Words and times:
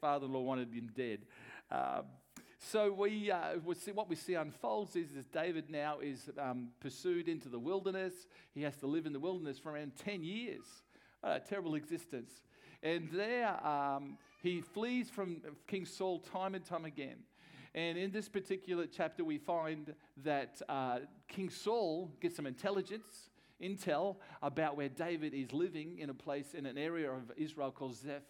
father-in-law 0.00 0.40
wanted 0.40 0.72
him 0.72 0.90
dead. 0.94 1.20
Um, 1.70 2.04
so 2.58 2.92
we, 2.92 3.30
uh, 3.30 3.58
we 3.64 3.74
see, 3.74 3.92
what 3.92 4.08
we 4.08 4.16
see 4.16 4.34
unfolds 4.34 4.96
is, 4.96 5.12
is 5.12 5.26
David 5.26 5.70
now 5.70 6.00
is 6.00 6.30
um, 6.38 6.68
pursued 6.80 7.28
into 7.28 7.48
the 7.48 7.58
wilderness. 7.58 8.14
He 8.54 8.62
has 8.62 8.76
to 8.78 8.86
live 8.86 9.06
in 9.06 9.12
the 9.12 9.20
wilderness 9.20 9.58
for 9.58 9.72
around 9.72 9.92
10 10.04 10.24
years. 10.24 10.64
a 11.22 11.40
terrible 11.40 11.74
existence. 11.74 12.42
And 12.82 13.08
there 13.10 13.66
um, 13.66 14.18
he 14.42 14.60
flees 14.60 15.10
from 15.10 15.42
King 15.66 15.86
Saul 15.86 16.20
time 16.20 16.54
and 16.54 16.64
time 16.64 16.84
again. 16.84 17.16
And 17.74 17.98
in 17.98 18.10
this 18.10 18.28
particular 18.28 18.86
chapter, 18.86 19.22
we 19.22 19.38
find 19.38 19.94
that 20.24 20.62
uh, 20.68 21.00
King 21.28 21.50
Saul 21.50 22.10
gets 22.20 22.36
some 22.36 22.46
intelligence, 22.46 23.30
intel 23.62 24.16
about 24.42 24.76
where 24.76 24.88
David 24.88 25.34
is 25.34 25.52
living 25.52 25.98
in 25.98 26.08
a 26.08 26.14
place, 26.14 26.54
in 26.54 26.64
an 26.64 26.78
area 26.78 27.10
of 27.10 27.30
Israel 27.36 27.70
called 27.70 27.94
Ziph. 27.94 28.22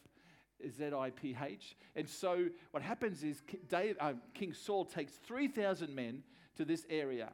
Z 0.70 0.84
I 0.96 1.10
P 1.10 1.36
H. 1.42 1.76
And 1.94 2.08
so 2.08 2.46
what 2.70 2.82
happens 2.82 3.22
is 3.22 3.42
uh, 3.72 4.12
King 4.34 4.52
Saul 4.52 4.84
takes 4.84 5.12
3,000 5.26 5.94
men 5.94 6.22
to 6.56 6.64
this 6.64 6.86
area. 6.88 7.30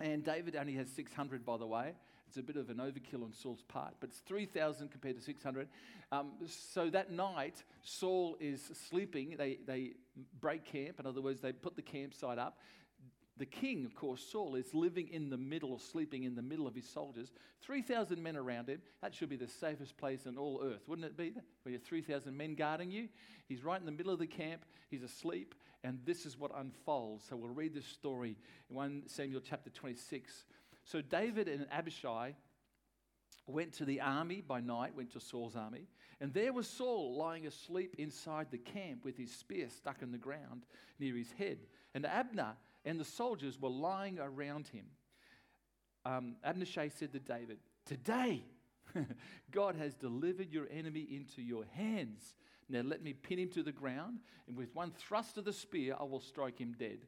And 0.00 0.24
David 0.24 0.56
only 0.56 0.74
has 0.74 0.88
600, 0.90 1.44
by 1.44 1.56
the 1.56 1.66
way. 1.66 1.94
It's 2.28 2.36
a 2.36 2.42
bit 2.42 2.56
of 2.56 2.68
an 2.68 2.76
overkill 2.76 3.24
on 3.24 3.32
Saul's 3.32 3.62
part, 3.62 3.94
but 4.00 4.10
it's 4.10 4.18
3,000 4.20 4.90
compared 4.90 5.16
to 5.16 5.22
600. 5.22 5.66
Um, 6.12 6.32
so 6.46 6.90
that 6.90 7.10
night, 7.10 7.62
Saul 7.82 8.36
is 8.38 8.70
sleeping. 8.88 9.34
They, 9.38 9.58
they 9.66 9.92
break 10.40 10.66
camp. 10.66 11.00
In 11.00 11.06
other 11.06 11.22
words, 11.22 11.40
they 11.40 11.52
put 11.52 11.74
the 11.74 11.82
campsite 11.82 12.38
up. 12.38 12.58
The 13.38 13.46
king, 13.46 13.84
of 13.84 13.94
course, 13.94 14.20
Saul, 14.20 14.56
is 14.56 14.74
living 14.74 15.08
in 15.08 15.30
the 15.30 15.36
middle, 15.36 15.72
or 15.72 15.80
sleeping 15.80 16.24
in 16.24 16.34
the 16.34 16.42
middle 16.42 16.66
of 16.66 16.74
his 16.74 16.88
soldiers. 16.88 17.32
3,000 17.62 18.22
men 18.22 18.36
around 18.36 18.68
him. 18.68 18.80
That 19.00 19.14
should 19.14 19.28
be 19.28 19.36
the 19.36 19.48
safest 19.48 19.96
place 19.96 20.26
in 20.26 20.36
all 20.36 20.60
earth, 20.62 20.82
wouldn't 20.86 21.06
it 21.06 21.16
be? 21.16 21.34
Where 21.62 21.72
you 21.72 21.78
3,000 21.78 22.36
men 22.36 22.54
guarding 22.54 22.90
you. 22.90 23.08
He's 23.48 23.64
right 23.64 23.78
in 23.78 23.86
the 23.86 23.92
middle 23.92 24.12
of 24.12 24.18
the 24.18 24.26
camp. 24.26 24.64
He's 24.90 25.02
asleep. 25.02 25.54
And 25.84 26.00
this 26.04 26.26
is 26.26 26.36
what 26.36 26.50
unfolds. 26.56 27.24
So 27.28 27.36
we'll 27.36 27.50
read 27.50 27.74
this 27.74 27.86
story 27.86 28.36
in 28.68 28.76
1 28.76 29.04
Samuel 29.06 29.40
chapter 29.40 29.70
26. 29.70 30.44
So 30.84 31.00
David 31.00 31.48
and 31.48 31.66
Abishai 31.70 32.34
went 33.46 33.72
to 33.74 33.84
the 33.84 34.00
army 34.00 34.42
by 34.46 34.60
night, 34.60 34.94
went 34.94 35.12
to 35.12 35.20
Saul's 35.20 35.56
army, 35.56 35.88
and 36.20 36.34
there 36.34 36.52
was 36.52 36.68
Saul 36.68 37.16
lying 37.16 37.46
asleep 37.46 37.94
inside 37.98 38.48
the 38.50 38.58
camp 38.58 39.04
with 39.04 39.16
his 39.16 39.32
spear 39.32 39.68
stuck 39.70 40.02
in 40.02 40.10
the 40.10 40.18
ground 40.18 40.66
near 40.98 41.16
his 41.16 41.32
head. 41.32 41.58
And 41.94 42.04
Abner 42.04 42.56
and 42.88 42.98
the 42.98 43.04
soldiers 43.04 43.60
were 43.60 43.68
lying 43.68 44.18
around 44.18 44.66
him. 44.68 44.86
Um, 46.06 46.36
said 46.42 47.12
to 47.12 47.18
David, 47.20 47.58
Today 47.84 48.44
God 49.50 49.76
has 49.76 49.94
delivered 49.94 50.50
your 50.50 50.66
enemy 50.70 51.06
into 51.10 51.42
your 51.42 51.64
hands. 51.74 52.34
Now 52.66 52.80
let 52.80 53.02
me 53.02 53.12
pin 53.12 53.40
him 53.40 53.50
to 53.50 53.62
the 53.62 53.72
ground, 53.72 54.20
and 54.46 54.56
with 54.56 54.74
one 54.74 54.90
thrust 54.90 55.36
of 55.36 55.44
the 55.44 55.52
spear, 55.52 55.96
I 56.00 56.04
will 56.04 56.20
strike 56.20 56.58
him 56.58 56.74
dead. 56.78 57.00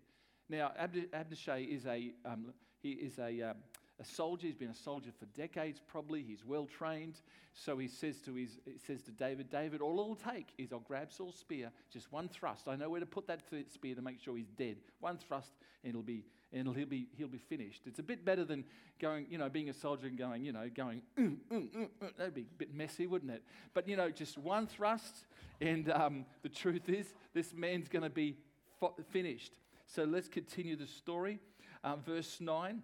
Now, 0.50 0.72
Abishai 1.14 1.66
is 1.70 1.86
a, 1.86 2.12
um, 2.26 2.52
he 2.82 2.90
is 2.90 3.18
a, 3.18 3.40
um, 3.42 3.56
a 4.00 4.04
soldier. 4.04 4.46
He's 4.46 4.56
been 4.56 4.70
a 4.70 4.74
soldier 4.74 5.10
for 5.18 5.26
decades, 5.38 5.80
probably. 5.86 6.22
He's 6.22 6.44
well 6.44 6.66
trained. 6.66 7.16
So 7.52 7.78
he 7.78 7.88
says 7.88 8.18
to, 8.22 8.34
his, 8.34 8.58
says 8.86 9.02
to 9.02 9.10
David, 9.10 9.50
David, 9.50 9.80
all 9.80 9.92
it'll 10.00 10.14
take 10.14 10.48
is 10.56 10.72
I'll 10.72 10.80
grab 10.80 11.12
Saul's 11.12 11.36
spear, 11.36 11.70
just 11.92 12.10
one 12.12 12.28
thrust. 12.28 12.68
I 12.68 12.76
know 12.76 12.88
where 12.88 13.00
to 13.00 13.06
put 13.06 13.26
that 13.26 13.42
spear 13.72 13.94
to 13.94 14.02
make 14.02 14.20
sure 14.20 14.36
he's 14.36 14.50
dead. 14.50 14.76
One 15.00 15.18
thrust, 15.18 15.52
and 15.84 15.90
it'll 15.90 16.02
be, 16.02 16.24
and 16.52 16.74
he'll 16.74 16.86
be, 16.86 17.08
he'll 17.16 17.28
be 17.28 17.38
finished. 17.38 17.82
It's 17.86 17.98
a 17.98 18.04
bit 18.04 18.24
better 18.24 18.44
than 18.44 18.64
going, 19.00 19.26
you 19.28 19.36
know, 19.36 19.48
being 19.48 19.68
a 19.68 19.74
soldier 19.74 20.06
and 20.06 20.16
going, 20.16 20.44
you 20.44 20.52
know, 20.52 20.70
going, 20.74 21.02
mm, 21.18 21.36
mm, 21.52 21.68
mm, 21.70 21.88
mm. 22.02 22.16
that'd 22.16 22.34
be 22.34 22.42
a 22.42 22.58
bit 22.58 22.74
messy, 22.74 23.06
wouldn't 23.06 23.32
it? 23.32 23.42
But, 23.74 23.88
you 23.88 23.96
know, 23.96 24.10
just 24.10 24.38
one 24.38 24.66
thrust, 24.66 25.26
and 25.60 25.90
um, 25.90 26.24
the 26.42 26.48
truth 26.48 26.88
is, 26.88 27.12
this 27.34 27.52
man's 27.52 27.88
going 27.88 28.04
to 28.04 28.10
be 28.10 28.36
fo- 28.78 28.94
finished. 29.10 29.52
So 29.86 30.04
let's 30.04 30.28
continue 30.28 30.76
the 30.76 30.86
story. 30.86 31.40
Uh, 31.82 31.96
verse 31.96 32.40
9 32.40 32.82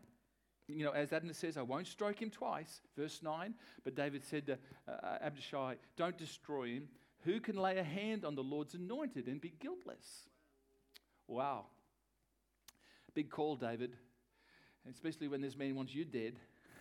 you 0.69 0.85
know, 0.85 0.91
as 0.91 1.13
Abner 1.13 1.33
says, 1.33 1.57
I 1.57 1.63
won't 1.63 1.87
strike 1.87 2.21
him 2.21 2.31
twice. 2.31 2.81
Verse 2.97 3.21
9. 3.23 3.55
But 3.85 3.95
David 3.95 4.25
said 4.25 4.47
to 4.47 4.59
uh, 4.89 5.19
Abishai, 5.21 5.77
Don't 5.97 6.19
destroy 6.19 6.69
him. 6.69 6.89
Who 7.25 7.41
can 7.41 7.57
lay 7.57 7.79
a 7.79 7.85
hand 7.85 8.25
on 8.25 8.35
the 8.35 8.43
Lord's 8.43 8.75
anointed 8.75 9.27
and 9.27 9.41
be 9.41 9.53
guiltless? 9.61 10.29
Wow. 11.29 11.67
Big 13.15 13.31
call, 13.31 13.57
David, 13.57 13.97
especially 14.91 15.29
when 15.29 15.41
this 15.41 15.57
man 15.57 15.75
wants 15.75 15.95
you 15.95 16.05
dead. 16.05 16.35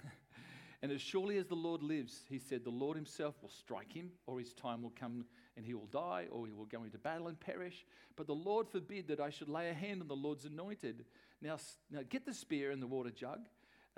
and 0.82 0.92
as 0.92 1.02
surely 1.02 1.38
as 1.38 1.48
the 1.48 1.56
Lord 1.56 1.82
lives, 1.82 2.22
he 2.30 2.38
said, 2.38 2.64
the 2.64 2.70
Lord 2.70 2.98
himself 2.98 3.36
will 3.42 3.50
strike 3.50 3.94
him, 3.94 4.12
or 4.28 4.40
his 4.40 4.54
time 4.54 4.84
will 4.84 4.94
come 5.00 5.26
and 5.56 5.66
he 5.66 5.74
will 5.74 5.88
die, 5.88 6.26
or 6.32 6.46
he 6.46 6.52
will 6.52 6.66
go 6.66 6.84
into 6.84 6.98
battle 6.98 7.28
and 7.28 7.40
perish. 7.40 7.86
But 8.18 8.28
the 8.28 8.36
Lord 8.36 8.68
forbid 8.68 9.08
that 9.08 9.22
I 9.22 9.30
should 9.30 9.48
lay 9.48 9.70
a 9.70 9.74
hand 9.74 10.02
on 10.02 10.08
the 10.08 10.16
Lord's 10.16 10.46
anointed. 10.46 11.06
Now, 11.42 11.58
now 11.90 12.02
get 12.10 12.26
the 12.26 12.34
spear 12.34 12.72
and 12.72 12.82
the 12.82 12.88
water 12.88 13.12
jug 13.12 13.40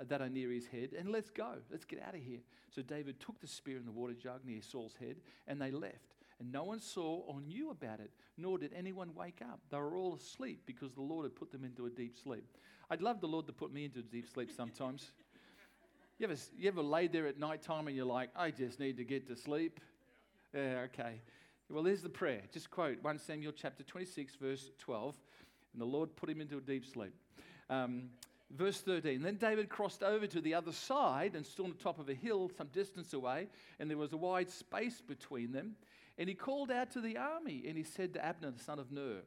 that 0.06 0.20
are 0.20 0.28
near 0.28 0.50
his 0.50 0.66
head, 0.66 0.90
and 0.96 1.10
let's 1.10 1.30
go. 1.30 1.54
Let's 1.70 1.84
get 1.84 2.02
out 2.06 2.14
of 2.14 2.20
here. 2.22 2.38
So 2.74 2.82
David 2.82 3.18
took 3.20 3.40
the 3.40 3.46
spear 3.46 3.76
and 3.76 3.86
the 3.86 3.92
water 3.92 4.14
jug 4.14 4.44
near 4.44 4.60
Saul's 4.62 4.94
head, 5.00 5.16
and 5.46 5.60
they 5.60 5.70
left. 5.70 6.14
And 6.38 6.52
no 6.52 6.62
one 6.64 6.78
saw 6.78 7.22
or 7.26 7.40
knew 7.40 7.70
about 7.70 7.98
it, 7.98 8.10
nor 8.36 8.58
did 8.58 8.72
anyone 8.72 9.14
wake 9.14 9.40
up. 9.42 9.58
They 9.70 9.78
were 9.78 9.96
all 9.96 10.14
asleep 10.14 10.62
because 10.66 10.92
the 10.92 11.02
Lord 11.02 11.24
had 11.24 11.34
put 11.34 11.50
them 11.50 11.64
into 11.64 11.86
a 11.86 11.90
deep 11.90 12.16
sleep. 12.16 12.44
I'd 12.90 13.02
love 13.02 13.20
the 13.20 13.26
Lord 13.26 13.46
to 13.48 13.52
put 13.52 13.72
me 13.72 13.84
into 13.84 13.98
a 13.98 14.02
deep 14.02 14.28
sleep 14.32 14.50
sometimes. 14.56 15.10
you, 16.18 16.26
ever, 16.28 16.36
you 16.56 16.68
ever 16.68 16.82
laid 16.82 17.12
there 17.12 17.26
at 17.26 17.38
night 17.38 17.62
time 17.62 17.88
and 17.88 17.96
you're 17.96 18.06
like, 18.06 18.30
I 18.36 18.52
just 18.52 18.78
need 18.78 18.96
to 18.98 19.04
get 19.04 19.26
to 19.28 19.36
sleep? 19.36 19.80
Yeah, 20.54 20.86
okay. 20.86 21.20
Well, 21.68 21.82
there's 21.82 22.02
the 22.02 22.08
prayer. 22.08 22.42
Just 22.52 22.70
quote 22.70 23.02
1 23.02 23.18
Samuel 23.18 23.52
chapter 23.52 23.82
26, 23.82 24.36
verse 24.36 24.70
12. 24.78 25.16
And 25.72 25.82
the 25.82 25.86
Lord 25.86 26.14
put 26.16 26.30
him 26.30 26.40
into 26.40 26.56
a 26.56 26.60
deep 26.60 26.86
sleep. 26.86 27.12
Um, 27.68 28.04
Verse 28.50 28.80
13 28.80 29.22
Then 29.22 29.36
David 29.36 29.68
crossed 29.68 30.02
over 30.02 30.26
to 30.26 30.40
the 30.40 30.54
other 30.54 30.72
side 30.72 31.34
and 31.34 31.44
stood 31.44 31.64
on 31.64 31.70
the 31.76 31.82
top 31.82 31.98
of 31.98 32.08
a 32.08 32.14
hill 32.14 32.50
some 32.56 32.68
distance 32.68 33.12
away, 33.12 33.48
and 33.78 33.90
there 33.90 33.98
was 33.98 34.12
a 34.12 34.16
wide 34.16 34.50
space 34.50 35.00
between 35.00 35.52
them. 35.52 35.76
And 36.16 36.28
he 36.28 36.34
called 36.34 36.70
out 36.70 36.90
to 36.92 37.00
the 37.00 37.16
army, 37.16 37.64
and 37.68 37.76
he 37.76 37.84
said 37.84 38.14
to 38.14 38.24
Abner, 38.24 38.50
the 38.50 38.62
son 38.62 38.78
of 38.78 38.90
Ner, 38.90 39.20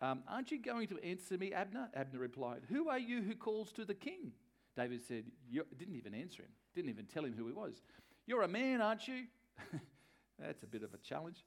um, 0.00 0.22
Aren't 0.28 0.50
you 0.50 0.60
going 0.60 0.88
to 0.88 1.02
answer 1.02 1.38
me, 1.38 1.52
Abner? 1.52 1.88
Abner 1.94 2.18
replied, 2.18 2.62
Who 2.68 2.88
are 2.88 2.98
you 2.98 3.22
who 3.22 3.34
calls 3.34 3.72
to 3.72 3.84
the 3.84 3.94
king? 3.94 4.32
David 4.76 5.02
said, 5.06 5.24
Didn't 5.50 5.96
even 5.96 6.14
answer 6.14 6.42
him, 6.42 6.50
didn't 6.74 6.90
even 6.90 7.06
tell 7.06 7.24
him 7.24 7.34
who 7.36 7.46
he 7.46 7.52
was. 7.52 7.82
You're 8.26 8.42
a 8.42 8.48
man, 8.48 8.82
aren't 8.82 9.08
you? 9.08 9.24
That's 10.38 10.62
a 10.62 10.66
bit 10.66 10.82
of 10.82 10.92
a 10.92 10.98
challenge. 10.98 11.44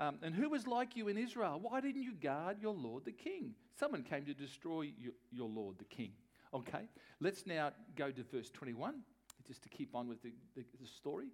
Um, 0.00 0.18
and 0.22 0.34
who 0.34 0.50
was 0.50 0.66
like 0.66 0.96
you 0.96 1.08
in 1.08 1.16
Israel? 1.16 1.60
Why 1.62 1.80
didn't 1.80 2.02
you 2.02 2.14
guard 2.14 2.56
your 2.60 2.74
Lord 2.74 3.04
the 3.04 3.12
king? 3.12 3.54
Someone 3.78 4.02
came 4.02 4.24
to 4.24 4.34
destroy 4.34 4.92
your 5.30 5.48
Lord 5.48 5.78
the 5.78 5.84
king. 5.84 6.10
Okay, 6.54 6.88
let's 7.20 7.46
now 7.46 7.72
go 7.96 8.12
to 8.12 8.22
verse 8.22 8.48
21, 8.50 8.94
just 9.46 9.62
to 9.64 9.68
keep 9.68 9.96
on 9.96 10.08
with 10.08 10.22
the, 10.22 10.32
the, 10.54 10.64
the 10.80 10.86
story. 10.86 11.26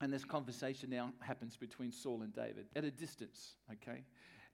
And 0.00 0.12
this 0.12 0.24
conversation 0.24 0.90
now 0.90 1.12
happens 1.20 1.56
between 1.56 1.92
Saul 1.92 2.22
and 2.22 2.34
David 2.34 2.66
at 2.74 2.82
a 2.82 2.90
distance, 2.90 3.54
okay? 3.72 4.02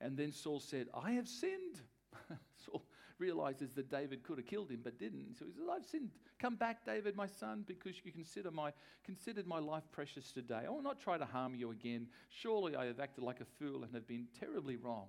And 0.01 0.17
then 0.17 0.31
Saul 0.31 0.61
said, 0.61 0.89
I 0.95 1.13
have 1.13 1.27
sinned. 1.27 1.81
Saul 2.65 2.85
realizes 3.19 3.73
that 3.73 3.91
David 3.91 4.23
could 4.23 4.37
have 4.37 4.47
killed 4.47 4.71
him 4.71 4.81
but 4.85 4.99
didn't. 4.99 5.39
So 5.39 5.47
he 5.47 5.53
says, 5.53 5.65
I've 5.71 5.87
sinned. 5.87 6.11
Come 6.39 6.57
back, 6.57 6.85
David, 6.85 7.17
my 7.17 7.27
son, 7.27 7.65
because 7.67 7.95
you 8.05 8.13
consider 8.13 8.51
my, 8.51 8.73
considered 9.05 9.47
my 9.47 9.59
life 9.59 9.85
precious 9.91 10.33
today. 10.33 10.63
I 10.67 10.71
will 10.71 10.83
not 10.83 11.01
try 11.01 11.17
to 11.17 11.25
harm 11.25 11.55
you 11.55 11.71
again. 11.71 12.09
Surely 12.29 12.77
I 12.77 12.85
have 12.87 13.01
acted 13.01 13.25
like 13.25 13.41
a 13.41 13.47
fool 13.59 13.85
and 13.85 13.95
have 13.95 14.07
been 14.07 14.27
terribly 14.39 14.77
wrong. 14.77 15.07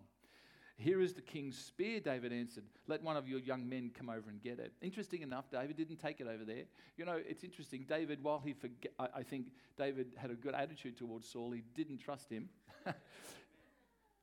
Here 0.78 1.02
is 1.02 1.14
the 1.14 1.22
king's 1.22 1.58
spear, 1.58 2.00
David 2.00 2.34
answered. 2.34 2.64
Let 2.88 3.04
one 3.04 3.16
of 3.16 3.28
your 3.28 3.40
young 3.40 3.68
men 3.68 3.92
come 3.98 4.10
over 4.10 4.30
and 4.30 4.42
get 4.42 4.60
it. 4.60 4.74
Interesting 4.82 5.22
enough, 5.22 5.46
David 5.52 5.78
didn't 5.78 5.98
take 5.98 6.20
it 6.20 6.28
over 6.28 6.44
there. 6.44 6.64
You 6.98 7.06
know, 7.06 7.20
it's 7.28 7.44
interesting. 7.44 7.86
David, 7.88 8.24
while 8.24 8.42
he 8.44 8.56
I, 8.98 9.08
I 9.18 9.24
think 9.24 9.48
David 9.78 10.08
had 10.18 10.32
a 10.32 10.36
good 10.36 10.56
attitude 10.56 10.98
towards 10.98 11.28
Saul, 11.28 11.52
he 11.52 11.64
didn't 11.76 12.00
trust 12.00 12.32
him. 12.32 12.50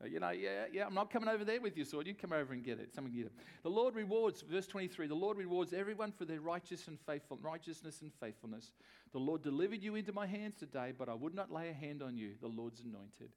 you 0.05 0.19
know, 0.19 0.31
yeah, 0.31 0.65
yeah, 0.71 0.85
I'm 0.85 0.93
not 0.93 1.11
coming 1.11 1.29
over 1.29 1.43
there 1.43 1.61
with 1.61 1.75
your 1.75 1.85
sword. 1.85 2.07
You 2.07 2.13
come 2.13 2.33
over 2.33 2.53
and 2.53 2.63
get 2.63 2.79
it. 2.79 2.93
Someone 2.93 3.13
get 3.13 3.27
it. 3.27 3.33
The 3.63 3.69
Lord 3.69 3.95
rewards, 3.95 4.41
verse 4.41 4.67
23, 4.67 5.07
the 5.07 5.15
Lord 5.15 5.37
rewards 5.37 5.73
everyone 5.73 6.11
for 6.11 6.25
their 6.25 6.41
righteous 6.41 6.87
and 6.87 6.97
faithful, 7.05 7.37
righteousness 7.41 8.01
and 8.01 8.11
faithfulness. 8.19 8.71
The 9.11 9.19
Lord 9.19 9.41
delivered 9.41 9.83
you 9.83 9.95
into 9.95 10.13
my 10.13 10.25
hands 10.25 10.55
today, 10.57 10.93
but 10.97 11.09
I 11.09 11.13
would 11.13 11.33
not 11.33 11.51
lay 11.51 11.69
a 11.69 11.73
hand 11.73 12.01
on 12.01 12.17
you, 12.17 12.31
the 12.41 12.47
Lord's 12.47 12.81
anointed. 12.81 13.31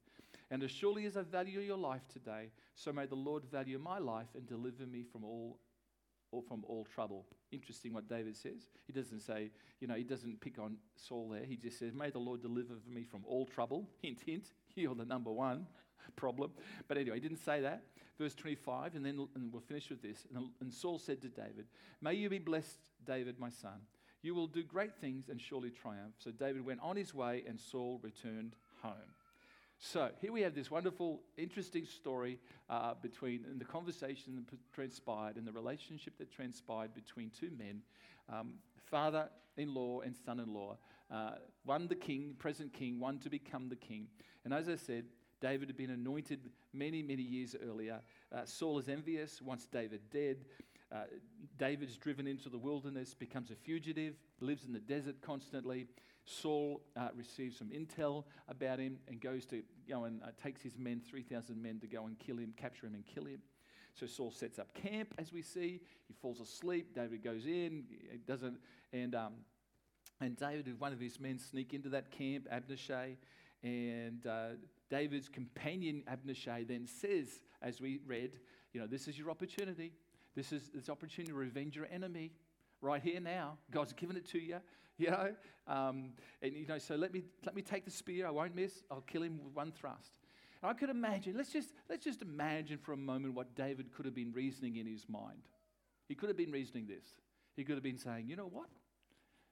And 0.53 0.61
as 0.61 0.69
surely 0.69 1.07
as 1.07 1.17
I 1.17 1.23
value 1.23 1.61
your 1.61 1.77
life 1.77 2.07
today, 2.13 2.51
so 2.75 2.93
may 2.93 3.07
the 3.07 3.15
Lord 3.15 3.43
value 3.51 3.79
my 3.79 3.97
life 3.97 4.27
and 4.35 4.45
deliver 4.45 4.85
me 4.85 5.01
from 5.01 5.23
all, 5.23 5.57
or 6.31 6.43
from 6.43 6.63
all 6.67 6.85
trouble. 6.93 7.25
Interesting 7.51 7.91
what 7.91 8.07
David 8.07 8.37
says. 8.37 8.69
He 8.85 8.93
doesn't 8.93 9.21
say, 9.21 9.49
you 9.79 9.87
know, 9.87 9.95
he 9.95 10.03
doesn't 10.03 10.41
pick 10.41 10.59
on 10.59 10.77
Saul 10.95 11.29
there. 11.29 11.43
He 11.43 11.55
just 11.55 11.79
says, 11.79 11.95
May 11.95 12.11
the 12.11 12.19
Lord 12.19 12.43
deliver 12.43 12.75
me 12.87 13.03
from 13.03 13.23
all 13.25 13.47
trouble. 13.47 13.89
Hint, 14.03 14.19
hint, 14.23 14.53
you're 14.75 14.93
the 14.93 15.05
number 15.05 15.31
one 15.31 15.65
problem. 16.15 16.51
But 16.87 16.99
anyway, 16.99 17.15
he 17.15 17.21
didn't 17.21 17.43
say 17.43 17.61
that. 17.61 17.81
Verse 18.19 18.35
25, 18.35 18.93
and 18.93 19.03
then 19.03 19.27
and 19.33 19.51
we'll 19.51 19.59
finish 19.59 19.89
with 19.89 20.03
this. 20.03 20.27
And, 20.35 20.49
and 20.61 20.71
Saul 20.71 20.99
said 20.99 21.19
to 21.23 21.29
David, 21.29 21.65
May 21.99 22.13
you 22.13 22.29
be 22.29 22.37
blessed, 22.37 22.77
David, 23.07 23.39
my 23.39 23.49
son. 23.49 23.79
You 24.21 24.35
will 24.35 24.45
do 24.45 24.61
great 24.61 24.93
things 25.01 25.29
and 25.29 25.41
surely 25.41 25.71
triumph. 25.71 26.13
So 26.19 26.29
David 26.29 26.63
went 26.63 26.81
on 26.83 26.95
his 26.95 27.11
way, 27.11 27.43
and 27.47 27.59
Saul 27.59 27.99
returned 28.03 28.55
home. 28.83 29.15
So 29.85 30.09
here 30.21 30.31
we 30.31 30.39
have 30.43 30.55
this 30.55 30.71
wonderful, 30.71 31.19
interesting 31.35 31.85
story 31.85 32.39
uh, 32.69 32.93
between 33.01 33.43
and 33.43 33.59
the 33.59 33.65
conversation 33.65 34.45
that 34.49 34.57
transpired 34.73 35.35
and 35.35 35.45
the 35.45 35.51
relationship 35.51 36.17
that 36.19 36.31
transpired 36.31 36.93
between 36.93 37.31
two 37.37 37.51
men, 37.57 37.81
um, 38.31 38.53
father-in-law 38.85 39.99
and 39.99 40.15
son-in-law. 40.15 40.77
Uh, 41.11 41.31
one 41.65 41.87
the 41.87 41.95
king, 41.95 42.33
present 42.39 42.71
king, 42.71 42.97
one 42.97 43.19
to 43.19 43.29
become 43.29 43.67
the 43.67 43.75
king. 43.75 44.07
And 44.45 44.53
as 44.53 44.69
I 44.69 44.77
said, 44.77 45.03
David 45.41 45.67
had 45.67 45.75
been 45.75 45.89
anointed 45.89 46.39
many, 46.71 47.03
many 47.03 47.21
years 47.21 47.53
earlier. 47.61 47.99
Uh, 48.33 48.45
Saul 48.45 48.79
is 48.79 48.87
envious, 48.87 49.41
wants 49.41 49.67
David 49.67 49.99
dead. 50.09 50.37
Uh, 50.93 51.03
David's 51.59 51.97
driven 51.97 52.25
into 52.25 52.47
the 52.47 52.57
wilderness, 52.57 53.13
becomes 53.13 53.51
a 53.51 53.55
fugitive, 53.55 54.13
lives 54.39 54.63
in 54.63 54.71
the 54.71 54.79
desert 54.79 55.15
constantly. 55.21 55.87
Saul 56.25 56.81
uh, 56.95 57.09
receives 57.15 57.57
some 57.57 57.69
intel 57.69 58.23
about 58.47 58.79
him 58.79 58.97
and 59.07 59.19
goes 59.19 59.45
to 59.47 59.61
go 59.87 60.05
and 60.05 60.21
uh, 60.23 60.27
takes 60.41 60.61
his 60.61 60.77
men, 60.77 61.01
3,000 61.07 61.61
men, 61.61 61.79
to 61.79 61.87
go 61.87 62.05
and 62.05 62.17
kill 62.19 62.37
him, 62.37 62.53
capture 62.55 62.87
him, 62.87 62.93
and 62.93 63.05
kill 63.05 63.25
him. 63.25 63.39
So 63.93 64.07
Saul 64.07 64.31
sets 64.31 64.57
up 64.57 64.73
camp, 64.73 65.13
as 65.17 65.31
we 65.31 65.41
see. 65.41 65.81
He 66.07 66.13
falls 66.13 66.39
asleep. 66.39 66.95
David 66.95 67.23
goes 67.23 67.45
in, 67.45 67.83
doesn't, 68.25 68.57
and 68.91 69.13
um, 69.13 69.33
and 70.19 70.37
David 70.37 70.67
and 70.67 70.79
one 70.79 70.93
of 70.93 70.99
his 70.99 71.19
men 71.19 71.37
sneak 71.37 71.73
into 71.73 71.89
that 71.89 72.09
camp, 72.09 72.47
Abishai, 72.49 73.17
and 73.61 74.25
uh, 74.25 74.49
David's 74.89 75.27
companion 75.27 76.03
Abishai 76.07 76.63
then 76.63 76.87
says, 76.87 77.41
as 77.61 77.81
we 77.81 77.99
read, 78.05 78.31
you 78.73 78.79
know, 78.79 78.87
this 78.87 79.07
is 79.07 79.17
your 79.17 79.29
opportunity. 79.29 79.91
This 80.35 80.51
is 80.51 80.69
this 80.73 80.89
opportunity 80.89 81.31
to 81.31 81.37
revenge 81.37 81.75
your 81.75 81.87
enemy 81.91 82.31
right 82.83 83.01
here 83.01 83.19
now. 83.19 83.57
God's 83.71 83.93
given 83.93 84.17
it 84.17 84.27
to 84.29 84.39
you, 84.39 84.57
you 84.97 85.09
know. 85.09 85.33
Um, 85.67 86.11
and 86.41 86.53
you 86.53 86.67
know, 86.67 86.77
so 86.77 86.95
let 86.95 87.13
me 87.13 87.23
let 87.45 87.55
me 87.55 87.61
take 87.61 87.85
the 87.85 87.91
spear. 87.91 88.27
I 88.27 88.31
won't 88.31 88.55
miss. 88.55 88.83
I'll 88.91 89.01
kill 89.01 89.23
him 89.23 89.39
with 89.43 89.53
one 89.53 89.71
thrust. 89.71 90.11
And 90.61 90.69
I 90.69 90.73
could 90.73 90.89
imagine. 90.89 91.35
Let's 91.35 91.51
just 91.51 91.69
let's 91.89 92.03
just 92.03 92.21
imagine 92.21 92.77
for 92.77 92.93
a 92.93 92.97
moment 92.97 93.33
what 93.33 93.55
David 93.55 93.93
could 93.93 94.05
have 94.05 94.15
been 94.15 94.31
reasoning 94.33 94.75
in 94.75 94.85
his 94.85 95.05
mind. 95.09 95.47
He 96.07 96.15
could 96.15 96.29
have 96.29 96.37
been 96.37 96.51
reasoning 96.51 96.85
this. 96.85 97.05
He 97.55 97.63
could 97.63 97.75
have 97.75 97.83
been 97.83 97.97
saying, 97.97 98.27
you 98.27 98.35
know 98.35 98.47
what, 98.47 98.69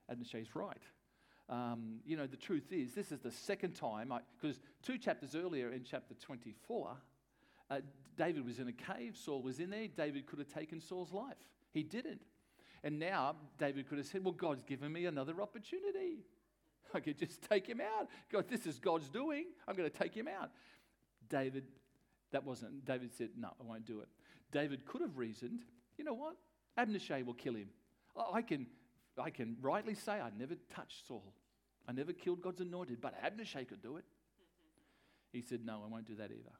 Abishai's 0.09 0.55
right. 0.55 0.81
Um, 1.49 1.99
you 2.05 2.15
know, 2.15 2.27
the 2.27 2.37
truth 2.37 2.71
is, 2.71 2.93
this 2.93 3.11
is 3.11 3.19
the 3.19 3.31
second 3.31 3.73
time, 3.73 4.13
because 4.39 4.59
two 4.81 4.97
chapters 4.97 5.35
earlier 5.35 5.71
in 5.71 5.83
chapter 5.83 6.13
24, 6.13 6.97
uh, 7.69 7.79
David 8.17 8.45
was 8.45 8.59
in 8.59 8.67
a 8.67 8.73
cave, 8.73 9.17
Saul 9.17 9.41
was 9.41 9.59
in 9.59 9.69
there. 9.69 9.87
David 9.87 10.27
could 10.27 10.39
have 10.39 10.47
taken 10.47 10.79
Saul's 10.79 11.11
life. 11.11 11.35
He 11.73 11.83
didn't. 11.83 12.21
And 12.83 12.99
now 12.99 13.35
David 13.59 13.87
could 13.87 13.99
have 13.99 14.07
said, 14.07 14.23
Well, 14.23 14.33
God's 14.33 14.63
given 14.63 14.91
me 14.91 15.05
another 15.05 15.41
opportunity. 15.41 16.25
I 16.93 16.99
could 16.99 17.17
just 17.17 17.41
take 17.49 17.67
him 17.67 17.81
out. 17.81 18.07
God, 18.31 18.45
this 18.49 18.65
is 18.65 18.79
God's 18.79 19.09
doing. 19.09 19.45
I'm 19.67 19.75
going 19.75 19.89
to 19.89 19.97
take 19.97 20.13
him 20.13 20.27
out. 20.27 20.49
David, 21.29 21.63
that 22.31 22.45
wasn't, 22.45 22.85
David 22.85 23.13
said, 23.13 23.29
No, 23.37 23.49
I 23.59 23.63
won't 23.63 23.85
do 23.85 24.01
it. 24.01 24.07
David 24.51 24.85
could 24.85 25.01
have 25.01 25.17
reasoned, 25.17 25.61
You 25.97 26.03
know 26.03 26.13
what? 26.13 26.35
Abishai 26.77 27.21
will 27.21 27.33
kill 27.33 27.55
him. 27.55 27.69
I 28.33 28.41
can, 28.41 28.65
I 29.17 29.29
can 29.29 29.57
rightly 29.61 29.93
say 29.93 30.13
I 30.13 30.31
never 30.37 30.55
touched 30.73 31.07
Saul. 31.07 31.33
I 31.87 31.91
never 31.91 32.13
killed 32.13 32.41
God's 32.41 32.61
anointed, 32.61 32.99
but 33.01 33.15
Abishai 33.23 33.63
could 33.65 33.81
do 33.81 33.97
it. 33.97 34.05
He 35.31 35.41
said, 35.41 35.65
No, 35.65 35.81
I 35.85 35.89
won't 35.89 36.07
do 36.07 36.15
that 36.15 36.31
either. 36.31 36.55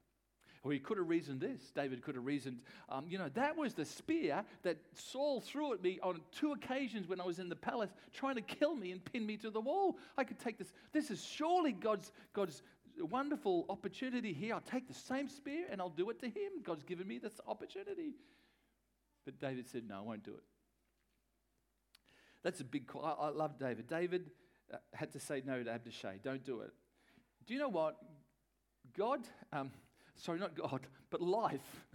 Or 0.64 0.72
he 0.72 0.80
could 0.80 0.98
have 0.98 1.10
reasoned 1.10 1.42
this. 1.42 1.72
David 1.74 2.04
could 2.04 2.14
have 2.14 2.26
reasoned, 2.26 2.60
um, 2.88 3.06
you 3.10 3.18
know, 3.18 3.30
that 3.34 3.58
was 3.58 3.74
the 3.74 3.86
spear 3.86 4.44
that 4.62 4.78
Saul 4.94 5.42
threw 5.42 5.74
at 5.74 5.82
me 5.82 6.00
on 6.04 6.22
two 6.32 6.52
occasions 6.52 7.08
when 7.08 7.20
I 7.20 7.26
was 7.26 7.40
in 7.40 7.50
the 7.50 7.56
palace 7.56 7.90
trying 8.14 8.36
to 8.36 8.42
kill 8.42 8.76
me 8.76 8.92
and 8.92 9.04
pin 9.04 9.26
me 9.26 9.38
to 9.38 9.50
the 9.50 9.60
wall. 9.60 9.98
I 10.18 10.24
could 10.24 10.40
take 10.40 10.60
this. 10.60 10.72
This 10.92 11.10
is 11.10 11.24
surely 11.24 11.72
God's, 11.72 12.12
God's 12.34 12.62
wonderful 13.00 13.66
opportunity 13.70 14.34
here. 14.34 14.54
I'll 14.54 14.62
take 14.62 14.88
the 14.88 14.94
same 14.94 15.30
spear 15.30 15.66
and 15.72 15.82
I'll 15.82 15.90
do 15.90 16.12
it 16.12 16.20
to 16.20 16.28
him. 16.28 16.62
God's 16.64 16.84
given 16.84 17.08
me 17.08 17.18
this 17.18 17.40
opportunity. 17.48 18.14
But 19.26 19.40
David 19.40 19.68
said, 19.68 19.84
no, 19.88 19.98
I 19.98 20.02
won't 20.02 20.24
do 20.24 20.32
it. 20.32 20.44
That's 22.44 22.60
a 22.60 22.64
big 22.64 22.86
call. 22.86 23.04
I, 23.04 23.28
I 23.28 23.30
love 23.30 23.58
David. 23.58 23.88
David 23.88 24.30
uh, 24.72 24.78
had 24.94 25.12
to 25.14 25.20
say 25.20 25.42
no 25.46 25.64
to 25.64 25.72
Abishai. 25.72 26.20
Don't 26.24 26.44
do 26.44 26.62
it. 26.62 26.72
Do 27.48 27.54
you 27.56 27.60
know 27.60 27.70
what? 27.70 27.98
God, 28.96 29.22
um, 29.54 29.72
sorry, 30.22 30.40
not 30.40 30.56
God, 30.56 30.82
but 31.10 31.22
life. 31.22 31.86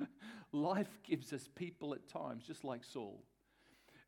life 0.52 0.98
gives 1.04 1.32
us 1.32 1.48
people 1.54 1.94
at 1.94 2.08
times, 2.08 2.44
just 2.46 2.64
like 2.64 2.84
Saul, 2.84 3.22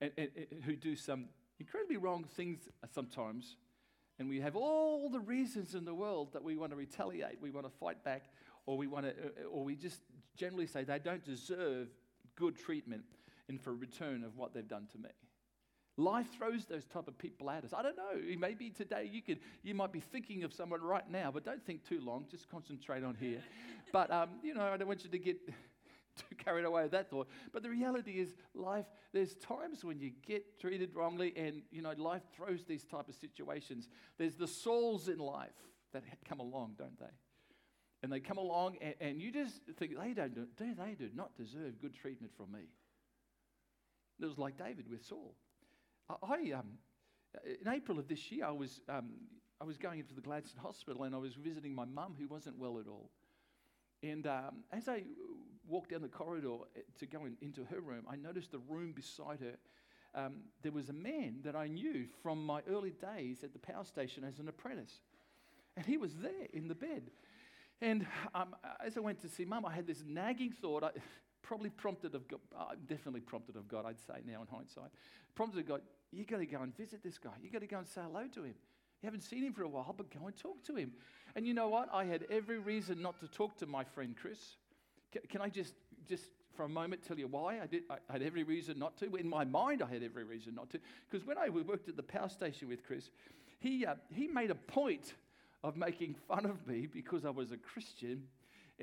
and, 0.01 0.11
and, 0.17 0.29
and, 0.37 0.63
who 0.63 0.77
do 0.77 0.97
some 0.97 1.27
incredibly 1.59 1.97
wrong 1.97 2.25
things 2.25 2.69
sometimes. 2.93 3.57
And 4.19 4.29
we 4.29 4.41
have 4.41 4.55
all 4.55 5.09
the 5.11 5.21
reasons 5.21 5.75
in 5.75 5.85
the 5.85 5.95
world 5.95 6.33
that 6.35 6.45
we 6.45 6.57
want 6.57 6.71
to 6.71 6.77
retaliate, 6.77 7.41
we 7.41 7.51
want 7.51 7.67
to 7.67 7.73
fight 7.79 8.05
back, 8.05 8.25
or 8.67 8.77
we 8.79 8.87
want 8.87 9.07
to, 9.07 9.15
or 9.51 9.65
we 9.65 9.75
just 9.75 10.01
generally 10.37 10.67
say 10.67 10.85
they 10.85 11.01
don't 11.01 11.25
deserve 11.25 11.89
good 12.37 12.57
treatment 12.57 13.05
in 13.49 13.59
for 13.59 13.75
return 13.75 14.23
of 14.25 14.37
what 14.37 14.55
they've 14.55 14.69
done 14.69 14.87
to 14.93 14.99
me. 14.99 15.11
Life 15.97 16.27
throws 16.37 16.65
those 16.67 16.85
type 16.87 17.07
of 17.07 17.17
people 17.19 17.49
at 17.51 17.65
us. 17.65 17.73
I 17.73 17.83
don't 17.83 17.97
know. 17.97 18.21
Maybe 18.39 18.71
today 18.71 19.09
you 19.11 19.23
could, 19.23 19.39
you 19.63 19.75
might 19.75 19.93
be 19.93 20.01
thinking 20.01 20.43
of 20.43 20.53
someone 20.53 20.83
right 20.83 21.09
now, 21.09 21.31
but 21.33 21.45
don't 21.45 21.65
think 21.65 21.89
too 21.89 22.01
long. 22.01 22.27
Just 22.29 22.49
concentrate 22.49 23.05
on 23.05 23.15
here. 23.15 23.41
but 23.93 24.11
um, 24.11 24.31
you 24.43 24.55
know, 24.55 24.67
I 24.67 24.77
don't 24.77 24.89
want 24.89 25.05
you 25.05 25.11
to 25.11 25.19
get 25.19 25.47
too 26.17 26.35
carried 26.37 26.65
away 26.65 26.83
with 26.83 26.91
that 26.93 27.11
thought. 27.11 27.29
But 27.53 27.63
the 27.63 27.71
reality 27.71 28.13
is, 28.13 28.35
life. 28.55 28.87
There's 29.13 29.37
times 29.37 29.85
when 29.85 30.01
you 30.01 30.11
get 30.27 30.59
treated 30.59 30.97
wrongly, 30.97 31.33
and 31.37 31.63
you 31.71 31.81
know, 31.81 31.95
life 31.97 32.23
throws 32.37 32.65
these 32.65 32.85
type 32.85 33.09
of 33.09 33.15
situations. 33.15 33.89
There's 34.19 34.35
the 34.35 34.49
Sauls 34.49 35.09
in 35.09 35.19
life 35.19 35.55
that 35.93 36.03
come 36.29 36.41
along, 36.41 36.75
don't 36.77 36.99
they? 36.99 37.07
And 38.03 38.13
they 38.13 38.19
come 38.19 38.37
along, 38.37 38.79
and, 38.83 38.95
and 39.01 39.23
you 39.23 39.31
just 39.31 39.61
think 39.79 39.97
they 39.97 40.13
don't 40.13 40.35
do, 40.35 40.47
they 40.59 40.95
do 40.99 41.09
not 41.15 41.37
deserve 41.37 41.81
good 41.81 41.95
treatment 41.95 42.33
from 42.37 42.51
me. 42.51 42.69
It 44.21 44.27
was 44.27 44.39
like 44.39 44.59
David 44.59 44.91
with 44.91 45.05
Saul. 45.05 45.37
I, 46.09 46.53
um, 46.53 46.79
in 47.61 47.69
April 47.69 47.99
of 47.99 48.09
this 48.09 48.31
year, 48.31 48.47
I 48.47 48.51
was, 48.51 48.81
um, 48.89 49.11
I 49.61 49.65
was 49.65 49.77
going 49.77 50.01
into 50.01 50.15
the 50.15 50.21
Gladstone 50.21 50.63
Hospital 50.63 51.05
and 51.05 51.15
I 51.15 51.19
was 51.19 51.35
visiting 51.35 51.75
my 51.75 51.85
mum 51.85 52.15
who 52.19 52.27
wasn't 52.29 52.59
well 52.59 52.79
at 52.79 52.87
all. 52.87 53.11
And 54.03 54.27
um, 54.27 54.65
as 54.71 54.89
I 54.89 55.05
walked 55.67 55.91
down 55.91 56.03
the 56.03 56.09
corridor 56.09 56.57
eh, 56.77 56.81
to 56.99 57.07
go 57.07 57.25
in, 57.25 57.37
into 57.41 57.65
her 57.65 57.81
room, 57.81 58.05
I 58.09 58.17
noticed 58.17 58.53
the 58.53 58.59
room 58.59 58.93
beside 58.93 59.41
her. 59.41 59.57
Um, 60.15 60.43
there 60.63 60.73
was 60.73 60.91
a 60.91 60.93
man 60.93 61.39
that 61.45 61.57
I 61.57 61.67
knew 61.67 62.07
from 62.23 62.45
my 62.45 62.61
early 62.69 62.93
days 62.93 63.43
at 63.43 63.53
the 63.53 63.59
power 63.59 63.85
station 63.85 64.25
as 64.25 64.39
an 64.39 64.49
apprentice. 64.49 65.01
And 65.77 65.87
he 65.87 65.97
was 65.97 66.15
there 66.17 66.47
in 66.53 66.69
the 66.69 66.75
bed. 66.75 67.11
And 67.81 68.07
um, 68.35 68.55
as 68.85 68.97
I 68.97 69.01
went 69.01 69.21
to 69.23 69.29
see 69.29 69.45
mum, 69.45 69.65
I 69.65 69.73
had 69.73 69.87
this 69.87 70.05
nagging 70.07 70.53
thought. 70.53 70.85
I, 70.85 70.91
probably 71.45 71.71
prompted 71.71 72.15
of 72.15 72.27
God, 72.27 72.41
uh, 72.59 72.75
definitely 72.89 73.21
prompted 73.21 73.55
of 73.57 73.69
God, 73.69 73.85
I'd 73.87 74.01
say 74.01 74.15
now 74.27 74.41
in 74.41 74.49
hindsight. 74.51 74.91
Prompted 75.35 75.61
of 75.61 75.69
God, 75.69 75.83
you 76.11 76.25
got 76.25 76.39
to 76.39 76.47
go 76.47 76.63
and 76.63 76.77
visit 76.77 77.03
this 77.05 77.19
guy. 77.19 77.31
You 77.43 77.51
got 77.51 77.61
to 77.61 77.67
go 77.67 77.79
and 77.79 77.87
say 77.87 78.01
hello 78.01 78.27
to 78.35 78.43
him. 78.43 78.55
You 79.03 79.07
haven't 79.07 79.21
seen 79.21 79.45
him 79.45 79.53
for 79.53 79.63
a 79.63 79.69
while, 79.69 79.95
but 79.97 80.11
go 80.11 80.27
and 80.27 80.37
talk 80.37 80.65
to 80.65 80.75
him. 80.75 80.93
And 81.37 81.47
you 81.47 81.53
know 81.53 81.69
what? 81.69 81.89
I 81.93 82.05
had 82.05 82.25
every 82.31 82.59
reason 82.59 83.03
not 83.03 83.21
to 83.21 83.29
talk 83.29 83.59
to 83.59 83.67
my 83.67 83.85
friend 83.85 84.15
Chris. 84.21 84.57
Can, 85.13 85.23
can 85.29 85.41
I 85.43 85.51
just, 85.51 85.75
just 86.09 86.25
for 86.57 86.65
a 86.65 86.69
moment 86.69 87.03
tell 87.03 87.19
you 87.19 87.27
why 87.27 87.61
I 87.61 87.67
did? 87.67 87.83
I 87.91 87.99
had 88.11 88.23
every 88.23 88.43
reason 88.43 88.79
not 88.79 88.97
to. 88.99 89.15
In 89.17 89.29
my 89.29 89.45
mind, 89.45 89.83
I 89.83 89.93
had 89.93 90.03
every 90.03 90.25
reason 90.25 90.55
not 90.55 90.71
to. 90.71 90.81
Because 91.11 91.27
when 91.27 91.37
I 91.37 91.51
worked 91.51 91.89
at 91.89 91.97
the 91.97 92.03
power 92.03 92.31
station 92.31 92.69
with 92.69 92.83
Chris, 92.87 93.11
he, 93.59 93.85
uh, 93.85 93.97
he 94.11 94.27
made 94.27 94.51
a 94.51 94.55
point 94.55 95.13
of 95.63 95.77
making 95.77 96.15
fun 96.27 96.47
of 96.47 96.67
me 96.67 96.87
because 96.87 97.27
I 97.27 97.31
was 97.31 97.53
a 97.53 97.57
Christian 97.59 98.23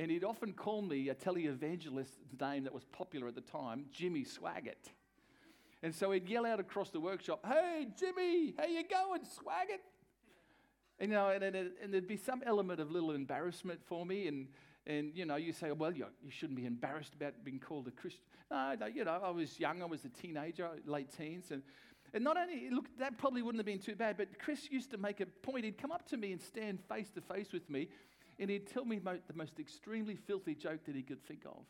and 0.01 0.09
he'd 0.09 0.23
often 0.23 0.51
call 0.51 0.81
me 0.81 1.09
a 1.09 1.13
televangelist 1.13 2.17
name 2.39 2.63
that 2.63 2.73
was 2.73 2.85
popular 2.85 3.27
at 3.27 3.35
the 3.35 3.41
time, 3.41 3.85
Jimmy 3.91 4.25
Swaggart. 4.25 4.89
And 5.83 5.93
so 5.93 6.09
he'd 6.09 6.27
yell 6.27 6.43
out 6.43 6.59
across 6.59 6.89
the 6.89 6.99
workshop, 6.99 7.45
Hey, 7.47 7.85
Jimmy, 7.99 8.55
how 8.57 8.65
you 8.65 8.81
going, 8.81 9.21
Swaggart? 9.21 9.83
You 10.99 11.07
know, 11.07 11.29
and, 11.29 11.43
and, 11.43 11.55
and, 11.55 11.93
there'd 11.93 12.07
be 12.07 12.17
some 12.17 12.41
element 12.47 12.79
of 12.79 12.89
little 12.89 13.11
embarrassment 13.11 13.79
for 13.85 14.03
me. 14.03 14.27
And, 14.27 14.47
and 14.87 15.11
you 15.13 15.25
know, 15.25 15.35
you 15.35 15.53
say, 15.53 15.71
well, 15.71 15.93
you, 15.93 16.07
you 16.23 16.31
shouldn't 16.31 16.57
be 16.57 16.65
embarrassed 16.65 17.13
about 17.13 17.33
being 17.43 17.59
called 17.59 17.87
a 17.87 17.91
Christian. 17.91 18.23
No, 18.49 18.75
no, 18.79 18.87
you 18.87 19.05
know, 19.05 19.19
I 19.23 19.29
was 19.29 19.59
young. 19.59 19.83
I 19.83 19.85
was 19.85 20.03
a 20.03 20.09
teenager, 20.09 20.67
late 20.87 21.15
teens. 21.15 21.51
And, 21.51 21.61
and 22.11 22.23
not 22.23 22.37
only, 22.37 22.71
look, 22.71 22.85
that 22.97 23.19
probably 23.19 23.43
wouldn't 23.43 23.59
have 23.59 23.67
been 23.67 23.77
too 23.77 23.95
bad, 23.95 24.17
but 24.17 24.39
Chris 24.39 24.67
used 24.71 24.89
to 24.91 24.97
make 24.97 25.19
a 25.21 25.27
point. 25.27 25.65
He'd 25.65 25.77
come 25.77 25.91
up 25.91 26.07
to 26.09 26.17
me 26.17 26.31
and 26.31 26.41
stand 26.41 26.79
face 26.89 27.11
to 27.11 27.21
face 27.21 27.53
with 27.53 27.69
me 27.69 27.89
and 28.41 28.49
he'd 28.49 28.65
tell 28.67 28.83
me 28.83 28.99
the 28.99 29.33
most 29.35 29.59
extremely 29.59 30.15
filthy 30.15 30.55
joke 30.55 30.83
that 30.85 30.95
he 30.95 31.03
could 31.03 31.23
think 31.23 31.45
of. 31.45 31.63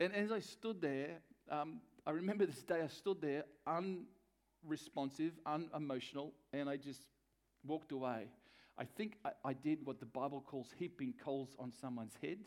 And 0.00 0.12
as 0.12 0.32
I 0.32 0.40
stood 0.40 0.82
there, 0.82 1.20
um, 1.48 1.80
I 2.04 2.10
remember 2.10 2.44
this 2.44 2.62
day 2.64 2.82
I 2.82 2.88
stood 2.88 3.22
there 3.22 3.44
unresponsive, 3.66 5.32
unemotional, 5.46 6.34
and 6.52 6.68
I 6.68 6.76
just 6.76 7.06
walked 7.64 7.92
away. 7.92 8.26
I 8.76 8.84
think 8.84 9.14
I, 9.24 9.30
I 9.44 9.52
did 9.52 9.86
what 9.86 10.00
the 10.00 10.06
Bible 10.06 10.42
calls 10.44 10.74
heaping 10.76 11.14
coals 11.24 11.54
on 11.58 11.72
someone's 11.72 12.14
head 12.20 12.38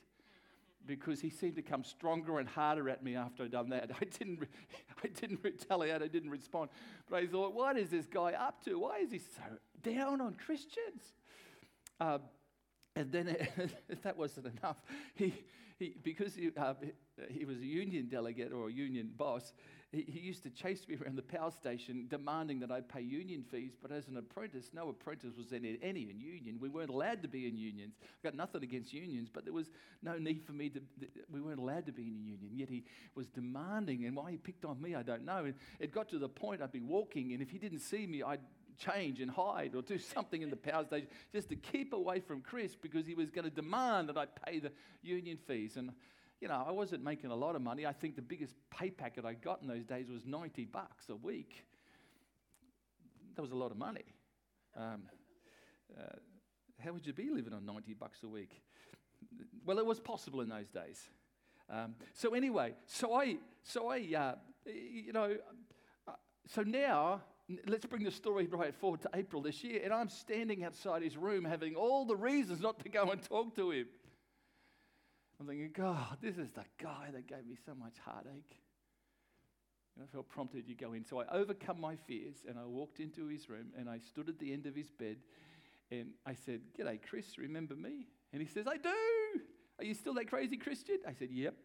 because 0.86 1.22
he 1.22 1.30
seemed 1.30 1.56
to 1.56 1.62
come 1.62 1.86
stronger 1.86 2.40
and 2.40 2.48
harder 2.48 2.90
at 2.90 3.04
me 3.04 3.16
after 3.16 3.44
I'd 3.44 3.52
done 3.52 3.70
that. 3.70 3.90
I 4.02 4.04
didn't, 4.04 4.44
I 5.02 5.08
didn't 5.08 5.40
retaliate, 5.44 6.02
I 6.02 6.08
didn't 6.08 6.30
respond. 6.30 6.72
But 7.10 7.24
I 7.24 7.28
thought, 7.28 7.54
what 7.54 7.78
is 7.78 7.90
this 7.90 8.06
guy 8.06 8.34
up 8.34 8.62
to? 8.66 8.80
Why 8.80 8.98
is 8.98 9.12
he 9.12 9.20
so 9.20 9.44
down 9.82 10.20
on 10.20 10.34
Christians? 10.34 11.14
Uh, 12.02 12.20
And 13.00 13.14
then, 13.14 13.30
if 13.88 14.02
that 14.04 14.18
wasn't 14.18 14.48
enough, 14.48 14.84
he, 15.16 15.34
he, 15.78 15.96
because 16.04 16.36
he, 16.36 16.52
uh, 16.58 16.74
he 17.30 17.46
was 17.46 17.60
a 17.60 17.66
union 17.66 18.10
delegate 18.10 18.52
or 18.52 18.68
a 18.68 18.72
union 18.74 19.12
boss, 19.16 19.54
he, 19.94 20.02
he, 20.02 20.20
used 20.20 20.44
to 20.44 20.50
chase 20.50 20.86
me 20.86 20.98
around 21.02 21.16
the 21.16 21.22
power 21.22 21.50
station 21.50 22.08
demanding 22.10 22.60
that 22.60 22.72
I 22.72 22.82
pay 22.82 23.00
union 23.00 23.46
fees. 23.50 23.72
But 23.82 23.94
as 23.94 24.10
an 24.10 24.18
apprentice, 24.18 24.72
no 24.74 24.90
apprentice 24.90 25.38
was 25.38 25.54
in 25.54 25.66
any 25.82 26.10
in 26.10 26.20
union. 26.20 26.58
We 26.60 26.68
weren't 26.68 26.90
allowed 26.90 27.22
to 27.22 27.30
be 27.30 27.48
in 27.48 27.56
unions. 27.56 27.96
I've 28.02 28.22
got 28.22 28.36
nothing 28.36 28.64
against 28.64 28.92
unions, 28.92 29.30
but 29.32 29.46
there 29.46 29.54
was 29.54 29.70
no 30.04 30.18
need 30.18 30.44
for 30.44 30.52
me 30.52 30.68
to, 30.72 30.82
we 31.32 31.40
weren't 31.40 31.60
allowed 31.60 31.86
to 31.86 31.94
be 31.94 32.02
in 32.02 32.16
a 32.16 32.30
union. 32.32 32.52
Yet 32.54 32.68
he 32.70 32.84
was 33.16 33.28
demanding, 33.28 34.04
and 34.04 34.16
why 34.18 34.32
he 34.32 34.38
picked 34.38 34.66
on 34.66 34.82
me, 34.82 34.94
I 34.94 35.04
don't 35.04 35.24
know. 35.24 35.54
It 35.80 35.94
got 35.94 36.10
to 36.10 36.20
the 36.20 36.28
point 36.28 36.62
I'd 36.62 36.74
be 36.74 36.82
walking, 36.82 37.32
and 37.32 37.42
if 37.42 37.50
he 37.50 37.60
didn't 37.60 37.80
see 37.80 38.06
me, 38.06 38.24
I'd 38.24 38.42
change 38.80 39.20
and 39.20 39.30
hide 39.30 39.76
or 39.76 39.82
do 39.82 39.98
something 39.98 40.42
in 40.42 40.50
the 40.50 40.56
power 40.56 40.86
station 40.86 41.08
just 41.32 41.50
to 41.50 41.56
keep 41.56 41.94
away 41.94 42.20
from 42.20 42.42
Chris 42.42 42.76
because 42.76 43.06
he 43.06 43.14
was 43.14 43.30
going 43.30 43.46
to 43.46 43.52
demand 43.52 44.10
that 44.10 44.18
I 44.18 44.26
pay 44.26 44.60
the 44.60 44.72
union 45.02 45.38
fees. 45.48 45.78
And, 45.78 45.92
you 46.42 46.48
know, 46.48 46.64
I 46.66 46.72
wasn't 46.72 47.04
making 47.04 47.32
a 47.32 47.36
lot 47.36 47.56
of 47.56 47.62
money. 47.62 47.86
I 47.86 47.94
think 47.94 48.16
the 48.16 48.22
biggest 48.22 48.56
pay 48.76 48.90
packet 48.90 49.26
I 49.26 49.34
got 49.34 49.62
in 49.62 49.68
those 49.68 49.86
days 49.86 50.10
was 50.10 50.26
90 50.26 50.66
bucks 50.66 51.10
a 51.10 51.16
week. 51.16 51.66
That 53.36 53.42
was 53.42 53.52
a 53.52 53.56
lot 53.56 53.72
of 53.72 53.78
money. 53.78 54.06
Um, 54.76 55.04
uh, 55.98 56.18
how 56.80 56.94
would 56.94 57.06
you 57.06 57.14
be 57.14 57.30
living 57.30 57.54
on 57.54 57.66
90 57.66 57.94
bucks 57.94 58.24
a 58.24 58.28
week? 58.28 58.62
Well, 59.66 59.80
it 59.80 59.86
was 59.86 60.00
possible 60.00 60.42
in 60.42 60.50
those 60.50 60.70
days. 60.70 61.10
Um, 61.70 61.96
so 62.14 62.34
anyway, 62.34 62.74
so 62.86 63.14
I, 63.14 63.38
so 63.64 63.90
I, 63.90 63.98
uh, 64.16 64.36
you 64.66 65.14
know, 65.14 65.36
uh, 66.08 66.14
so 66.48 66.64
now 66.64 67.22
let's 67.68 67.86
bring 67.86 68.04
the 68.04 68.12
story 68.12 68.48
right 68.48 68.76
forward 68.76 69.02
to 69.02 69.10
April 69.14 69.42
this 69.42 69.64
year, 69.64 69.82
and 69.84 69.94
I'm 69.94 70.10
standing 70.10 70.64
outside 70.64 71.02
his 71.02 71.18
room 71.18 71.46
having 71.46 71.76
all 71.76 72.06
the 72.06 72.16
reasons 72.16 72.62
not 72.62 72.80
to 72.84 72.90
go 72.90 73.12
and 73.12 73.22
talk 73.22 73.56
to 73.56 73.72
him. 73.72 73.88
I'm 75.40 75.48
thinking, 75.48 75.72
God, 75.74 76.18
this 76.22 76.38
is 76.38 76.52
the 76.52 76.66
guy 76.82 77.10
that 77.14 77.28
gave 77.28 77.46
me 77.48 77.56
so 77.66 77.74
much 77.74 77.96
heartache. 78.04 78.58
And 79.96 80.04
I 80.04 80.12
felt 80.12 80.30
prompted 80.30 80.68
to 80.68 80.74
go 80.74 80.94
in. 80.94 81.06
So 81.06 81.22
I 81.22 81.26
overcome 81.32 81.80
my 81.80 81.96
fears 81.96 82.36
and 82.48 82.58
I 82.60 82.66
walked 82.66 83.00
into 83.00 83.28
his 83.28 83.50
room 83.50 83.68
and 83.78 83.90
I 83.90 84.00
stood 84.00 84.28
at 84.28 84.38
the 84.38 84.52
end 84.52 84.66
of 84.66 84.76
his 84.76 84.90
bed 84.90 85.18
and 85.92 86.10
I 86.26 86.34
said, 86.34 86.62
G'day, 86.78 87.00
Chris, 87.02 87.38
remember 87.38 87.76
me? 87.76 88.08
And 88.34 88.42
he 88.42 88.48
says, 88.48 88.68
I 88.68 88.78
do. 88.78 88.90
Are 89.80 89.86
you 89.86 89.94
still 89.94 90.14
that 90.16 90.30
crazy 90.30 90.58
Christian? 90.58 90.98
I 91.08 91.14
said, 91.14 91.30
Yep. 91.32 91.56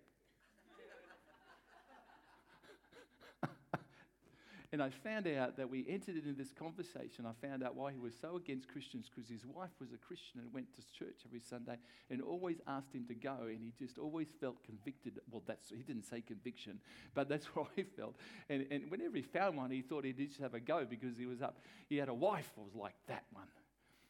And 4.75 4.83
I 4.83 4.90
found 4.90 5.28
out 5.28 5.57
that 5.57 5.71
we 5.71 5.87
entered 5.88 6.16
into 6.16 6.33
this 6.33 6.52
conversation. 6.52 7.26
I 7.26 7.47
found 7.47 7.62
out 7.62 7.76
why 7.76 7.93
he 7.93 7.99
was 8.00 8.12
so 8.21 8.35
against 8.35 8.66
Christians 8.66 9.09
because 9.09 9.31
his 9.31 9.47
wife 9.47 9.71
was 9.78 9.93
a 9.93 9.97
Christian 9.97 10.40
and 10.40 10.52
went 10.52 10.66
to 10.75 10.81
church 10.99 11.21
every 11.25 11.38
Sunday 11.38 11.76
and 12.11 12.21
always 12.21 12.57
asked 12.66 12.93
him 12.93 13.04
to 13.07 13.14
go. 13.14 13.37
And 13.43 13.61
he 13.62 13.73
just 13.78 13.99
always 13.99 14.26
felt 14.40 14.64
convicted. 14.64 15.21
Well, 15.31 15.45
that's, 15.47 15.71
he 15.71 15.85
didn't 15.85 16.07
say 16.07 16.23
conviction, 16.23 16.81
but 17.14 17.28
that's 17.28 17.47
what 17.54 17.69
he 17.76 17.85
felt. 17.85 18.16
And, 18.49 18.66
and 18.69 18.90
whenever 18.90 19.16
he 19.16 19.23
found 19.23 19.57
one, 19.57 19.71
he 19.71 19.81
thought 19.81 20.04
he'd 20.04 20.19
just 20.19 20.40
have 20.40 20.54
a 20.54 20.61
go 20.61 20.85
because 20.85 21.16
he 21.16 21.26
was 21.26 21.40
up. 21.40 21.61
He 21.88 21.97
had 21.99 22.09
a 22.09 22.14
wife 22.14 22.50
who 22.57 22.62
was 22.62 22.75
like 22.75 22.97
that 23.07 23.26
one. 23.33 23.47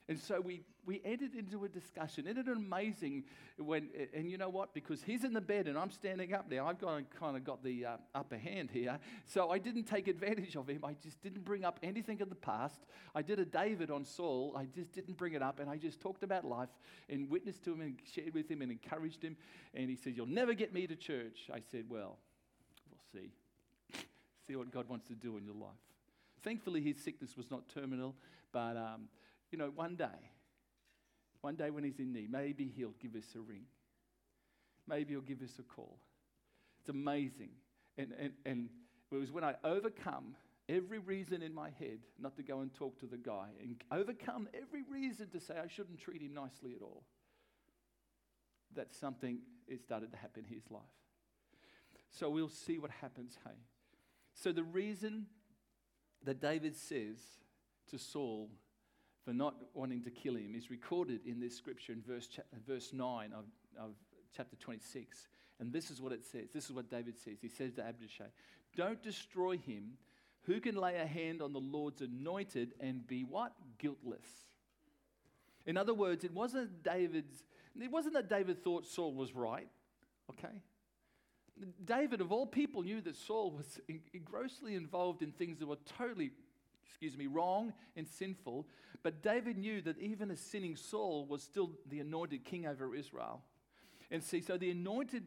And 0.07 0.19
so 0.19 0.39
we, 0.39 0.61
we 0.85 1.01
entered 1.03 1.35
into 1.35 1.65
a 1.65 1.69
discussion. 1.69 2.27
Isn't 2.27 2.47
it 2.47 2.55
amazing 2.55 3.25
when, 3.57 3.89
and 4.13 4.31
you 4.31 4.37
know 4.37 4.51
what? 4.51 4.75
Because 4.75 5.03
he's 5.03 5.25
in 5.25 5.33
the 5.33 5.41
bed 5.41 5.67
and 5.67 5.79
I'm 5.79 5.91
standing 5.91 6.35
up 6.35 6.51
now, 6.51 6.67
I've 6.67 6.79
got, 6.79 7.03
kind 7.19 7.39
of 7.39 7.45
got 7.45 7.65
the 7.65 7.87
uh, 7.87 7.97
upper 8.15 8.37
hand 8.37 8.69
here. 8.71 8.99
So 9.25 9.51
I 9.51 9.57
didn't 9.57 9.85
take 9.85 10.07
advantage 10.07 10.57
of 10.57 10.69
him. 10.69 10.85
I 10.85 10.93
just 11.03 11.23
didn't 11.23 11.47
bring 11.47 11.65
up 11.65 11.79
anything 11.83 12.21
of 12.21 12.29
the 12.29 12.35
past. 12.35 12.85
I 13.15 13.23
did 13.23 13.39
a 13.39 13.47
David 13.47 13.91
on 13.91 14.05
Saul. 14.05 14.55
I 14.55 14.67
just 14.67 14.93
didn't 14.93 15.17
bring 15.17 15.33
it 15.33 15.43
up. 15.43 15.59
And 15.59 15.71
I 15.71 15.79
just 15.79 16.01
talked 16.01 16.23
about 16.23 16.45
life 16.45 16.69
and 17.09 17.31
witnessed 17.31 17.65
to 17.65 17.73
him 17.73 17.81
and 17.81 17.97
shared 18.13 18.35
with 18.35 18.51
him 18.51 18.61
and 18.61 18.71
encouraged 18.71 19.23
him. 19.23 19.39
And 19.73 19.89
he 19.89 19.97
said, 19.97 20.15
You'll 20.15 20.27
never 20.27 20.53
get 20.53 20.75
me 20.75 20.87
to 20.87 20.97
church. 20.97 21.49
I 21.51 21.61
said, 21.71 21.87
Well, 21.89 22.19
we'll 22.91 23.23
see. 23.23 23.31
see 24.47 24.55
what 24.55 24.71
God 24.71 24.87
wants 24.87 25.07
to 25.07 25.15
do 25.15 25.39
in 25.39 25.47
your 25.47 25.55
life. 25.55 25.71
Thankfully, 26.43 26.83
his 26.83 26.99
sickness 26.99 27.39
was 27.39 27.51
not 27.51 27.71
terminal, 27.71 28.15
but. 28.53 28.77
Um, 28.77 29.09
you 29.55 29.59
know, 29.59 29.71
one 29.73 29.95
day, 29.95 30.33
one 31.41 31.55
day 31.55 31.71
when 31.71 31.85
he's 31.85 32.01
in 32.01 32.13
need, 32.13 32.29
maybe 32.29 32.73
he'll 32.77 32.97
give 33.01 33.15
us 33.15 33.37
a 33.37 33.39
ring. 33.41 33.67
Maybe 34.89 35.15
he'll 35.15 35.21
give 35.21 35.43
us 35.43 35.53
a 35.61 35.63
call. 35.63 35.97
It's 36.81 36.89
amazing. 36.89 37.51
And, 37.97 38.13
and, 38.19 38.33
and 38.45 38.69
it 39.13 39.15
was 39.15 39.31
when 39.31 39.45
I 39.45 39.55
overcome 39.63 40.35
every 40.69 40.99
reason 40.99 41.41
in 41.41 41.55
my 41.55 41.69
head 41.79 41.99
not 42.19 42.35
to 42.35 42.43
go 42.43 42.63
and 42.63 42.75
talk 42.75 42.99
to 42.99 43.07
the 43.07 43.17
guy 43.17 43.47
and 43.63 43.77
overcome 43.93 44.49
every 44.61 44.83
reason 44.91 45.29
to 45.29 45.39
say 45.39 45.55
I 45.55 45.69
shouldn't 45.69 46.01
treat 46.01 46.21
him 46.21 46.35
nicely 46.35 46.75
at 46.75 46.83
all. 46.83 47.05
That 48.75 48.93
something 48.93 49.39
it 49.69 49.83
started 49.83 50.11
to 50.11 50.19
happen 50.19 50.47
in 50.49 50.53
his 50.53 50.69
life. 50.69 50.83
So 52.11 52.29
we'll 52.29 52.49
see 52.49 52.81
what 52.81 52.91
happens, 52.91 53.39
hey. 53.45 53.55
So 54.33 54.51
the 54.51 54.65
reason 54.65 55.27
that 56.25 56.41
David 56.41 56.75
says 56.75 57.19
to 57.93 57.99
Saul, 58.01 58.51
for 59.25 59.33
not 59.33 59.55
wanting 59.73 60.03
to 60.03 60.11
kill 60.11 60.37
him 60.37 60.55
is 60.55 60.71
recorded 60.71 61.21
in 61.27 61.41
this 61.41 61.57
scripture 61.57 61.93
in 61.93 62.03
verse, 62.03 62.29
uh, 62.39 62.43
verse 62.67 62.93
9 62.93 63.33
of, 63.33 63.45
of 63.83 63.93
chapter 64.37 64.57
26. 64.57 65.29
And 65.61 65.73
this 65.73 65.91
is 65.91 66.01
what 66.01 66.13
it 66.13 66.25
says. 66.25 66.49
This 66.53 66.65
is 66.67 66.73
what 66.73 66.91
David 66.91 67.19
says. 67.19 67.39
He 67.41 67.49
says 67.49 67.73
to 67.75 67.83
Abishai, 67.83 68.25
Don't 68.77 69.03
destroy 69.03 69.57
him. 69.57 69.93
Who 70.43 70.61
can 70.61 70.77
lay 70.77 70.97
a 70.97 71.07
hand 71.07 71.41
on 71.41 71.55
the 71.55 71.61
Lord's 71.61 72.03
anointed 72.03 72.75
and 72.79 73.07
be 73.07 73.23
what? 73.23 73.53
Guiltless. 73.79 74.27
In 75.65 75.79
other 75.79 75.95
words, 75.95 76.25
it 76.25 76.35
wasn't 76.35 76.83
David's, 76.83 77.45
it 77.81 77.91
wasn't 77.91 78.15
that 78.15 78.29
David 78.29 78.63
thought 78.63 78.87
Saul 78.87 79.15
was 79.15 79.35
right, 79.35 79.69
okay? 80.31 80.61
David, 81.83 82.21
of 82.21 82.33
all 82.33 82.47
people, 82.47 82.83
knew 82.83 83.01
that 83.01 83.17
Saul 83.17 83.53
was 83.53 83.81
grossly 84.25 84.75
involved 84.75 85.23
in 85.23 85.33
things 85.33 85.59
that 85.61 85.67
were 85.67 85.79
totally 85.97 86.33
excuse 86.87 87.17
me, 87.17 87.27
wrong 87.27 87.73
and 87.97 88.07
sinful. 88.07 88.67
But 89.03 89.23
David 89.23 89.59
knew 89.59 89.83
that 89.83 89.99
even 89.99 90.31
a 90.31 90.37
sinning 90.37 90.77
Saul 90.77 91.27
was 91.27 91.43
still 91.43 91.73
the 91.89 92.01
anointed 92.01 92.45
king 92.45 92.67
over 92.67 92.95
Israel. 92.95 93.43
And 94.11 94.23
see, 94.23 94.41
so 94.41 94.57
the 94.57 94.71
anointed, 94.71 95.25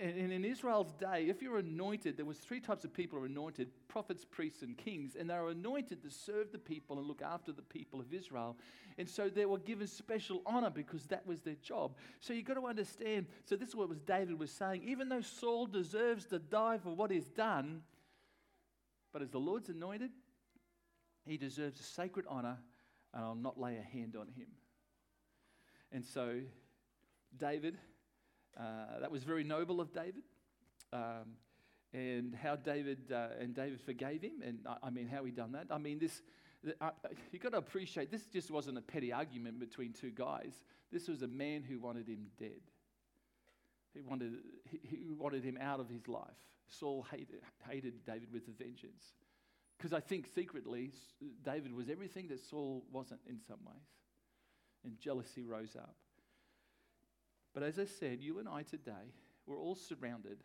and 0.00 0.32
in 0.32 0.44
Israel's 0.44 0.92
day, 0.94 1.26
if 1.28 1.42
you're 1.42 1.58
anointed, 1.58 2.16
there 2.16 2.26
was 2.26 2.38
three 2.38 2.60
types 2.60 2.84
of 2.84 2.92
people 2.92 3.18
who 3.18 3.24
are 3.24 3.28
anointed, 3.28 3.68
prophets, 3.88 4.24
priests, 4.24 4.62
and 4.62 4.76
kings. 4.76 5.16
And 5.18 5.28
they 5.28 5.34
were 5.34 5.50
anointed 5.50 6.02
to 6.02 6.10
serve 6.10 6.52
the 6.52 6.58
people 6.58 6.98
and 6.98 7.06
look 7.06 7.22
after 7.22 7.52
the 7.52 7.62
people 7.62 8.00
of 8.00 8.12
Israel. 8.12 8.56
And 8.98 9.08
so 9.08 9.28
they 9.28 9.46
were 9.46 9.58
given 9.58 9.86
special 9.86 10.42
honor 10.46 10.70
because 10.70 11.04
that 11.06 11.26
was 11.26 11.40
their 11.40 11.56
job. 11.62 11.96
So 12.20 12.32
you've 12.32 12.44
got 12.46 12.54
to 12.54 12.66
understand, 12.66 13.26
so 13.44 13.56
this 13.56 13.70
is 13.70 13.74
what 13.74 13.88
was 13.88 14.00
David 14.00 14.38
was 14.38 14.50
saying. 14.50 14.82
Even 14.86 15.08
though 15.08 15.22
Saul 15.22 15.66
deserves 15.66 16.26
to 16.26 16.38
die 16.38 16.78
for 16.78 16.94
what 16.94 17.10
he's 17.10 17.28
done, 17.28 17.82
but 19.12 19.22
as 19.22 19.30
the 19.30 19.38
Lord's 19.38 19.68
anointed, 19.68 20.10
he 21.24 21.36
deserves 21.36 21.80
a 21.80 21.82
sacred 21.82 22.26
honor, 22.28 22.58
and 23.14 23.24
I'll 23.24 23.34
not 23.34 23.58
lay 23.58 23.76
a 23.76 23.82
hand 23.82 24.16
on 24.16 24.28
him. 24.28 24.48
And 25.92 26.04
so, 26.04 26.40
David, 27.36 27.76
uh, 28.58 29.00
that 29.00 29.10
was 29.10 29.24
very 29.24 29.44
noble 29.44 29.80
of 29.80 29.92
David. 29.92 30.22
Um, 30.92 31.36
and 31.94 32.34
how 32.34 32.56
David 32.56 33.12
uh, 33.12 33.28
and 33.38 33.54
David 33.54 33.80
forgave 33.80 34.22
him, 34.22 34.42
and 34.44 34.60
I, 34.66 34.86
I, 34.86 34.90
mean 34.90 35.08
how 35.08 35.24
he 35.24 35.30
done 35.30 35.52
that. 35.52 35.66
I 35.70 35.78
mean 35.78 35.98
this, 35.98 36.22
uh, 36.80 36.90
you've 37.30 37.42
got 37.42 37.52
to 37.52 37.58
appreciate 37.58 38.10
this. 38.10 38.26
Just 38.26 38.50
wasn't 38.50 38.78
a 38.78 38.82
petty 38.82 39.12
argument 39.12 39.60
between 39.60 39.92
two 39.92 40.10
guys. 40.10 40.62
This 40.90 41.08
was 41.08 41.22
a 41.22 41.28
man 41.28 41.62
who 41.62 41.78
wanted 41.78 42.08
him 42.08 42.26
dead. 42.38 42.60
He 43.94 44.00
wanted, 44.00 44.32
he, 44.70 44.80
he 44.82 45.10
wanted 45.10 45.44
him 45.44 45.58
out 45.60 45.80
of 45.80 45.88
his 45.88 46.08
life. 46.08 46.30
Saul 46.68 47.06
hated, 47.10 47.42
hated 47.68 48.04
David 48.06 48.32
with 48.32 48.48
a 48.48 48.52
vengeance. 48.52 49.14
Because 49.76 49.92
I 49.92 50.00
think 50.00 50.26
secretly, 50.34 50.92
David 51.44 51.72
was 51.72 51.88
everything 51.88 52.28
that 52.28 52.40
Saul 52.40 52.84
wasn't 52.92 53.20
in 53.28 53.40
some 53.40 53.58
ways. 53.64 53.76
And 54.84 54.98
jealousy 54.98 55.42
rose 55.42 55.76
up. 55.76 55.94
But 57.54 57.62
as 57.62 57.78
I 57.78 57.84
said, 57.84 58.20
you 58.20 58.38
and 58.38 58.48
I 58.48 58.62
today, 58.62 59.12
we're 59.46 59.58
all 59.58 59.74
surrounded 59.74 60.38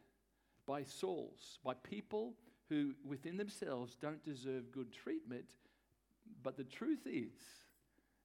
by 0.65 0.83
Sauls, 0.83 1.59
by 1.63 1.73
people 1.75 2.33
who 2.69 2.93
within 3.05 3.37
themselves 3.37 3.95
don't 3.95 4.23
deserve 4.23 4.71
good 4.71 4.91
treatment. 4.91 5.45
But 6.43 6.57
the 6.57 6.65
truth 6.65 7.05
is, 7.05 7.33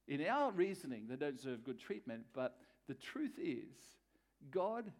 in 0.07 0.25
our 0.27 0.51
reasoning, 0.51 1.05
they 1.07 1.15
don't 1.15 1.37
deserve 1.37 1.63
good 1.63 1.79
treatment. 1.79 2.25
But 2.33 2.57
the 2.87 2.95
truth 2.95 3.39
is, 3.41 3.73
God 4.51 4.91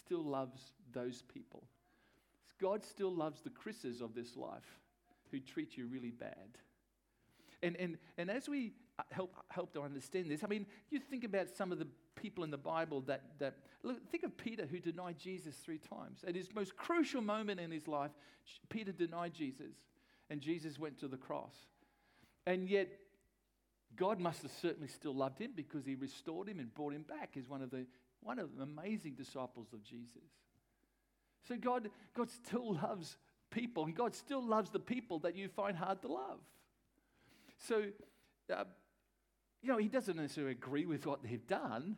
still 0.00 0.24
loves 0.24 0.72
those 0.92 1.22
people. 1.22 1.64
God 2.60 2.82
still 2.82 3.12
loves 3.12 3.42
the 3.42 3.50
Chris's 3.50 4.00
of 4.00 4.14
this 4.14 4.36
life 4.36 4.80
who 5.30 5.40
treat 5.40 5.76
you 5.76 5.86
really 5.86 6.10
bad. 6.10 6.58
And, 7.62 7.76
and, 7.76 7.98
and 8.18 8.30
as 8.30 8.48
we 8.48 8.74
help, 9.10 9.34
help 9.48 9.72
to 9.72 9.82
understand 9.82 10.30
this, 10.30 10.44
I 10.44 10.46
mean, 10.46 10.66
you 10.90 11.00
think 11.00 11.24
about 11.24 11.48
some 11.50 11.72
of 11.72 11.78
the 11.78 11.86
people 12.14 12.44
in 12.44 12.50
the 12.50 12.58
Bible 12.58 13.02
that, 13.02 13.22
that 13.38 13.56
look, 13.82 14.08
think 14.10 14.24
of 14.24 14.36
Peter 14.36 14.66
who 14.66 14.78
denied 14.78 15.18
Jesus 15.18 15.54
three 15.56 15.78
times. 15.78 16.24
At 16.26 16.34
his 16.34 16.54
most 16.54 16.76
crucial 16.76 17.22
moment 17.22 17.60
in 17.60 17.70
his 17.70 17.88
life, 17.88 18.10
Peter 18.68 18.92
denied 18.92 19.34
Jesus, 19.34 19.74
and 20.30 20.40
Jesus 20.40 20.78
went 20.78 20.98
to 21.00 21.08
the 21.08 21.16
cross. 21.16 21.54
And 22.46 22.68
yet, 22.68 22.88
God 23.96 24.20
must 24.20 24.42
have 24.42 24.52
certainly 24.60 24.88
still 24.88 25.14
loved 25.14 25.38
him 25.38 25.52
because 25.56 25.84
he 25.86 25.94
restored 25.94 26.48
him 26.48 26.58
and 26.58 26.72
brought 26.74 26.92
him 26.92 27.02
back 27.02 27.36
as 27.38 27.48
one 27.48 27.62
of 27.62 27.70
the, 27.70 27.86
one 28.22 28.38
of 28.38 28.56
the 28.56 28.62
amazing 28.62 29.14
disciples 29.14 29.68
of 29.72 29.82
Jesus. 29.82 30.22
So 31.48 31.56
God, 31.56 31.90
God 32.14 32.30
still 32.30 32.74
loves 32.74 33.16
people, 33.50 33.84
and 33.84 33.94
God 33.94 34.14
still 34.14 34.42
loves 34.42 34.70
the 34.70 34.80
people 34.80 35.18
that 35.20 35.36
you 35.36 35.48
find 35.48 35.76
hard 35.76 36.02
to 36.02 36.08
love. 36.08 36.40
So, 37.58 37.84
uh, 38.52 38.64
you 39.62 39.68
know, 39.68 39.78
He 39.78 39.88
doesn't 39.88 40.16
necessarily 40.16 40.52
agree 40.52 40.86
with 40.86 41.06
what 41.06 41.22
they've 41.22 41.46
done, 41.46 41.96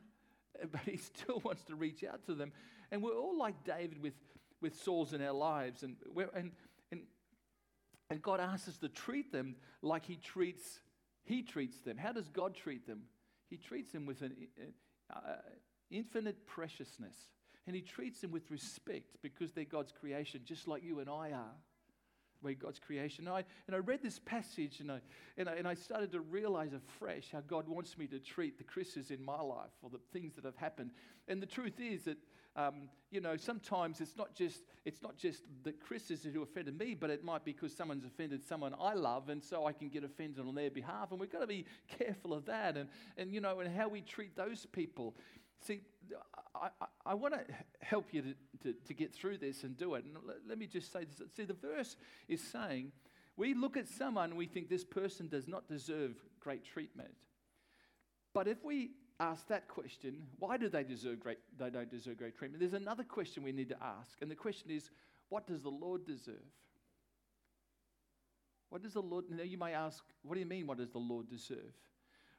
but 0.70 0.80
He 0.82 0.96
still 1.14 1.40
wants 1.44 1.64
to 1.64 1.74
reach 1.74 2.04
out 2.04 2.24
to 2.26 2.34
them. 2.34 2.52
And 2.90 3.02
we're 3.02 3.16
all 3.16 3.36
like 3.36 3.64
David 3.64 4.02
with, 4.02 4.14
with 4.60 4.74
Sauls 4.80 5.12
in 5.12 5.22
our 5.22 5.32
lives, 5.32 5.82
and, 5.82 5.96
and, 6.34 6.52
and, 6.90 7.00
and 8.10 8.22
God 8.22 8.40
asks 8.40 8.68
us 8.68 8.78
to 8.78 8.88
treat 8.88 9.32
them 9.32 9.56
like 9.82 10.04
He 10.04 10.16
treats, 10.16 10.80
he 11.28 11.42
treats 11.42 11.78
them. 11.80 11.98
How 11.98 12.12
does 12.12 12.28
God 12.28 12.54
treat 12.54 12.86
them? 12.86 13.02
He 13.50 13.58
treats 13.58 13.92
them 13.92 14.06
with 14.06 14.22
an 14.22 14.34
uh, 15.14 15.18
infinite 15.90 16.46
preciousness. 16.46 17.14
And 17.68 17.76
he 17.76 17.82
treats 17.82 18.22
them 18.22 18.30
with 18.30 18.50
respect 18.50 19.18
because 19.20 19.52
they're 19.52 19.64
God's 19.64 19.92
creation, 19.92 20.40
just 20.42 20.66
like 20.66 20.82
you 20.82 21.00
and 21.00 21.10
I 21.10 21.32
are. 21.32 21.54
We're 22.40 22.54
God's 22.54 22.78
creation. 22.78 23.26
And 23.26 23.36
I, 23.36 23.44
and 23.66 23.76
I 23.76 23.80
read 23.80 24.02
this 24.02 24.18
passage 24.20 24.80
and 24.80 24.90
I, 24.90 25.00
and, 25.36 25.50
I, 25.50 25.52
and 25.52 25.68
I 25.68 25.74
started 25.74 26.10
to 26.12 26.20
realize 26.20 26.72
afresh 26.72 27.24
how 27.30 27.42
God 27.42 27.68
wants 27.68 27.98
me 27.98 28.06
to 28.06 28.18
treat 28.18 28.56
the 28.56 28.64
Chris's 28.64 29.10
in 29.10 29.22
my 29.22 29.42
life 29.42 29.72
or 29.82 29.90
the 29.90 30.00
things 30.14 30.34
that 30.36 30.46
have 30.46 30.56
happened. 30.56 30.92
And 31.26 31.42
the 31.42 31.46
truth 31.46 31.78
is 31.78 32.04
that, 32.04 32.16
um, 32.56 32.88
you 33.10 33.20
know, 33.20 33.36
sometimes 33.36 34.00
it's 34.00 34.16
not 34.16 34.34
just 34.34 34.62
it's 34.86 35.02
not 35.02 35.18
just 35.18 35.42
the 35.62 35.72
Chris's 35.72 36.24
who 36.24 36.42
offended 36.42 36.78
me, 36.78 36.94
but 36.94 37.10
it 37.10 37.22
might 37.22 37.44
be 37.44 37.52
because 37.52 37.76
someone's 37.76 38.06
offended 38.06 38.42
someone 38.42 38.74
I 38.80 38.94
love, 38.94 39.28
and 39.28 39.44
so 39.44 39.66
I 39.66 39.72
can 39.72 39.90
get 39.90 40.04
offended 40.04 40.46
on 40.46 40.54
their 40.54 40.70
behalf. 40.70 41.10
And 41.10 41.20
we've 41.20 41.30
got 41.30 41.40
to 41.40 41.46
be 41.46 41.66
careful 41.98 42.32
of 42.32 42.46
that, 42.46 42.76
and 42.78 42.88
and 43.18 43.32
you 43.32 43.40
know, 43.40 43.60
and 43.60 43.76
how 43.76 43.88
we 43.88 44.00
treat 44.00 44.34
those 44.36 44.66
people. 44.66 45.14
See, 45.66 45.80
I, 46.54 46.68
I, 46.80 46.86
I 47.06 47.14
want 47.14 47.34
to 47.34 47.40
help 47.80 48.12
you 48.12 48.22
to, 48.22 48.34
to, 48.62 48.74
to, 48.86 48.94
get 48.94 49.14
through 49.14 49.38
this 49.38 49.64
and 49.64 49.76
do 49.76 49.94
it. 49.94 50.04
And 50.04 50.14
let, 50.26 50.36
let 50.48 50.58
me 50.58 50.66
just 50.66 50.92
say 50.92 51.04
this. 51.04 51.20
See, 51.36 51.44
the 51.44 51.54
verse 51.54 51.96
is 52.28 52.42
saying 52.42 52.92
we 53.36 53.54
look 53.54 53.76
at 53.76 53.88
someone 53.88 54.30
and 54.30 54.38
we 54.38 54.46
think 54.46 54.68
this 54.68 54.84
person 54.84 55.28
does 55.28 55.48
not 55.48 55.68
deserve 55.68 56.16
great 56.40 56.64
treatment. 56.64 57.14
But 58.34 58.48
if 58.48 58.64
we 58.64 58.90
ask 59.20 59.46
that 59.48 59.68
question, 59.68 60.22
why 60.38 60.56
do 60.56 60.68
they 60.68 60.84
deserve 60.84 61.20
great 61.20 61.38
they 61.58 61.70
don't 61.70 61.90
deserve 61.90 62.18
great 62.18 62.36
treatment? 62.36 62.60
There's 62.60 62.80
another 62.80 63.04
question 63.04 63.42
we 63.42 63.52
need 63.52 63.68
to 63.70 63.82
ask. 63.82 64.20
And 64.22 64.30
the 64.30 64.36
question 64.36 64.70
is, 64.70 64.90
what 65.28 65.46
does 65.46 65.62
the 65.62 65.70
Lord 65.70 66.06
deserve? 66.06 66.34
What 68.70 68.82
does 68.82 68.94
the 68.94 69.02
Lord 69.02 69.24
now 69.30 69.42
you 69.42 69.58
may 69.58 69.72
ask, 69.72 70.04
what 70.22 70.34
do 70.34 70.40
you 70.40 70.46
mean 70.46 70.66
what 70.66 70.78
does 70.78 70.90
the 70.90 70.98
Lord 70.98 71.28
deserve? 71.28 71.74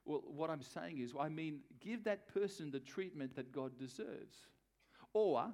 Well, 0.09 0.23
what 0.25 0.49
I'm 0.49 0.63
saying 0.63 0.97
is, 0.97 1.13
I 1.19 1.29
mean, 1.29 1.59
give 1.79 2.05
that 2.05 2.33
person 2.33 2.71
the 2.71 2.79
treatment 2.79 3.35
that 3.35 3.51
God 3.51 3.77
deserves. 3.77 4.47
Or, 5.13 5.51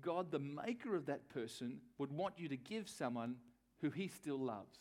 God, 0.00 0.32
the 0.32 0.40
maker 0.40 0.96
of 0.96 1.06
that 1.06 1.28
person, 1.28 1.78
would 1.96 2.10
want 2.10 2.34
you 2.38 2.48
to 2.48 2.56
give 2.56 2.88
someone 2.88 3.36
who 3.80 3.90
he 3.90 4.08
still 4.08 4.36
loves. 4.36 4.76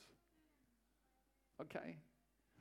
Okay? 1.62 1.98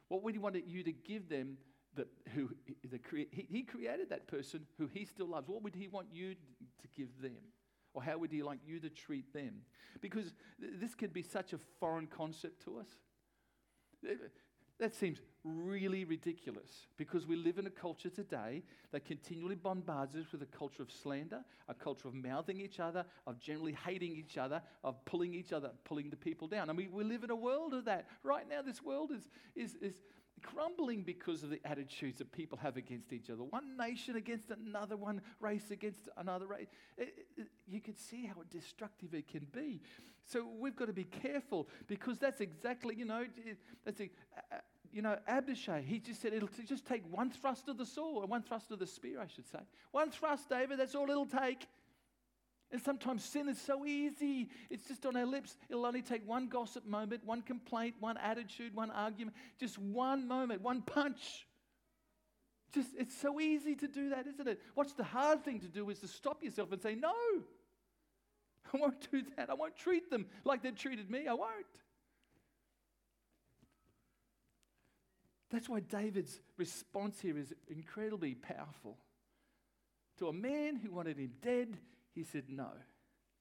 What 0.09 0.23
would 0.25 0.35
he 0.35 0.39
want 0.39 0.63
you 0.67 0.83
to 0.83 0.93
give 0.93 1.31
them 1.31 1.57
that 1.95 2.09
who 2.35 2.51
the 2.91 3.01
he, 3.33 3.47
he 3.49 3.63
created 3.63 4.11
that 4.11 4.27
person 4.27 4.67
who 4.77 4.91
he 4.93 5.07
still 5.07 5.29
loves? 5.29 5.49
What 5.49 5.63
would 5.63 5.75
he 5.75 5.89
want 5.89 6.09
you 6.13 6.35
to 6.35 6.89
give 6.95 7.23
them? 7.23 7.39
Or 7.95 8.03
how 8.03 8.19
would 8.19 8.31
he 8.31 8.43
like 8.43 8.59
you 8.67 8.79
to 8.81 8.91
treat 8.91 9.33
them? 9.33 9.63
Because 10.03 10.35
th- 10.61 10.75
this 10.75 10.95
could 10.95 11.15
be 11.15 11.23
such 11.23 11.55
a 11.55 11.59
foreign 11.81 12.07
concept 12.07 12.63
to 12.65 12.79
us. 12.79 12.89
That 14.79 14.95
seems 14.95 15.21
really 15.43 16.05
ridiculous 16.05 16.87
because 16.99 17.27
we 17.27 17.37
live 17.37 17.59
in 17.59 17.67
a 17.67 17.71
culture 17.71 18.11
today 18.11 18.63
that 18.93 19.05
continually 19.05 19.55
bombards 19.55 20.15
us 20.17 20.27
with 20.33 20.43
a 20.43 20.47
culture 20.47 20.83
of 20.83 20.91
slander, 20.91 21.41
a 21.69 21.75
culture 21.75 22.09
of 22.09 22.15
mouthing 22.15 22.61
each 22.61 22.79
other, 22.79 23.05
of 23.27 23.39
generally 23.41 23.77
hating 23.87 24.17
each 24.17 24.37
other, 24.37 24.61
of 24.85 25.03
pulling 25.05 25.33
each 25.35 25.53
other, 25.53 25.71
pulling 25.85 26.11
the 26.11 26.17
people 26.17 26.47
down. 26.47 26.69
I 26.69 26.75
mean, 26.75 26.91
we 26.93 27.05
live 27.05 27.25
in 27.25 27.31
a 27.31 27.37
world 27.37 27.73
of 27.73 27.87
that. 27.87 28.07
Right 28.23 28.47
now, 28.49 28.61
this 28.61 28.83
world 28.83 29.13
is, 29.13 29.31
is, 29.55 29.77
is 29.81 29.95
crumbling 30.43 31.03
because 31.03 31.43
of 31.43 31.51
the 31.51 31.61
attitudes 31.65 32.19
that 32.19 32.33
people 32.33 32.59
have 32.59 32.77
against 32.77 33.13
each 33.13 33.31
other. 33.31 33.43
One 33.43 33.77
nation 33.77 34.17
against 34.17 34.51
another, 34.51 34.97
one 34.97 35.21
race 35.41 35.71
against 35.71 36.09
another 36.17 36.47
race. 36.47 36.69
It, 36.97 37.27
it, 37.37 37.47
you 37.67 37.81
can 37.81 37.97
see 37.97 38.27
how 38.27 38.43
destructive 38.51 39.15
it 39.15 39.29
can 39.29 39.47
be. 39.53 39.81
So 40.25 40.47
we've 40.59 40.77
got 40.77 40.87
to 40.87 40.93
be 40.93 41.05
careful 41.05 41.69
because 41.87 42.19
that's 42.19 42.41
exactly, 42.41 42.95
you 42.97 43.05
know, 43.05 43.25
that's 43.85 44.01
a, 44.01 44.11
you 44.93 45.03
know, 45.03 45.19
Abishai, 45.29 45.83
he 45.83 45.99
just 45.99 46.23
said 46.23 46.33
it'll 46.33 46.49
just 46.67 46.87
take 46.87 47.03
one 47.11 47.31
thrust 47.31 47.69
of 47.69 47.77
the 47.77 47.87
sword, 47.87 48.29
one 48.29 48.43
thrust 48.43 48.71
of 48.71 48.79
the 48.79 48.87
spear, 48.87 49.21
I 49.21 49.27
should 49.27 49.47
say. 49.47 49.61
One 49.93 50.11
thrust, 50.11 50.49
David, 50.49 50.79
that's 50.79 50.95
all 50.95 51.09
it'll 51.11 51.27
take. 51.27 51.67
And 52.73 52.83
sometimes 52.83 53.25
sin 53.25 53.49
is 53.49 53.61
so 53.61 53.87
easy. 53.87 54.49
It's 54.71 54.89
just 54.89 55.07
on 55.07 55.17
our 55.17 55.25
lips. 55.25 55.57
It'll 55.71 55.87
only 55.87 56.03
take 56.03 56.27
one 56.27 56.49
gossip 56.49 56.85
moment, 56.85 57.25
one 57.25 57.43
complaint, 57.43 57.95
one 58.01 58.17
attitude, 58.19 58.75
one 58.75 58.91
argument, 58.91 59.37
just 59.59 59.79
one 59.79 60.27
moment, 60.27 60.63
one 60.63 60.83
punch. 60.83 61.47
Just 62.75 62.91
it's 62.99 63.17
so 63.17 63.41
easy 63.41 63.77
to 63.77 63.87
do 63.87 64.11
that, 64.11 64.27
isn't 64.27 64.49
it? 64.49 64.61
What's 64.75 64.95
the 64.95 65.05
hard 65.05 65.45
thing 65.45 65.61
to 65.61 65.69
do 65.69 65.89
is 65.91 66.01
to 66.01 66.09
stop 66.09 66.43
yourself 66.43 66.73
and 66.73 66.83
say, 66.83 66.97
No, 66.97 67.15
I 68.75 68.77
won't 68.77 69.11
do 69.11 69.23
that. 69.37 69.49
I 69.49 69.55
won't 69.55 69.77
treat 69.77 70.11
them 70.11 70.27
like 70.45 70.63
they've 70.63 70.77
treated 70.77 71.09
me. 71.09 71.29
I 71.29 71.35
won't. 71.35 71.67
That's 75.51 75.69
why 75.69 75.81
David's 75.81 76.41
response 76.57 77.21
here 77.21 77.39
is 77.39 77.55
incredibly 77.69 78.35
powerful. 78.35 78.99
To 80.19 80.29
a 80.29 80.33
man 80.33 80.77
who 80.77 80.91
wanted 80.91 81.19
him 81.19 81.33
dead, 81.41 81.77
he 82.17 82.25
said, 82.25 82.45
No, 82.49 82.71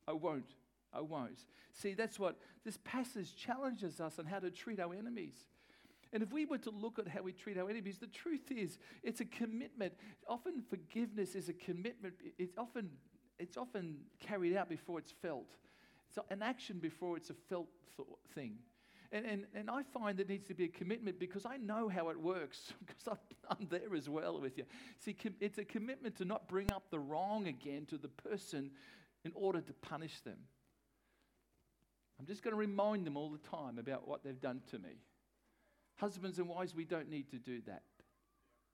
I 0.07 0.11
won't. 0.11 0.51
I 0.93 1.01
won't. 1.01 1.39
See, 1.73 1.93
that's 1.93 2.19
what 2.19 2.37
this 2.63 2.77
passage 2.83 3.35
challenges 3.35 3.99
us 3.99 4.19
on 4.19 4.25
how 4.25 4.39
to 4.39 4.51
treat 4.51 4.79
our 4.79 4.93
enemies. 4.93 5.35
And 6.13 6.21
if 6.21 6.31
we 6.31 6.45
were 6.45 6.59
to 6.59 6.69
look 6.69 6.99
at 6.99 7.07
how 7.07 7.21
we 7.21 7.31
treat 7.33 7.57
our 7.57 7.69
enemies, 7.69 7.97
the 7.97 8.07
truth 8.07 8.51
is 8.51 8.77
it's 9.01 9.21
a 9.21 9.25
commitment. 9.25 9.93
Often 10.27 10.63
forgiveness 10.69 11.35
is 11.35 11.49
a 11.49 11.53
commitment. 11.53 12.13
It's 12.37 12.57
often, 12.57 12.89
it's 13.39 13.57
often 13.57 13.97
carried 14.19 14.55
out 14.55 14.69
before 14.69 14.99
it's 14.99 15.11
felt. 15.21 15.55
It's 16.09 16.19
an 16.29 16.41
action 16.41 16.79
before 16.79 17.17
it's 17.17 17.29
a 17.29 17.35
felt 17.49 17.67
thing. 18.33 18.57
And, 19.15 19.25
and, 19.25 19.45
and 19.55 19.69
I 19.69 19.81
find 19.81 20.17
there 20.17 20.25
needs 20.25 20.45
to 20.49 20.53
be 20.53 20.65
a 20.65 20.67
commitment 20.67 21.19
because 21.19 21.45
I 21.45 21.55
know 21.55 21.87
how 21.87 22.09
it 22.09 22.19
works 22.19 22.73
because 22.85 23.17
I'm 23.49 23.67
there 23.69 23.95
as 23.95 24.09
well 24.09 24.41
with 24.41 24.57
you. 24.57 24.65
See, 24.99 25.15
it's 25.39 25.57
a 25.57 25.63
commitment 25.63 26.17
to 26.17 26.25
not 26.25 26.49
bring 26.49 26.69
up 26.73 26.89
the 26.91 26.99
wrong 26.99 27.47
again 27.47 27.85
to 27.85 27.97
the 27.97 28.09
person 28.09 28.71
in 29.23 29.31
order 29.33 29.61
to 29.61 29.71
punish 29.71 30.19
them. 30.19 30.37
I'm 32.19 32.25
just 32.25 32.43
going 32.43 32.51
to 32.51 32.57
remind 32.57 33.07
them 33.07 33.15
all 33.15 33.29
the 33.29 33.37
time 33.49 33.79
about 33.79 34.05
what 34.05 34.21
they've 34.21 34.39
done 34.39 34.59
to 34.71 34.79
me. 34.79 34.99
Husbands 35.95 36.37
and 36.37 36.49
wives, 36.49 36.75
we 36.75 36.83
don't 36.83 37.09
need 37.09 37.29
to 37.31 37.37
do 37.37 37.61
that. 37.67 37.83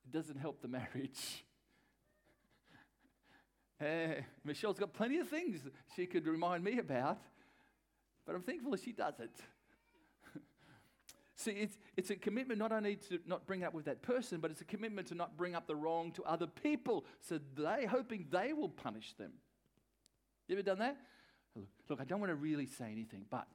It 0.05 0.11
doesn't 0.11 0.39
help 0.39 0.63
the 0.63 0.67
marriage. 0.79 1.45
Michelle's 4.43 4.79
got 4.79 4.93
plenty 4.93 5.19
of 5.19 5.27
things 5.27 5.59
she 5.95 6.07
could 6.07 6.25
remind 6.25 6.63
me 6.63 6.79
about, 6.79 7.19
but 8.25 8.35
I'm 8.35 8.41
thankful 8.41 8.75
she 8.75 8.91
doesn't. 8.91 9.39
See, 11.41 11.51
it's, 11.51 11.77
it's 11.97 12.11
a 12.11 12.15
commitment 12.15 12.59
not 12.59 12.71
only 12.71 12.97
to 13.09 13.19
not 13.25 13.47
bring 13.47 13.63
up 13.63 13.73
with 13.73 13.85
that 13.85 14.03
person, 14.03 14.39
but 14.39 14.51
it's 14.51 14.61
a 14.61 14.65
commitment 14.65 15.07
to 15.07 15.15
not 15.15 15.37
bring 15.37 15.55
up 15.55 15.65
the 15.65 15.75
wrong 15.75 16.11
to 16.11 16.23
other 16.23 16.45
people. 16.45 17.05
So 17.19 17.39
they 17.57 17.87
hoping 17.87 18.27
they 18.29 18.53
will 18.53 18.69
punish 18.69 19.13
them. 19.13 19.31
You 20.47 20.55
ever 20.55 20.61
done 20.61 20.79
that? 20.79 20.97
Look, 21.89 21.99
I 21.99 22.03
don't 22.03 22.19
want 22.19 22.29
to 22.29 22.35
really 22.35 22.67
say 22.67 22.91
anything, 22.91 23.25
but 23.29 23.47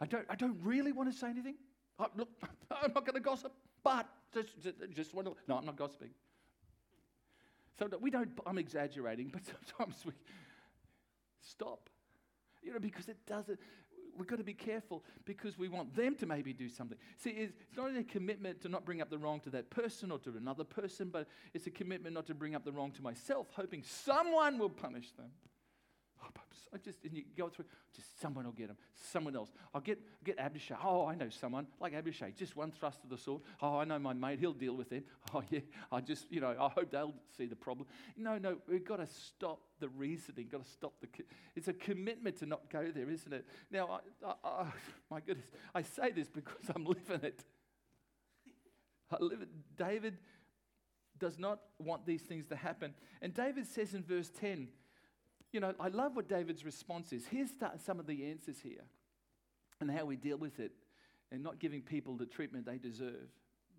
I 0.00 0.06
don't, 0.06 0.26
I 0.30 0.36
don't 0.36 0.58
really 0.62 0.92
want 0.92 1.12
to 1.12 1.18
say 1.18 1.28
anything. 1.28 1.56
I, 1.98 2.06
look, 2.16 2.28
I'm 2.70 2.92
not 2.92 3.04
going 3.04 3.14
to 3.14 3.20
gossip, 3.20 3.52
but 3.82 4.06
just, 4.32 4.50
just 4.94 5.12
want 5.12 5.26
to. 5.26 5.34
No, 5.48 5.56
I'm 5.56 5.66
not 5.66 5.76
gossiping. 5.76 6.10
So 7.78 7.88
we 8.00 8.10
don't, 8.10 8.30
I'm 8.46 8.58
exaggerating, 8.58 9.28
but 9.32 9.42
sometimes 9.44 9.96
we 10.06 10.12
stop. 11.40 11.90
You 12.62 12.72
know, 12.72 12.80
because 12.80 13.08
it 13.08 13.18
doesn't, 13.26 13.58
we've 14.18 14.26
got 14.26 14.38
to 14.38 14.44
be 14.44 14.54
careful 14.54 15.04
because 15.24 15.58
we 15.58 15.68
want 15.68 15.94
them 15.94 16.14
to 16.16 16.26
maybe 16.26 16.52
do 16.52 16.68
something. 16.68 16.98
See, 17.16 17.30
it's 17.30 17.52
not 17.76 17.88
only 17.88 18.00
a 18.00 18.04
commitment 18.04 18.60
to 18.62 18.68
not 18.68 18.84
bring 18.84 19.00
up 19.00 19.10
the 19.10 19.18
wrong 19.18 19.40
to 19.40 19.50
that 19.50 19.70
person 19.70 20.10
or 20.10 20.18
to 20.20 20.30
another 20.36 20.64
person, 20.64 21.08
but 21.08 21.28
it's 21.54 21.66
a 21.66 21.70
commitment 21.70 22.14
not 22.14 22.26
to 22.26 22.34
bring 22.34 22.54
up 22.54 22.64
the 22.64 22.72
wrong 22.72 22.90
to 22.92 23.02
myself, 23.02 23.46
hoping 23.52 23.82
someone 23.82 24.58
will 24.58 24.70
punish 24.70 25.12
them. 25.12 25.30
Oh, 26.22 26.28
I 26.72 26.78
just 26.78 27.04
and 27.04 27.14
you 27.14 27.22
go 27.36 27.48
through. 27.48 27.64
Just 27.94 28.20
someone 28.20 28.44
will 28.44 28.52
get 28.52 28.68
him. 28.68 28.76
Someone 29.10 29.34
else. 29.34 29.50
I'll 29.74 29.80
get 29.80 29.98
get 30.24 30.38
Abishai. 30.38 30.76
Oh, 30.82 31.06
I 31.06 31.14
know 31.14 31.28
someone 31.28 31.66
like 31.80 31.94
Abishai. 31.94 32.32
Just 32.36 32.56
one 32.56 32.70
thrust 32.70 33.02
of 33.04 33.10
the 33.10 33.18
sword. 33.18 33.42
Oh, 33.62 33.78
I 33.78 33.84
know 33.84 33.98
my 33.98 34.12
mate. 34.12 34.38
He'll 34.38 34.52
deal 34.52 34.74
with 34.74 34.92
it. 34.92 35.04
Oh 35.34 35.42
yeah. 35.50 35.60
I 35.92 36.00
just 36.00 36.30
you 36.30 36.40
know. 36.40 36.54
I 36.58 36.68
hope 36.68 36.90
they'll 36.90 37.14
see 37.36 37.46
the 37.46 37.56
problem. 37.56 37.86
No, 38.16 38.38
no. 38.38 38.56
We've 38.66 38.84
got 38.84 38.96
to 38.96 39.06
stop 39.06 39.60
the 39.78 39.88
reasoning. 39.88 40.48
Got 40.50 40.64
to 40.64 40.70
stop 40.70 40.94
the. 41.00 41.08
It's 41.54 41.68
a 41.68 41.72
commitment 41.72 42.38
to 42.38 42.46
not 42.46 42.70
go 42.70 42.90
there, 42.94 43.10
isn't 43.10 43.32
it? 43.32 43.46
Now, 43.70 44.00
I, 44.24 44.26
I, 44.26 44.34
I, 44.44 44.66
my 45.10 45.20
goodness, 45.20 45.50
I 45.74 45.82
say 45.82 46.12
this 46.12 46.28
because 46.28 46.70
I'm 46.74 46.84
living 46.84 47.20
it. 47.22 47.44
I 49.10 49.16
live 49.22 49.42
it. 49.42 49.48
David 49.76 50.18
does 51.18 51.38
not 51.38 51.60
want 51.78 52.06
these 52.06 52.22
things 52.22 52.46
to 52.46 52.56
happen, 52.56 52.94
and 53.20 53.34
David 53.34 53.66
says 53.66 53.94
in 53.94 54.02
verse 54.02 54.30
ten 54.30 54.68
you 55.52 55.60
know, 55.60 55.74
I 55.80 55.88
love 55.88 56.16
what 56.16 56.28
David's 56.28 56.64
response 56.64 57.12
is. 57.12 57.26
Here's 57.26 57.50
some 57.84 57.98
of 57.98 58.06
the 58.06 58.26
answers 58.26 58.58
here 58.60 58.84
and 59.80 59.90
how 59.90 60.04
we 60.04 60.16
deal 60.16 60.36
with 60.36 60.60
it 60.60 60.72
and 61.32 61.42
not 61.42 61.58
giving 61.58 61.82
people 61.82 62.16
the 62.16 62.26
treatment 62.26 62.66
they 62.66 62.78
deserve, 62.78 63.28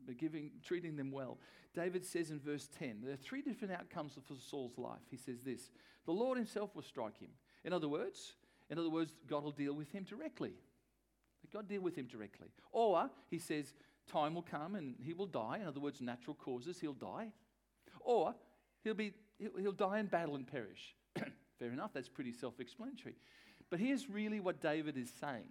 but 0.06 0.18
giving, 0.18 0.52
treating 0.64 0.96
them 0.96 1.12
well. 1.12 1.38
David 1.74 2.04
says 2.04 2.32
in 2.32 2.40
verse 2.40 2.68
10, 2.80 3.02
there 3.04 3.14
are 3.14 3.18
three 3.18 3.42
different 3.42 3.74
outcomes 3.74 4.14
for 4.14 4.34
Saul's 4.36 4.78
life. 4.78 5.02
He 5.10 5.18
says 5.18 5.42
this 5.44 5.70
the 6.06 6.12
Lord 6.12 6.38
himself 6.38 6.76
will 6.76 6.82
strike 6.82 7.20
him. 7.20 7.30
In 7.64 7.74
other 7.74 7.88
words, 7.88 8.34
in 8.70 8.80
other 8.80 8.90
words, 8.90 9.12
God 9.28 9.44
will 9.44 9.52
deal 9.52 9.74
with 9.74 9.92
him 9.92 10.04
directly. 10.04 10.54
God 11.52 11.68
deal 11.68 11.82
with 11.82 11.96
him 11.96 12.06
directly. 12.06 12.50
Or 12.72 13.10
he 13.30 13.40
says, 13.40 13.74
time 14.08 14.36
will 14.36 14.44
come 14.44 14.76
and 14.76 14.96
he 15.02 15.14
will 15.14 15.26
die. 15.26 15.60
In 15.62 15.68
other 15.68 15.80
words, 15.80 16.02
natural 16.02 16.36
causes, 16.36 16.80
he'll 16.80 16.94
die. 16.94 17.32
Or 18.02 18.36
he'll, 18.84 18.94
be, 18.94 19.14
he'll 19.40 19.72
die 19.72 20.00
in 20.00 20.06
battle 20.08 20.36
and 20.36 20.46
perish. 20.46 20.96
Fair 21.60 21.72
enough, 21.72 21.92
that's 21.94 22.10
pretty 22.10 22.32
self 22.32 22.60
explanatory. 22.60 23.16
But 23.70 23.80
here's 23.80 24.10
really 24.10 24.40
what 24.40 24.62
David 24.62 24.98
is 24.98 25.12
saying. 25.20 25.50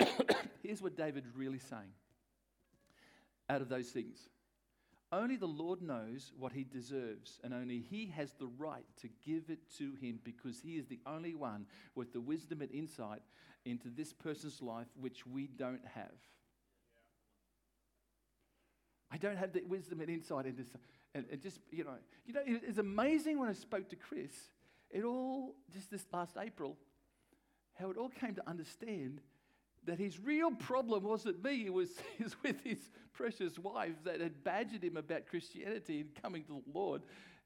here's 0.62 0.82
what 0.82 0.96
David's 0.96 1.28
really 1.36 1.60
saying 1.60 1.92
out 3.48 3.60
of 3.60 3.68
those 3.68 3.88
things. 3.88 4.28
Only 5.12 5.36
the 5.36 5.46
Lord 5.46 5.82
knows 5.82 6.32
what 6.38 6.52
he 6.52 6.64
deserves, 6.64 7.38
and 7.44 7.52
only 7.52 7.84
he 7.90 8.06
has 8.16 8.32
the 8.32 8.46
right 8.46 8.84
to 9.02 9.10
give 9.26 9.50
it 9.50 9.58
to 9.76 9.92
him 10.00 10.18
because 10.24 10.60
he 10.60 10.76
is 10.76 10.86
the 10.86 11.00
only 11.06 11.34
one 11.34 11.66
with 11.94 12.14
the 12.14 12.20
wisdom 12.20 12.62
and 12.62 12.70
insight 12.72 13.20
into 13.66 13.90
this 13.90 14.14
person's 14.14 14.62
life 14.62 14.86
which 14.98 15.26
we 15.26 15.46
don't 15.46 15.86
have. 15.94 16.14
I 19.10 19.18
don't 19.18 19.36
have 19.36 19.52
the 19.52 19.62
wisdom 19.68 20.00
and 20.00 20.08
insight 20.08 20.46
into 20.46 20.64
and, 21.14 21.26
and 21.30 21.42
just 21.42 21.60
you 21.70 21.84
know, 21.84 21.96
you 22.24 22.32
know, 22.32 22.40
it's 22.46 22.78
amazing 22.78 23.38
when 23.38 23.50
I 23.50 23.52
spoke 23.52 23.90
to 23.90 23.96
Chris 23.96 24.32
it 24.92 25.04
all, 25.04 25.54
just 25.72 25.90
this 25.90 26.04
last 26.12 26.36
April, 26.38 26.76
how 27.74 27.90
it 27.90 27.96
all 27.96 28.10
came 28.10 28.34
to 28.34 28.48
understand 28.48 29.20
that 29.84 29.98
his 29.98 30.20
real 30.20 30.50
problem 30.52 31.02
wasn't 31.02 31.42
me, 31.42 31.66
it 31.66 31.72
was, 31.72 31.90
it 32.18 32.24
was 32.24 32.36
with 32.42 32.62
his 32.62 32.78
precious 33.12 33.58
wife 33.58 33.94
that 34.04 34.20
had 34.20 34.44
badgered 34.44 34.84
him 34.84 34.96
about 34.96 35.26
Christianity 35.26 36.00
and 36.00 36.22
coming 36.22 36.44
to 36.44 36.62
the 36.64 36.78
Lord. 36.78 37.02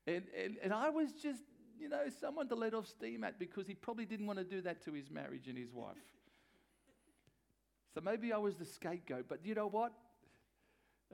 And, 0.07 0.25
and, 0.39 0.57
and 0.63 0.73
I 0.73 0.91
was 0.91 1.13
just, 1.13 1.43
you 1.79 1.89
know, 1.89 2.05
someone 2.21 2.49
to 2.49 2.55
let 2.55 2.75
off 2.75 2.87
steam 2.87 3.25
at 3.25 3.39
because 3.39 3.67
he 3.67 3.75
probably 3.75 4.05
didn't 4.05 4.27
want 4.27 4.39
to 4.39 4.45
do 4.45 4.61
that 4.63 4.85
to 4.85 4.93
his 4.93 5.11
marriage 5.11 5.49
and 5.49 5.57
his 5.57 5.73
wife. 5.73 5.97
So 7.95 8.01
maybe 8.03 8.33
I 8.33 8.39
was 8.39 8.57
the 8.57 8.65
scapegoat, 8.65 9.27
but 9.29 9.41
you 9.45 9.55
know 9.55 9.69
what? 9.69 9.93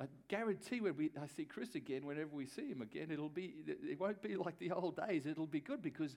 I 0.00 0.04
guarantee 0.28 0.80
when 0.80 0.96
we, 0.96 1.10
I 1.20 1.26
see 1.26 1.44
Chris 1.44 1.74
again, 1.74 2.06
whenever 2.06 2.30
we 2.32 2.46
see 2.46 2.68
him 2.68 2.80
again, 2.80 3.10
it'll 3.10 3.28
be, 3.28 3.54
it 3.66 4.00
won't 4.00 4.22
be 4.22 4.36
like 4.36 4.58
the 4.58 4.72
old 4.72 4.96
days. 4.96 5.26
It'll 5.26 5.46
be 5.46 5.60
good 5.60 5.82
because 5.82 6.16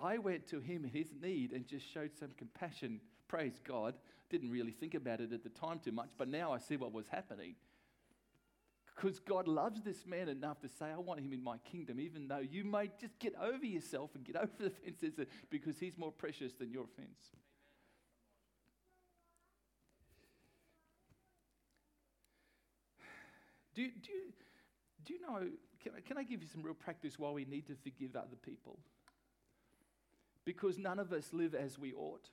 I 0.00 0.18
went 0.18 0.46
to 0.48 0.60
him 0.60 0.84
in 0.84 0.90
his 0.90 1.08
need 1.20 1.52
and 1.52 1.66
just 1.66 1.92
showed 1.92 2.12
some 2.18 2.30
compassion. 2.36 3.00
Praise 3.26 3.60
God. 3.66 3.94
Didn't 4.30 4.50
really 4.50 4.72
think 4.72 4.94
about 4.94 5.20
it 5.20 5.32
at 5.32 5.42
the 5.42 5.50
time 5.50 5.80
too 5.80 5.92
much, 5.92 6.10
but 6.16 6.28
now 6.28 6.52
I 6.52 6.58
see 6.58 6.76
what 6.76 6.92
was 6.92 7.08
happening. 7.08 7.56
Because 8.94 9.18
God 9.18 9.46
loves 9.46 9.82
this 9.82 10.06
man 10.06 10.28
enough 10.28 10.60
to 10.60 10.68
say, 10.68 10.86
I 10.86 10.96
want 10.96 11.20
him 11.20 11.32
in 11.32 11.42
my 11.42 11.58
kingdom, 11.58 12.00
even 12.00 12.28
though 12.28 12.38
you 12.38 12.64
may 12.64 12.90
just 12.98 13.18
get 13.18 13.34
over 13.40 13.64
yourself 13.64 14.10
and 14.14 14.24
get 14.24 14.36
over 14.42 14.50
the 14.58 14.70
fences 14.70 15.14
because 15.50 15.78
he's 15.78 15.98
more 15.98 16.12
precious 16.12 16.52
than 16.54 16.70
your 16.70 16.86
fence. 16.96 17.32
Do, 23.76 23.82
do, 23.82 24.10
you, 24.10 24.32
do 25.04 25.12
you 25.12 25.20
know, 25.20 25.48
can, 25.82 25.92
can 26.06 26.18
I 26.18 26.22
give 26.24 26.42
you 26.42 26.48
some 26.48 26.62
real 26.62 26.74
practice 26.74 27.18
why 27.18 27.30
we 27.30 27.44
need 27.44 27.66
to 27.66 27.74
forgive 27.74 28.16
other 28.16 28.36
people? 28.42 28.78
Because 30.46 30.78
none 30.78 30.98
of 30.98 31.12
us 31.12 31.28
live 31.32 31.54
as 31.54 31.78
we 31.78 31.92
ought. 31.92 32.30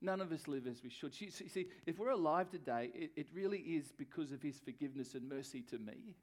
None 0.00 0.22
of 0.22 0.32
us 0.32 0.48
live 0.48 0.66
as 0.66 0.82
we 0.82 0.88
should. 0.88 1.20
You 1.20 1.30
see, 1.30 1.66
if 1.86 1.98
we're 1.98 2.10
alive 2.10 2.48
today, 2.48 2.90
it, 2.94 3.10
it 3.16 3.26
really 3.34 3.58
is 3.58 3.92
because 3.92 4.32
of 4.32 4.40
his 4.40 4.58
forgiveness 4.58 5.14
and 5.14 5.28
mercy 5.28 5.60
to 5.70 5.78
me. 5.78 6.14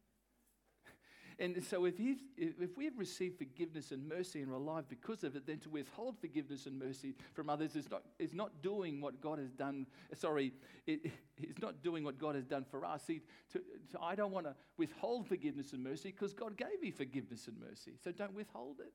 And 1.39 1.63
so, 1.63 1.85
if, 1.85 1.95
if 2.35 2.75
we've 2.75 2.97
received 2.97 3.37
forgiveness 3.37 3.91
and 3.91 4.07
mercy 4.07 4.41
and 4.41 4.51
are 4.51 4.55
alive 4.55 4.85
because 4.89 5.23
of 5.23 5.35
it, 5.35 5.45
then 5.45 5.59
to 5.59 5.69
withhold 5.69 6.17
forgiveness 6.19 6.65
and 6.65 6.79
mercy 6.79 7.13
from 7.33 7.47
others 7.47 7.75
is 7.75 7.91
not, 7.91 8.01
is 8.17 8.33
not 8.33 8.63
doing 8.63 8.99
what 9.01 9.21
God 9.21 9.37
has 9.37 9.51
done. 9.51 9.85
Sorry, 10.15 10.51
it, 10.87 11.11
it's 11.37 11.61
not 11.61 11.83
doing 11.83 12.03
what 12.03 12.17
God 12.17 12.33
has 12.33 12.45
done 12.45 12.65
for 12.71 12.83
us. 12.83 13.03
See, 13.03 13.21
to, 13.53 13.61
to, 13.91 14.01
I 14.01 14.15
don't 14.15 14.31
want 14.31 14.47
to 14.47 14.55
withhold 14.77 15.27
forgiveness 15.27 15.73
and 15.73 15.83
mercy 15.83 16.09
because 16.09 16.33
God 16.33 16.57
gave 16.57 16.81
me 16.81 16.89
forgiveness 16.89 17.47
and 17.47 17.59
mercy. 17.59 17.93
So, 18.03 18.11
don't 18.11 18.33
withhold 18.33 18.79
it. 18.79 18.93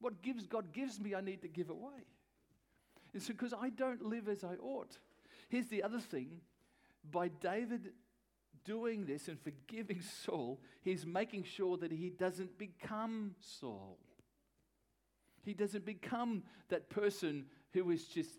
What 0.00 0.22
gives 0.22 0.46
God 0.46 0.72
gives 0.72 0.98
me, 0.98 1.14
I 1.14 1.20
need 1.20 1.42
to 1.42 1.48
give 1.48 1.68
away. 1.68 2.06
It's 3.12 3.28
because 3.28 3.52
I 3.52 3.68
don't 3.68 4.06
live 4.06 4.26
as 4.26 4.42
I 4.42 4.54
ought. 4.54 4.96
Here's 5.50 5.66
the 5.66 5.82
other 5.82 6.00
thing 6.00 6.40
by 7.10 7.28
David 7.28 7.92
doing 8.64 9.04
this 9.06 9.28
and 9.28 9.38
forgiving 9.40 10.00
Saul, 10.24 10.60
he's 10.82 11.06
making 11.06 11.44
sure 11.44 11.76
that 11.78 11.92
he 11.92 12.10
doesn't 12.10 12.58
become 12.58 13.34
Saul. 13.40 13.98
He 15.44 15.54
doesn't 15.54 15.84
become 15.84 16.44
that 16.68 16.88
person 16.88 17.46
who 17.72 17.90
is 17.90 18.04
just 18.04 18.30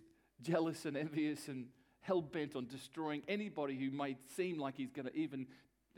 jealous 0.41 0.85
and 0.85 0.95
envious 0.95 1.47
and 1.47 1.67
hell 2.01 2.21
bent 2.21 2.55
on 2.55 2.67
destroying 2.67 3.23
anybody 3.27 3.77
who 3.77 3.91
may 3.91 4.17
seem 4.35 4.57
like 4.57 4.75
he's 4.75 4.91
going 4.91 5.07
to 5.07 5.15
even 5.15 5.47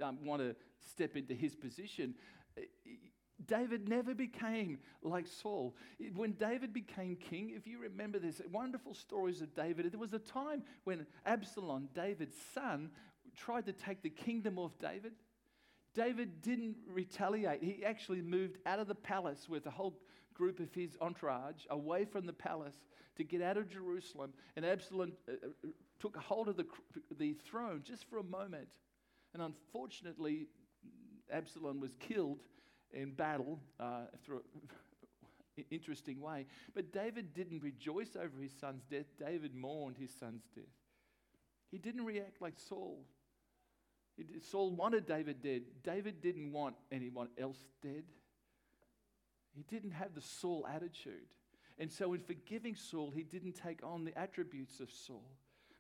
um, 0.02 0.18
want 0.24 0.42
to 0.42 0.56
step 0.92 1.16
into 1.16 1.34
his 1.34 1.56
position. 1.56 2.16
David 3.46 3.90
never 3.90 4.16
became 4.16 4.80
like 5.04 5.28
Saul. 5.28 5.76
When 6.16 6.34
David 6.34 6.74
became 6.74 7.16
king, 7.16 7.52
if 7.56 7.68
you 7.68 7.80
remember, 7.80 8.18
there's 8.18 8.42
wonderful 8.52 8.94
stories 8.94 9.42
of 9.42 9.54
David. 9.54 9.92
There 9.92 10.00
was 10.00 10.14
a 10.14 10.20
time 10.20 10.64
when 10.86 11.06
Absalom, 11.26 11.90
David's 11.94 12.38
son, 12.54 12.92
tried 13.36 13.66
to 13.66 13.74
take 13.74 14.02
the 14.02 14.10
kingdom 14.10 14.58
of 14.58 14.78
David. 14.80 15.14
David 15.94 16.42
didn't 16.42 16.76
retaliate. 16.88 17.64
He 17.64 17.84
actually 17.86 18.22
moved 18.22 18.58
out 18.66 18.80
of 18.80 18.88
the 18.88 18.96
palace 18.96 19.48
with 19.48 19.66
a 19.66 19.72
whole 19.72 19.98
group 20.34 20.60
of 20.60 20.74
his 20.74 20.98
entourage 21.00 21.66
away 21.70 22.04
from 22.04 22.26
the 22.26 22.34
palace 22.34 22.76
to 23.16 23.24
get 23.24 23.42
out 23.42 23.56
of 23.58 23.70
Jerusalem. 23.70 24.34
And 24.56 24.66
Absalom 24.66 25.14
uh, 25.28 25.32
uh 25.44 25.70
took 26.00 26.18
hold 26.18 26.50
of 26.50 26.58
the, 26.58 26.66
the 27.18 27.34
throne 27.50 27.82
just 27.84 28.04
for 28.10 28.18
a 28.18 28.24
moment. 28.24 28.68
And 29.34 29.42
unfortunately, 29.42 30.48
Absalom 31.32 31.80
was 31.80 31.96
killed 31.96 32.42
in 32.94 33.12
battle 33.12 33.60
uh, 33.80 34.06
through 34.24 34.42
an 35.58 35.64
interesting 35.72 36.20
way. 36.20 36.46
But 36.74 36.92
David 36.92 37.34
didn't 37.34 37.64
rejoice 37.64 38.16
over 38.16 38.42
his 38.42 38.52
son's 38.60 38.84
death. 38.84 39.06
David 39.18 39.56
mourned 39.56 39.98
his 39.98 40.12
son's 40.20 40.44
death. 40.54 40.66
He 41.72 41.78
didn't 41.78 42.06
react 42.06 42.42
like 42.42 42.56
Saul. 42.58 43.00
Saul 44.42 44.72
wanted 44.72 45.06
David 45.06 45.42
dead. 45.42 45.64
David 45.84 46.22
didn't 46.22 46.52
want 46.52 46.76
anyone 46.92 47.30
else 47.38 47.58
dead. 47.82 48.04
He 49.54 49.64
didn't 49.64 49.92
have 49.92 50.14
the 50.14 50.22
Saul 50.22 50.66
attitude. 50.72 51.28
And 51.78 51.92
so, 51.92 52.14
in 52.14 52.22
forgiving 52.22 52.76
Saul, 52.76 53.12
he 53.12 53.24
didn't 53.24 53.54
take 53.54 53.82
on 53.84 54.06
the 54.06 54.18
attributes 54.18 54.80
of 54.80 54.90
Saul. 54.90 55.26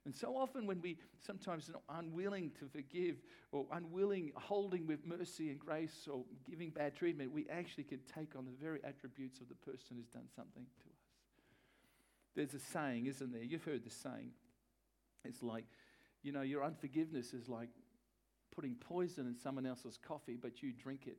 And 0.06 0.15
so 0.15 0.38
often, 0.38 0.67
when 0.67 0.82
we 0.82 0.98
sometimes 1.26 1.69
are 1.69 2.00
unwilling 2.00 2.52
to 2.60 2.67
forgive 2.67 3.15
or 3.52 3.65
unwilling, 3.71 4.32
holding 4.36 4.86
with 4.86 5.06
mercy 5.06 5.50
and 5.50 5.60
grace 5.60 6.08
or 6.12 6.24
giving 6.48 6.69
bad 6.69 6.95
treatment, 6.95 7.32
we 7.32 7.48
actually 7.50 7.86
can 7.86 8.00
take 8.13 8.36
on 8.38 8.45
the 8.45 8.52
very 8.62 8.80
attributes 8.84 9.39
of 9.39 9.50
the 9.50 9.56
person 9.56 9.98
who's 9.98 10.10
done 10.10 10.28
something 10.36 10.63
to 10.63 10.89
us. 10.89 11.06
There's 12.36 12.54
a 12.54 12.60
saying, 12.60 13.08
isn't 13.08 13.32
there? 13.32 13.43
You've 13.43 13.63
heard 13.63 13.84
the 13.84 13.89
saying. 13.89 14.32
It's 15.24 15.41
like, 15.41 15.65
you 16.21 16.32
know, 16.32 16.41
your 16.41 16.63
unforgiveness 16.63 17.34
is 17.34 17.50
like 17.50 17.69
putting 18.56 18.76
poison 18.76 19.28
in 19.28 19.36
someone 19.36 19.65
else's 19.65 19.98
coffee, 19.98 20.38
but 20.41 20.63
you 20.63 20.72
drink 20.72 21.08
it. 21.08 21.18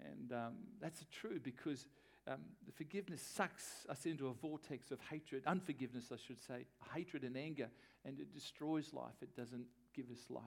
And 0.00 0.32
um, 0.32 0.54
that's 0.80 1.04
true 1.12 1.38
because 1.40 1.86
um, 2.26 2.40
the 2.66 2.72
forgiveness 2.72 3.22
sucks 3.22 3.86
us 3.88 4.06
into 4.06 4.28
a 4.28 4.32
vortex 4.32 4.90
of 4.90 4.98
hatred, 5.10 5.42
unforgiveness, 5.46 6.06
I 6.12 6.16
should 6.16 6.42
say, 6.42 6.66
hatred 6.94 7.22
and 7.22 7.36
anger, 7.36 7.68
and 8.04 8.18
it 8.18 8.32
destroys 8.32 8.92
life. 8.92 9.14
It 9.22 9.36
doesn't 9.36 9.66
give 9.94 10.06
us 10.10 10.30
life. 10.30 10.42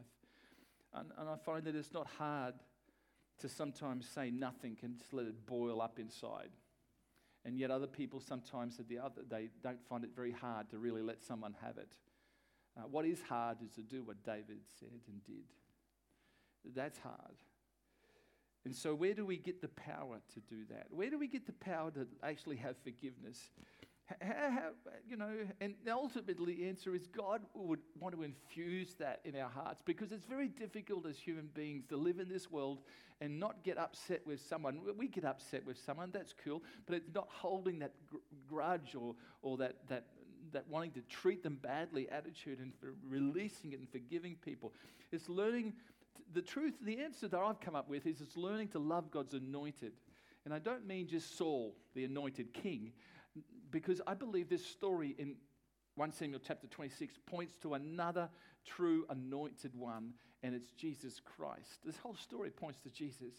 And, 0.93 1.11
and 1.17 1.29
I 1.29 1.35
find 1.35 1.63
that 1.65 1.75
it's 1.75 1.93
not 1.93 2.07
hard 2.17 2.55
to 3.39 3.49
sometimes 3.49 4.07
say 4.07 4.31
nothing 4.31 4.77
and 4.81 4.97
just 4.97 5.13
let 5.13 5.27
it 5.27 5.45
boil 5.45 5.81
up 5.81 5.99
inside. 5.99 6.49
And 7.45 7.57
yet, 7.57 7.71
other 7.71 7.87
people 7.87 8.19
sometimes 8.19 8.79
at 8.79 8.89
the 8.89 8.97
other, 8.97 9.21
they 9.29 9.49
don't 9.63 9.81
find 9.87 10.03
it 10.03 10.09
very 10.15 10.31
hard 10.31 10.69
to 10.71 10.79
really 10.79 11.01
let 11.01 11.23
someone 11.23 11.55
have 11.61 11.77
it. 11.77 11.93
Uh, 12.77 12.81
what 12.91 13.05
is 13.05 13.21
hard 13.21 13.57
is 13.63 13.71
to 13.71 13.81
do 13.81 14.03
what 14.03 14.23
David 14.23 14.59
said 14.79 14.99
and 15.07 15.23
did. 15.25 15.45
That's 16.75 16.99
hard. 16.99 17.35
And 18.65 18.75
so, 18.75 18.93
where 18.93 19.13
do 19.13 19.25
we 19.25 19.37
get 19.37 19.61
the 19.61 19.69
power 19.69 20.19
to 20.33 20.39
do 20.41 20.65
that? 20.69 20.87
Where 20.89 21.09
do 21.09 21.17
we 21.17 21.27
get 21.27 21.45
the 21.45 21.53
power 21.53 21.89
to 21.91 22.05
actually 22.21 22.57
have 22.57 22.75
forgiveness? 22.83 23.49
How, 24.21 24.49
how, 24.49 24.69
you 25.07 25.17
know, 25.17 25.31
and 25.59 25.75
ultimately 25.89 26.55
the 26.55 26.69
answer 26.69 26.95
is 26.95 27.07
God 27.07 27.41
would 27.53 27.79
want 27.99 28.15
to 28.15 28.23
infuse 28.23 28.93
that 28.99 29.19
in 29.25 29.35
our 29.35 29.49
hearts 29.49 29.81
because 29.83 30.13
it's 30.13 30.25
very 30.25 30.47
difficult 30.47 31.05
as 31.05 31.17
human 31.17 31.49
beings 31.53 31.85
to 31.89 31.97
live 31.97 32.19
in 32.19 32.29
this 32.29 32.49
world 32.49 32.79
and 33.19 33.39
not 33.39 33.63
get 33.63 33.77
upset 33.77 34.21
with 34.25 34.39
someone. 34.39 34.79
We 34.97 35.07
get 35.07 35.25
upset 35.25 35.65
with 35.65 35.77
someone, 35.77 36.11
that's 36.13 36.33
cool, 36.43 36.63
but 36.85 36.95
it's 36.95 37.13
not 37.13 37.27
holding 37.29 37.79
that 37.79 37.93
gr- 38.09 38.17
grudge 38.47 38.95
or, 38.95 39.15
or 39.41 39.57
that, 39.57 39.75
that, 39.89 40.05
that 40.53 40.67
wanting 40.69 40.91
to 40.91 41.01
treat 41.01 41.43
them 41.43 41.57
badly 41.61 42.09
attitude 42.09 42.59
and 42.59 42.73
for 42.79 42.93
releasing 43.07 43.73
it 43.73 43.79
and 43.79 43.89
forgiving 43.89 44.35
people. 44.43 44.73
It's 45.11 45.29
learning 45.29 45.73
the 46.33 46.41
truth, 46.41 46.73
the 46.81 46.99
answer 46.99 47.27
that 47.27 47.39
I've 47.39 47.59
come 47.59 47.75
up 47.75 47.89
with 47.89 48.05
is 48.05 48.21
it's 48.21 48.37
learning 48.37 48.69
to 48.69 48.79
love 48.79 49.11
God's 49.11 49.33
anointed. 49.33 49.93
And 50.45 50.53
I 50.53 50.59
don't 50.59 50.85
mean 50.87 51.07
just 51.07 51.37
Saul, 51.37 51.75
the 51.93 52.05
anointed 52.05 52.53
king 52.53 52.91
because 53.71 54.01
I 54.07 54.13
believe 54.13 54.49
this 54.49 54.65
story 54.65 55.15
in 55.17 55.35
1 55.95 56.11
Samuel 56.13 56.41
chapter 56.45 56.67
26 56.67 57.15
points 57.25 57.55
to 57.61 57.73
another 57.73 58.29
true 58.65 59.05
anointed 59.09 59.75
one, 59.75 60.13
and 60.43 60.53
it's 60.53 60.71
Jesus 60.71 61.19
Christ. 61.19 61.79
This 61.83 61.97
whole 61.97 62.15
story 62.15 62.49
points 62.49 62.79
to 62.81 62.89
Jesus 62.89 63.33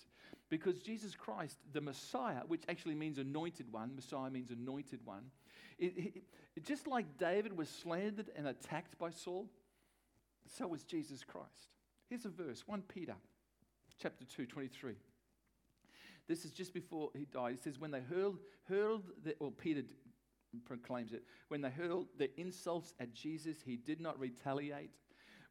because 0.51 0.81
Jesus 0.81 1.15
Christ, 1.15 1.59
the 1.73 1.81
Messiah, 1.81 2.41
which 2.49 2.63
actually 2.69 2.95
means 2.95 3.19
anointed 3.19 3.73
one, 3.73 3.95
Messiah 3.95 4.31
means 4.31 4.51
anointed 4.51 5.01
one, 5.05 5.25
it, 5.79 5.97
it, 5.97 6.23
it, 6.57 6.67
just 6.67 6.87
like 6.87 7.19
David 7.19 7.57
was 7.57 7.69
slandered 7.69 8.31
and 8.37 8.47
attacked 8.47 8.99
by 8.99 9.11
Saul, 9.11 9.47
so 10.47 10.67
was 10.67 10.83
Jesus 10.83 11.25
Christ. 11.25 11.69
Here's 12.09 12.25
a 12.25 12.31
verse 12.31 12.65
1 12.67 12.83
Peter 12.83 13.15
chapter 14.01 14.25
2, 14.25 14.47
23. 14.47 14.95
This 16.29 16.45
is 16.45 16.51
just 16.51 16.75
before 16.75 17.11
he 17.17 17.25
died. 17.25 17.57
He 17.57 17.63
says, 17.63 17.79
When 17.79 17.91
they 17.91 18.01
hurled, 18.01 18.39
hurled 18.69 19.05
the, 19.25 19.35
or 19.41 19.51
Peter 19.51 19.83
proclaims 20.65 21.13
it, 21.13 21.23
when 21.49 21.61
they 21.61 21.71
hurled 21.71 22.07
the 22.19 22.31
insults 22.39 22.95
at 23.01 23.15
Jesus, 23.15 23.59
he 23.65 23.77
did 23.77 24.01
not 24.01 24.19
retaliate. 24.19 24.91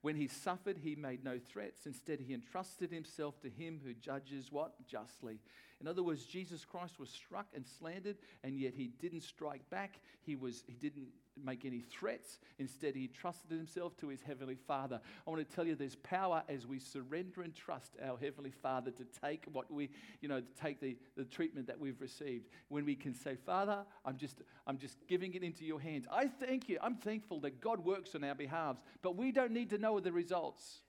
When 0.01 0.15
he 0.15 0.27
suffered, 0.27 0.77
he 0.77 0.95
made 0.95 1.23
no 1.23 1.39
threats. 1.39 1.85
Instead, 1.85 2.19
he 2.19 2.33
entrusted 2.33 2.91
himself 2.91 3.41
to 3.41 3.49
him 3.49 3.81
who 3.83 3.93
judges 3.93 4.51
what? 4.51 4.73
Justly. 4.87 5.39
In 5.81 5.87
other 5.87 6.03
words, 6.03 6.25
Jesus 6.25 6.65
Christ 6.65 6.99
was 6.99 7.09
struck 7.09 7.47
and 7.55 7.65
slandered, 7.65 8.17
and 8.43 8.57
yet 8.57 8.73
he 8.75 8.87
didn't 8.87 9.23
strike 9.23 9.67
back. 9.69 9.99
He, 10.21 10.35
was, 10.35 10.63
he 10.67 10.73
didn't 10.73 11.07
make 11.43 11.65
any 11.65 11.81
threats. 11.81 12.39
Instead, 12.59 12.95
he 12.95 13.07
trusted 13.07 13.51
himself 13.51 13.95
to 13.97 14.09
his 14.09 14.21
Heavenly 14.21 14.55
Father. 14.55 14.99
I 15.25 15.29
want 15.29 15.47
to 15.47 15.55
tell 15.55 15.65
you 15.65 15.75
there's 15.75 15.95
power 15.95 16.43
as 16.49 16.65
we 16.67 16.79
surrender 16.79 17.41
and 17.41 17.53
trust 17.53 17.95
our 18.05 18.17
Heavenly 18.17 18.51
Father 18.51 18.91
to 18.91 19.05
take 19.21 19.45
what 19.51 19.71
we, 19.71 19.89
you 20.21 20.29
know, 20.29 20.41
to 20.41 20.61
take 20.61 20.79
the, 20.79 20.97
the 21.15 21.25
treatment 21.25 21.67
that 21.67 21.79
we've 21.79 21.99
received. 22.01 22.47
When 22.69 22.85
we 22.85 22.95
can 22.95 23.13
say, 23.13 23.35
Father, 23.35 23.85
I'm 24.05 24.17
just, 24.17 24.41
I'm 24.65 24.77
just 24.77 24.97
giving 25.07 25.33
it 25.33 25.43
into 25.43 25.65
your 25.65 25.79
hands. 25.79 26.05
I 26.11 26.27
thank 26.27 26.69
you. 26.69 26.77
I'm 26.81 26.95
thankful 26.95 27.39
that 27.41 27.61
God 27.61 27.83
works 27.83 28.15
on 28.15 28.23
our 28.23 28.35
behalves, 28.35 28.81
but 29.01 29.15
we 29.15 29.31
don't 29.31 29.51
need 29.51 29.69
to 29.71 29.77
know 29.77 29.99
the 29.99 30.11
results. 30.11 30.81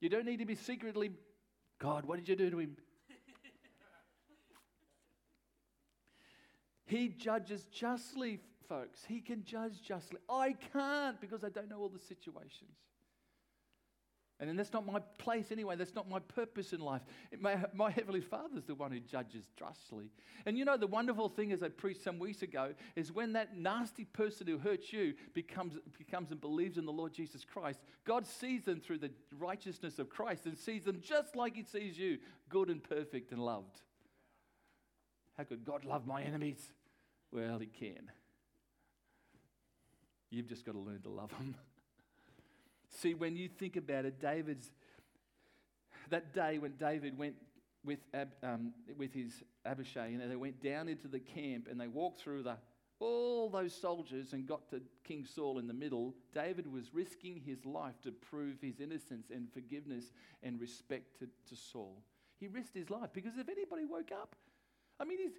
You 0.00 0.08
don't 0.08 0.24
need 0.24 0.38
to 0.38 0.46
be 0.46 0.54
secretly, 0.54 1.10
God, 1.78 2.06
what 2.06 2.16
did 2.16 2.28
you 2.28 2.36
do 2.36 2.50
to 2.50 2.58
him? 2.58 2.76
He 6.86 7.08
judges 7.08 7.66
justly, 7.66 8.40
folks. 8.70 9.04
He 9.06 9.20
can 9.20 9.44
judge 9.44 9.82
justly. 9.82 10.18
I 10.30 10.54
can't 10.72 11.20
because 11.20 11.44
I 11.44 11.48
don't 11.48 11.68
know 11.68 11.80
all 11.80 11.88
the 11.88 11.98
situations. 11.98 12.78
And 14.38 14.48
then 14.48 14.56
that's 14.56 14.72
not 14.72 14.86
my 14.86 15.00
place 15.18 15.52
anyway. 15.52 15.76
That's 15.76 15.94
not 15.94 16.08
my 16.08 16.20
purpose 16.20 16.72
in 16.72 16.80
life. 16.80 17.02
My, 17.38 17.58
my 17.74 17.90
Heavenly 17.90 18.22
Father's 18.22 18.64
the 18.64 18.74
one 18.74 18.90
who 18.90 19.00
judges 19.00 19.44
justly. 19.58 20.10
And 20.46 20.56
you 20.56 20.64
know, 20.64 20.78
the 20.78 20.86
wonderful 20.86 21.28
thing, 21.28 21.52
as 21.52 21.62
I 21.62 21.68
preached 21.68 22.02
some 22.02 22.18
weeks 22.18 22.40
ago, 22.40 22.72
is 22.96 23.12
when 23.12 23.34
that 23.34 23.58
nasty 23.58 24.06
person 24.06 24.46
who 24.46 24.56
hurts 24.56 24.94
you 24.94 25.12
becomes, 25.34 25.74
becomes 25.98 26.30
and 26.30 26.40
believes 26.40 26.78
in 26.78 26.86
the 26.86 26.92
Lord 26.92 27.12
Jesus 27.12 27.44
Christ, 27.44 27.80
God 28.06 28.26
sees 28.26 28.64
them 28.64 28.80
through 28.80 28.98
the 28.98 29.10
righteousness 29.38 29.98
of 29.98 30.08
Christ 30.08 30.46
and 30.46 30.56
sees 30.56 30.84
them 30.84 31.02
just 31.02 31.36
like 31.36 31.54
He 31.54 31.64
sees 31.64 31.98
you, 31.98 32.16
good 32.48 32.70
and 32.70 32.82
perfect 32.82 33.32
and 33.32 33.44
loved. 33.44 33.82
How 35.36 35.44
could 35.44 35.66
God 35.66 35.84
love 35.84 36.06
my 36.06 36.22
enemies? 36.22 36.72
Well, 37.30 37.58
he 37.58 37.66
can. 37.66 38.10
You've 40.30 40.48
just 40.48 40.64
got 40.64 40.72
to 40.72 40.78
learn 40.78 41.00
to 41.02 41.10
love 41.10 41.30
them. 41.30 41.54
See, 42.88 43.14
when 43.14 43.36
you 43.36 43.48
think 43.48 43.76
about 43.76 44.04
it, 44.04 44.20
David's 44.20 44.70
that 46.10 46.34
day 46.34 46.58
when 46.58 46.72
David 46.72 47.16
went 47.16 47.34
with, 47.84 48.00
Ab, 48.12 48.28
um, 48.42 48.72
with 48.98 49.14
his 49.14 49.42
Abishai, 49.64 50.08
and 50.08 50.30
they 50.30 50.36
went 50.36 50.62
down 50.62 50.88
into 50.88 51.08
the 51.08 51.20
camp 51.20 51.66
and 51.70 51.80
they 51.80 51.86
walked 51.86 52.20
through 52.20 52.42
the, 52.42 52.56
all 52.98 53.48
those 53.48 53.72
soldiers 53.72 54.32
and 54.32 54.46
got 54.46 54.68
to 54.70 54.82
King 55.04 55.24
Saul 55.24 55.58
in 55.58 55.66
the 55.66 55.74
middle. 55.74 56.14
David 56.34 56.70
was 56.70 56.92
risking 56.92 57.40
his 57.44 57.64
life 57.64 57.94
to 58.02 58.12
prove 58.12 58.60
his 58.60 58.80
innocence 58.80 59.30
and 59.30 59.50
forgiveness 59.52 60.12
and 60.42 60.60
respect 60.60 61.18
to, 61.20 61.28
to 61.48 61.56
Saul. 61.56 62.02
He 62.38 62.48
risked 62.48 62.74
his 62.74 62.90
life 62.90 63.10
because 63.12 63.38
if 63.38 63.48
anybody 63.48 63.84
woke 63.84 64.10
up, 64.12 64.36
I 64.98 65.04
mean, 65.04 65.18
he's, 65.18 65.38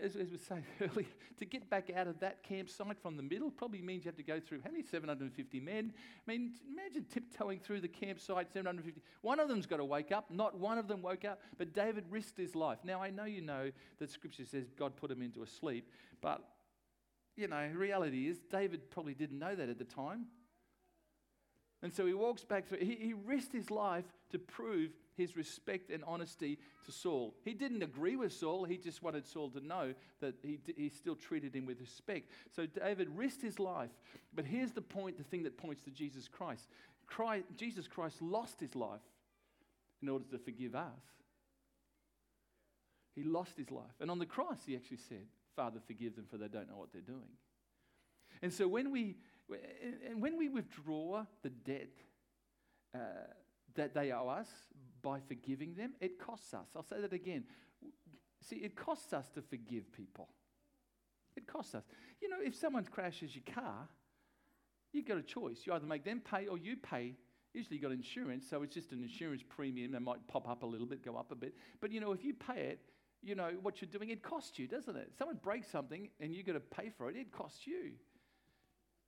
as, 0.00 0.16
as 0.16 0.30
we 0.30 0.38
say 0.38 0.62
earlier, 0.80 1.08
to 1.38 1.44
get 1.44 1.68
back 1.68 1.90
out 1.94 2.06
of 2.06 2.20
that 2.20 2.42
campsite 2.42 2.98
from 3.00 3.16
the 3.16 3.22
middle 3.22 3.50
probably 3.50 3.82
means 3.82 4.04
you 4.04 4.08
have 4.08 4.16
to 4.16 4.22
go 4.22 4.38
through 4.38 4.60
how 4.64 4.70
many 4.70 4.82
750 4.82 5.60
men? 5.60 5.92
I 5.96 6.30
mean, 6.30 6.52
imagine 6.70 7.04
tiptoeing 7.12 7.58
through 7.58 7.80
the 7.80 7.88
campsite, 7.88 8.52
750. 8.52 9.00
One 9.22 9.40
of 9.40 9.48
them's 9.48 9.66
got 9.66 9.78
to 9.78 9.84
wake 9.84 10.12
up. 10.12 10.30
Not 10.30 10.58
one 10.58 10.78
of 10.78 10.88
them 10.88 11.02
woke 11.02 11.24
up, 11.24 11.40
but 11.58 11.72
David 11.72 12.04
risked 12.10 12.38
his 12.38 12.54
life. 12.54 12.78
Now, 12.84 13.02
I 13.02 13.10
know 13.10 13.24
you 13.24 13.40
know 13.40 13.70
that 13.98 14.10
Scripture 14.10 14.44
says 14.44 14.66
God 14.78 14.96
put 14.96 15.10
him 15.10 15.22
into 15.22 15.42
a 15.42 15.46
sleep, 15.46 15.90
but, 16.20 16.42
you 17.36 17.48
know, 17.48 17.68
reality 17.74 18.28
is 18.28 18.38
David 18.50 18.90
probably 18.90 19.14
didn't 19.14 19.38
know 19.38 19.54
that 19.54 19.68
at 19.68 19.78
the 19.78 19.84
time. 19.84 20.26
And 21.82 21.92
so 21.92 22.06
he 22.06 22.14
walks 22.14 22.44
back 22.44 22.68
through, 22.68 22.78
he, 22.78 22.94
he 22.94 23.14
risked 23.14 23.52
his 23.52 23.70
life 23.70 24.04
to 24.30 24.38
prove 24.38 24.92
his 25.16 25.36
respect 25.36 25.90
and 25.90 26.02
honesty 26.04 26.58
to 26.86 26.92
Saul. 26.92 27.34
He 27.44 27.54
didn't 27.54 27.82
agree 27.82 28.16
with 28.16 28.32
Saul, 28.32 28.64
he 28.64 28.76
just 28.76 29.02
wanted 29.02 29.26
Saul 29.26 29.50
to 29.50 29.64
know 29.64 29.94
that 30.20 30.34
he, 30.42 30.58
he 30.76 30.88
still 30.88 31.16
treated 31.16 31.54
him 31.54 31.66
with 31.66 31.80
respect. 31.80 32.30
So 32.54 32.66
David 32.66 33.08
risked 33.14 33.42
his 33.42 33.58
life. 33.58 33.90
But 34.34 34.44
here's 34.44 34.72
the 34.72 34.82
point 34.82 35.18
the 35.18 35.24
thing 35.24 35.42
that 35.44 35.58
points 35.58 35.82
to 35.84 35.90
Jesus 35.90 36.28
Christ. 36.28 36.68
Christ 37.06 37.44
Jesus 37.56 37.86
Christ 37.88 38.22
lost 38.22 38.60
his 38.60 38.74
life 38.74 39.00
in 40.02 40.08
order 40.08 40.24
to 40.30 40.38
forgive 40.38 40.74
us. 40.74 41.02
He 43.14 43.22
lost 43.22 43.56
his 43.56 43.70
life. 43.70 43.94
And 44.00 44.10
on 44.10 44.18
the 44.18 44.26
cross, 44.26 44.60
he 44.66 44.74
actually 44.74 44.98
said, 45.08 45.26
Father, 45.54 45.80
forgive 45.86 46.16
them, 46.16 46.24
for 46.30 46.38
they 46.38 46.48
don't 46.48 46.68
know 46.68 46.76
what 46.76 46.92
they're 46.92 47.02
doing. 47.02 47.36
And 48.40 48.52
so 48.52 48.66
when 48.66 48.90
we, 48.90 49.16
and 50.08 50.20
when 50.22 50.38
we 50.38 50.48
withdraw 50.48 51.24
the 51.42 51.50
debt 51.50 51.90
uh, 52.94 52.98
that 53.74 53.94
they 53.94 54.12
owe 54.12 54.28
us 54.28 54.48
by 55.02 55.20
forgiving 55.20 55.74
them, 55.74 55.92
it 56.00 56.18
costs 56.18 56.54
us. 56.54 56.68
I'll 56.76 56.82
say 56.82 57.00
that 57.00 57.12
again. 57.12 57.44
See, 58.40 58.56
it 58.56 58.76
costs 58.76 59.12
us 59.12 59.28
to 59.30 59.42
forgive 59.42 59.92
people. 59.92 60.28
It 61.36 61.46
costs 61.46 61.74
us. 61.74 61.84
You 62.20 62.28
know, 62.28 62.38
if 62.42 62.54
someone 62.54 62.84
crashes 62.84 63.34
your 63.34 63.44
car, 63.54 63.88
you've 64.92 65.06
got 65.06 65.18
a 65.18 65.22
choice. 65.22 65.60
You 65.64 65.72
either 65.72 65.86
make 65.86 66.04
them 66.04 66.20
pay 66.20 66.46
or 66.46 66.58
you 66.58 66.76
pay. 66.76 67.14
Usually 67.54 67.76
you've 67.76 67.82
got 67.82 67.92
insurance, 67.92 68.46
so 68.48 68.62
it's 68.62 68.74
just 68.74 68.92
an 68.92 69.02
insurance 69.02 69.42
premium 69.46 69.92
that 69.92 70.00
might 70.00 70.26
pop 70.26 70.48
up 70.48 70.62
a 70.62 70.66
little 70.66 70.86
bit, 70.86 71.04
go 71.04 71.16
up 71.16 71.30
a 71.30 71.34
bit. 71.34 71.54
But 71.80 71.92
you 71.92 72.00
know, 72.00 72.12
if 72.12 72.24
you 72.24 72.34
pay 72.34 72.62
it, 72.62 72.80
you 73.22 73.34
know, 73.34 73.50
what 73.62 73.80
you're 73.80 73.90
doing, 73.90 74.10
it 74.10 74.22
costs 74.22 74.58
you, 74.58 74.66
doesn't 74.66 74.96
it? 74.96 75.12
Someone 75.16 75.38
breaks 75.42 75.68
something 75.68 76.08
and 76.18 76.34
you've 76.34 76.46
got 76.46 76.54
to 76.54 76.60
pay 76.60 76.90
for 76.90 77.08
it, 77.08 77.16
it 77.16 77.30
costs 77.30 77.66
you. 77.66 77.92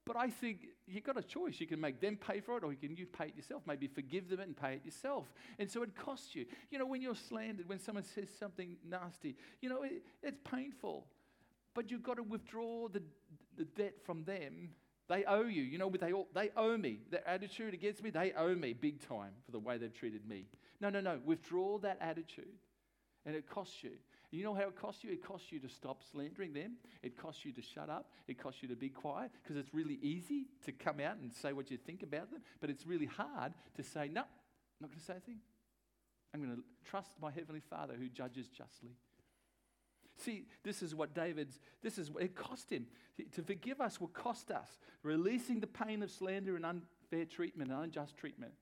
But 0.06 0.16
I 0.16 0.28
think 0.28 0.66
you've 0.86 1.04
got 1.04 1.18
a 1.18 1.22
choice. 1.22 1.58
You 1.58 1.66
can 1.66 1.80
make 1.80 2.00
them 2.00 2.16
pay 2.16 2.40
for 2.40 2.58
it 2.58 2.64
or 2.64 2.72
you 2.72 2.78
can 2.78 2.96
you 2.96 3.06
pay 3.06 3.26
it 3.26 3.36
yourself. 3.36 3.62
Maybe 3.66 3.86
forgive 3.86 4.28
them 4.28 4.40
and 4.40 4.56
pay 4.56 4.74
it 4.74 4.84
yourself. 4.84 5.32
And 5.58 5.70
so 5.70 5.82
it 5.82 5.96
costs 5.96 6.34
you. 6.34 6.44
You 6.70 6.78
know, 6.78 6.86
when 6.86 7.00
you're 7.00 7.14
slandered, 7.14 7.68
when 7.68 7.78
someone 7.78 8.04
says 8.04 8.28
something 8.38 8.76
nasty, 8.86 9.36
you 9.62 9.68
know, 9.68 9.82
it, 9.82 10.02
it's 10.22 10.38
painful. 10.44 11.06
But 11.74 11.90
you've 11.90 12.02
got 12.02 12.18
to 12.18 12.22
withdraw 12.22 12.88
the, 12.88 13.02
the 13.56 13.64
debt 13.64 13.94
from 14.04 14.24
them. 14.24 14.70
They 15.08 15.24
owe 15.24 15.44
you. 15.44 15.62
You 15.62 15.78
know, 15.78 15.90
they, 15.90 16.12
all, 16.12 16.28
they 16.34 16.50
owe 16.56 16.76
me. 16.76 17.00
Their 17.10 17.26
attitude 17.26 17.72
against 17.72 18.02
me, 18.02 18.10
they 18.10 18.32
owe 18.36 18.54
me 18.54 18.74
big 18.74 19.06
time 19.06 19.32
for 19.46 19.52
the 19.52 19.58
way 19.58 19.78
they've 19.78 19.92
treated 19.92 20.28
me. 20.28 20.46
No, 20.80 20.90
no, 20.90 21.00
no. 21.00 21.18
Withdraw 21.24 21.78
that 21.78 21.98
attitude. 22.00 22.58
And 23.24 23.34
it 23.34 23.48
costs 23.48 23.82
you. 23.82 23.92
You 24.34 24.42
know 24.42 24.54
how 24.54 24.62
it 24.62 24.74
costs 24.74 25.04
you? 25.04 25.12
It 25.12 25.24
costs 25.24 25.52
you 25.52 25.60
to 25.60 25.68
stop 25.68 26.02
slandering 26.10 26.52
them. 26.52 26.72
It 27.04 27.16
costs 27.16 27.44
you 27.44 27.52
to 27.52 27.62
shut 27.62 27.88
up. 27.88 28.10
It 28.26 28.36
costs 28.36 28.62
you 28.62 28.68
to 28.68 28.74
be 28.74 28.88
quiet 28.88 29.30
because 29.40 29.56
it's 29.56 29.72
really 29.72 29.98
easy 30.02 30.46
to 30.64 30.72
come 30.72 30.98
out 30.98 31.18
and 31.18 31.32
say 31.32 31.52
what 31.52 31.70
you 31.70 31.76
think 31.76 32.02
about 32.02 32.32
them, 32.32 32.40
but 32.60 32.68
it's 32.68 32.84
really 32.84 33.06
hard 33.06 33.54
to 33.76 33.82
say, 33.84 34.10
no, 34.12 34.22
I'm 34.22 34.80
not 34.80 34.90
going 34.90 34.98
to 34.98 35.04
say 35.04 35.14
a 35.16 35.20
thing. 35.20 35.38
I'm 36.34 36.42
going 36.42 36.56
to 36.56 36.62
trust 36.90 37.12
my 37.22 37.30
Heavenly 37.30 37.60
Father 37.60 37.94
who 37.96 38.08
judges 38.08 38.48
justly. 38.48 38.96
See, 40.18 40.46
this 40.64 40.82
is 40.82 40.96
what 40.96 41.14
David's, 41.14 41.60
this 41.80 41.96
is 41.96 42.10
what 42.10 42.24
it 42.24 42.34
cost 42.34 42.70
him. 42.70 42.86
To 43.34 43.42
forgive 43.42 43.80
us 43.80 44.00
will 44.00 44.08
cost 44.08 44.50
us. 44.50 44.68
Releasing 45.04 45.60
the 45.60 45.68
pain 45.68 46.02
of 46.02 46.10
slander 46.10 46.56
and 46.56 46.66
unfair 46.66 47.24
treatment 47.24 47.70
and 47.70 47.84
unjust 47.84 48.16
treatment. 48.16 48.52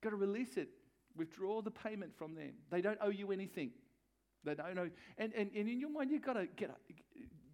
Got 0.00 0.10
to 0.10 0.16
release 0.16 0.56
it. 0.56 0.68
Withdraw 1.16 1.60
the 1.60 1.72
payment 1.72 2.16
from 2.16 2.36
them. 2.36 2.52
They 2.70 2.80
don't 2.80 2.98
owe 3.02 3.10
you 3.10 3.32
anything. 3.32 3.72
They 4.44 4.54
don't 4.54 4.74
know. 4.74 4.90
And, 5.18 5.32
and, 5.34 5.50
and 5.54 5.68
in 5.68 5.80
your 5.80 5.90
mind, 5.90 6.10
you've 6.10 6.22
got 6.22 6.34
to 6.34 6.46
get, 6.56 6.70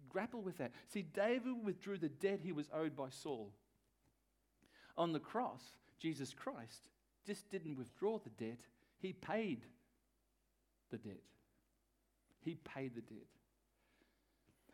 grapple 0.09 0.41
with 0.41 0.57
that. 0.57 0.71
See, 0.87 1.01
David 1.01 1.53
withdrew 1.63 1.97
the 1.97 2.09
debt 2.09 2.39
he 2.41 2.51
was 2.51 2.69
owed 2.73 2.95
by 2.95 3.09
Saul. 3.09 3.51
On 4.97 5.13
the 5.13 5.19
cross, 5.19 5.61
Jesus 5.99 6.33
Christ 6.33 6.87
just 7.25 7.49
didn't 7.51 7.77
withdraw 7.77 8.19
the 8.19 8.43
debt, 8.43 8.61
he 8.99 9.13
paid 9.13 9.61
the 10.89 10.97
debt. 10.97 11.21
He 12.43 12.55
paid 12.55 12.95
the 12.95 13.01
debt. 13.01 13.27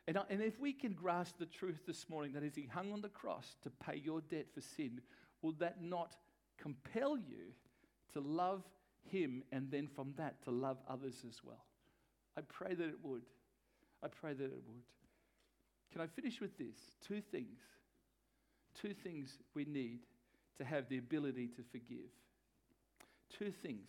And, 0.07 0.19
and 0.29 0.41
if 0.41 0.59
we 0.59 0.73
can 0.73 0.93
grasp 0.93 1.37
the 1.39 1.45
truth 1.45 1.81
this 1.87 2.07
morning 2.09 2.33
that 2.33 2.43
as 2.43 2.55
he 2.55 2.67
hung 2.71 2.93
on 2.93 3.01
the 3.01 3.09
cross 3.09 3.55
to 3.63 3.69
pay 3.69 3.97
your 4.03 4.21
debt 4.21 4.47
for 4.53 4.61
sin, 4.61 5.01
will 5.41 5.53
that 5.53 5.81
not 5.81 6.15
compel 6.57 7.17
you 7.17 7.53
to 8.13 8.19
love 8.19 8.63
him 9.09 9.43
and 9.51 9.71
then 9.71 9.87
from 9.87 10.13
that 10.17 10.41
to 10.43 10.51
love 10.51 10.77
others 10.87 11.23
as 11.27 11.41
well? 11.43 11.65
I 12.37 12.41
pray 12.41 12.73
that 12.73 12.87
it 12.87 12.97
would. 13.03 13.23
I 14.03 14.07
pray 14.07 14.33
that 14.33 14.43
it 14.43 14.51
would. 14.51 14.83
Can 15.91 16.01
I 16.01 16.07
finish 16.07 16.41
with 16.41 16.57
this? 16.57 16.75
Two 17.07 17.21
things. 17.21 17.59
Two 18.81 18.93
things 18.93 19.37
we 19.53 19.65
need 19.65 19.99
to 20.57 20.65
have 20.65 20.89
the 20.89 20.97
ability 20.97 21.47
to 21.47 21.63
forgive. 21.71 22.09
Two 23.37 23.51
things. 23.51 23.87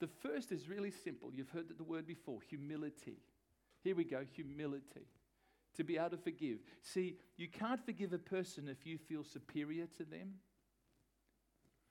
The 0.00 0.08
first 0.22 0.50
is 0.50 0.68
really 0.68 0.90
simple. 0.90 1.30
You've 1.32 1.50
heard 1.50 1.66
the 1.76 1.84
word 1.84 2.06
before 2.06 2.40
humility. 2.48 3.18
Here 3.84 3.94
we 3.94 4.04
go 4.04 4.24
humility. 4.34 5.06
To 5.76 5.84
be 5.84 5.98
able 5.98 6.10
to 6.10 6.16
forgive. 6.16 6.58
See, 6.82 7.16
you 7.36 7.48
can't 7.48 7.84
forgive 7.84 8.12
a 8.12 8.18
person 8.18 8.68
if 8.68 8.86
you 8.86 8.98
feel 8.98 9.22
superior 9.22 9.86
to 9.98 10.04
them. 10.04 10.34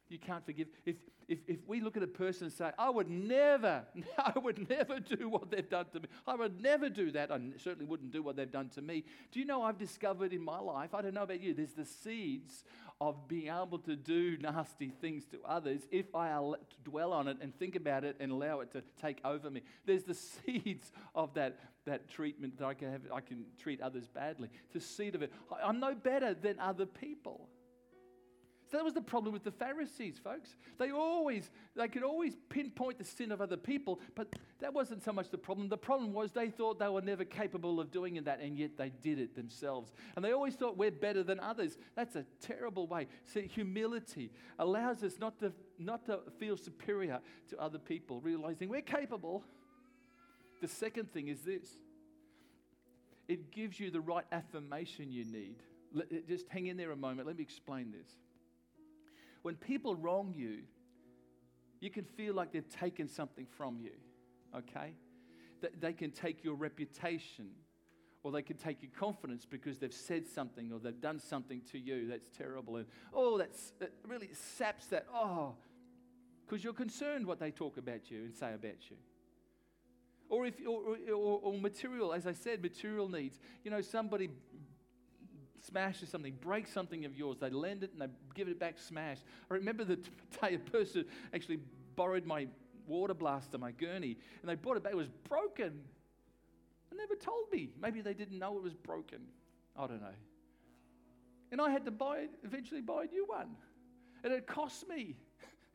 You 0.10 0.18
can't 0.18 0.44
forgive. 0.44 0.68
If, 0.86 0.96
if, 1.28 1.38
if 1.48 1.60
we 1.68 1.82
look 1.82 1.96
at 1.96 2.02
a 2.02 2.08
person 2.08 2.46
and 2.46 2.54
say, 2.54 2.72
I 2.80 2.90
would 2.90 3.10
never, 3.10 3.84
I 4.18 4.38
would 4.38 4.68
never 4.68 5.00
do 5.00 5.30
what 5.30 5.52
they've 5.52 5.70
done 5.70 5.86
to 5.94 6.00
me. 6.00 6.08
I 6.28 6.36
would 6.36 6.60
never 6.60 6.90
do 6.90 7.12
that. 7.12 7.32
I 7.32 7.40
certainly 7.58 7.86
wouldn't 7.86 8.12
do 8.12 8.24
what 8.24 8.36
they've 8.36 8.52
done 8.52 8.70
to 8.70 8.82
me. 8.82 9.06
Do 9.32 9.40
you 9.40 9.46
know 9.46 9.62
I've 9.62 9.78
discovered 9.78 10.34
in 10.34 10.44
my 10.44 10.60
life, 10.60 10.96
I 10.96 11.04
don't 11.04 11.14
know 11.14 11.24
about 11.24 11.42
you, 11.42 11.54
there's 11.54 11.74
the 11.74 11.86
seeds 11.86 12.64
of 13.00 13.28
being 13.28 13.48
able 13.48 13.78
to 13.80 13.96
do 13.96 14.38
nasty 14.42 14.92
things 15.00 15.26
to 15.28 15.40
others 15.46 15.88
if 15.90 16.14
I 16.14 16.38
dwell 16.84 17.14
on 17.14 17.28
it 17.30 17.38
and 17.40 17.58
think 17.58 17.76
about 17.76 18.04
it 18.04 18.18
and 18.20 18.32
allow 18.32 18.60
it 18.60 18.72
to 18.74 18.84
take 19.00 19.22
over 19.24 19.50
me. 19.50 19.62
There's 19.86 20.04
the 20.04 20.14
seeds 20.46 20.92
of 21.14 21.36
that, 21.36 21.60
that 21.86 22.10
treatment 22.10 22.58
that 22.58 22.66
I 22.66 22.74
can 22.74 22.92
have, 22.92 23.02
I 23.14 23.22
can 23.22 23.46
treat 23.62 23.80
others 23.80 24.08
badly. 24.08 24.50
The 24.74 24.82
seed 24.82 25.14
of 25.14 25.22
it. 25.22 25.32
I'm 25.64 25.80
no 25.80 25.94
better 25.94 26.34
than 26.34 26.60
other 26.60 26.88
people. 26.88 27.48
That 28.72 28.84
was 28.84 28.94
the 28.94 29.02
problem 29.02 29.34
with 29.34 29.44
the 29.44 29.52
Pharisees, 29.52 30.20
folks. 30.24 30.56
They 30.78 30.92
always, 30.92 31.50
they 31.76 31.88
could 31.88 32.04
always 32.04 32.36
pinpoint 32.50 33.00
the 33.00 33.04
sin 33.04 33.32
of 33.32 33.42
other 33.42 33.58
people, 33.58 34.00
but 34.16 34.28
that 34.60 34.74
wasn't 34.74 35.04
so 35.04 35.12
much 35.12 35.30
the 35.32 35.40
problem. 35.40 35.70
The 35.70 35.78
problem 35.78 36.14
was 36.14 36.32
they 36.32 36.50
thought 36.50 36.78
they 36.78 36.88
were 36.88 37.02
never 37.02 37.26
capable 37.26 37.80
of 37.80 37.90
doing 37.90 38.22
that, 38.24 38.40
and 38.42 38.58
yet 38.58 38.78
they 38.78 38.90
did 39.02 39.18
it 39.18 39.36
themselves. 39.36 39.92
And 40.16 40.24
they 40.24 40.34
always 40.34 40.54
thought 40.54 40.78
we're 40.78 40.92
better 40.92 41.24
than 41.24 41.40
others. 41.40 41.78
That's 41.96 42.16
a 42.16 42.26
terrible 42.42 42.86
way. 42.86 43.08
See, 43.24 43.48
humility 43.48 44.32
allows 44.60 45.04
us 45.04 45.18
not 45.20 45.40
to, 45.40 45.52
not 45.80 46.06
to 46.06 46.20
feel 46.38 46.56
superior 46.56 47.20
to 47.50 47.60
other 47.60 47.80
people, 47.80 48.22
realizing 48.22 48.70
we're 48.70 48.82
capable. 48.82 49.44
The 50.62 50.68
second 50.68 51.12
thing 51.12 51.30
is 51.30 51.42
this 51.42 51.68
it 53.28 53.52
gives 53.52 53.80
you 53.80 53.90
the 53.90 54.02
right 54.02 54.26
affirmation 54.32 55.12
you 55.12 55.26
need. 55.26 55.56
Just 56.28 56.48
hang 56.50 56.68
in 56.68 56.78
there 56.78 56.92
a 56.92 56.96
moment. 56.96 57.28
Let 57.28 57.38
me 57.38 57.44
explain 57.44 57.92
this. 57.92 58.10
When 59.42 59.56
people 59.56 59.96
wrong 59.96 60.34
you, 60.36 60.64
you 61.80 61.90
can 61.90 62.04
feel 62.04 62.34
like 62.34 62.52
they've 62.52 62.70
taken 62.70 63.08
something 63.08 63.46
from 63.46 63.80
you, 63.80 63.94
okay? 64.56 64.94
That 65.62 65.80
they 65.80 65.94
can 65.94 66.12
take 66.12 66.44
your 66.44 66.56
reputation 66.56 67.50
or 68.24 68.32
they 68.32 68.42
can 68.42 68.58
take 68.58 68.82
your 68.82 68.92
confidence 68.98 69.46
because 69.46 69.78
they've 69.78 69.94
said 69.94 70.28
something 70.28 70.72
or 70.74 70.80
they've 70.80 71.00
done 71.00 71.20
something 71.20 71.62
to 71.72 71.80
you 71.80 72.08
that's 72.08 72.30
terrible. 72.38 72.76
And 72.76 72.86
oh, 73.14 73.38
that's, 73.38 73.72
that 73.80 73.94
really 74.06 74.30
saps 74.34 74.88
that, 74.88 75.06
oh, 75.14 75.54
because 76.46 76.64
you're 76.64 76.74
concerned 76.74 77.26
what 77.26 77.40
they 77.40 77.52
talk 77.52 77.78
about 77.78 78.12
you 78.12 78.24
and 78.24 78.36
say 78.36 78.54
about 78.54 78.90
you. 78.90 78.98
Or, 80.30 80.46
if, 80.46 80.56
or, 80.68 80.98
or, 81.12 81.40
or 81.42 81.54
material, 81.54 82.14
as 82.14 82.28
I 82.28 82.34
said, 82.34 82.62
material 82.62 83.10
needs. 83.10 83.40
You 83.64 83.72
know, 83.72 83.82
somebody 83.82 84.30
smashes 85.64 86.10
something, 86.10 86.34
breaks 86.42 86.72
something 86.72 87.06
of 87.06 87.16
yours. 87.16 87.38
They 87.40 87.50
lend 87.50 87.84
it 87.84 87.92
and 87.92 88.02
they 88.02 88.08
give 88.36 88.48
it 88.48 88.60
back 88.60 88.78
smashed. 88.78 89.24
I 89.50 89.54
remember 89.56 89.84
the 89.84 89.96
day 90.42 90.56
a 90.56 90.60
person 90.60 91.06
actually 91.34 91.60
borrowed 91.96 92.26
my 92.26 92.48
water 92.88 93.14
blaster, 93.14 93.58
my 93.58 93.72
Gerni, 93.72 94.18
and 94.42 94.50
they 94.50 94.56
brought 94.56 94.78
it 94.78 94.84
back. 94.84 94.94
It 94.94 94.98
was 94.98 95.10
broken. 95.28 95.82
They 96.90 96.98
never 96.98 97.16
told 97.16 97.52
me. 97.52 97.70
Maybe 97.82 98.02
they 98.02 98.14
didn't 98.14 98.40
know 98.40 98.58
it 98.58 98.64
was 98.64 98.74
broken. 98.74 99.20
I 99.78 99.88
don't 99.88 100.02
know. 100.02 100.08
And 101.52 101.62
I 101.62 101.70
had 101.70 101.86
to 101.86 101.92
buy, 101.92 102.28
eventually 102.44 102.82
buy 102.82 103.04
a 103.04 103.08
new 103.08 103.26
one. 103.26 103.56
And 104.24 104.34
it 104.34 104.48
cost 104.48 104.88
me. 104.88 105.16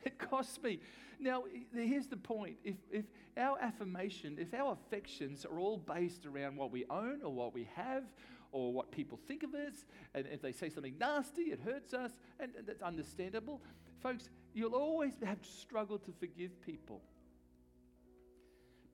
It 0.04 0.18
cost 0.18 0.62
me. 0.62 0.80
Now, 1.18 1.44
here's 1.72 2.08
the 2.08 2.18
point. 2.18 2.56
If, 2.62 2.74
if 2.92 3.06
our 3.38 3.58
affirmation, 3.58 4.36
if 4.38 4.52
our 4.52 4.72
affections 4.72 5.46
are 5.46 5.58
all 5.58 5.78
based 5.78 6.26
around 6.26 6.56
what 6.56 6.70
we 6.70 6.84
own 6.90 7.22
or 7.24 7.32
what 7.32 7.54
we 7.54 7.66
have 7.74 8.02
or 8.54 8.72
what 8.72 8.92
people 8.92 9.18
think 9.26 9.42
of 9.42 9.52
us. 9.52 9.84
And 10.14 10.26
if 10.30 10.40
they 10.40 10.52
say 10.52 10.68
something 10.68 10.94
nasty, 10.98 11.42
it 11.42 11.60
hurts 11.60 11.92
us. 11.92 12.12
And 12.38 12.52
that's 12.64 12.82
understandable. 12.82 13.60
Folks, 14.00 14.30
you'll 14.54 14.76
always 14.76 15.14
have 15.24 15.38
struggled 15.42 16.04
to 16.04 16.12
forgive 16.12 16.62
people. 16.62 17.02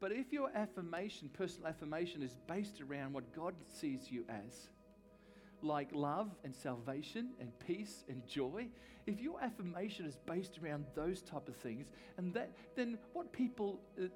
But 0.01 0.13
if 0.13 0.33
your 0.33 0.51
affirmation, 0.55 1.29
personal 1.35 1.69
affirmation, 1.69 2.23
is 2.23 2.39
based 2.47 2.81
around 2.81 3.13
what 3.13 3.35
God 3.37 3.55
sees 3.67 4.11
you 4.11 4.25
as, 4.31 4.71
like 5.61 5.91
love 5.93 6.31
and 6.43 6.55
salvation 6.57 7.35
and 7.39 7.53
peace 7.59 8.05
and 8.09 8.27
joy, 8.27 8.67
if 9.07 9.21
your 9.21 9.43
affirmation 9.43 10.07
is 10.07 10.17
based 10.25 10.59
around 10.63 10.87
those 10.95 11.21
type 11.21 11.49
of 11.49 11.57
things, 11.57 11.87
and 12.17 12.33
that, 12.33 12.53
then 12.77 12.97
what 13.13 13.31
people, 13.31 13.79
uh, 14.03 14.07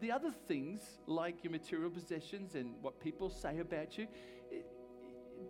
the 0.00 0.10
other 0.10 0.32
things 0.48 0.80
like 1.06 1.44
your 1.44 1.50
material 1.50 1.90
possessions 1.90 2.54
and 2.54 2.74
what 2.80 2.98
people 3.00 3.28
say 3.28 3.58
about 3.58 3.98
you, 3.98 4.06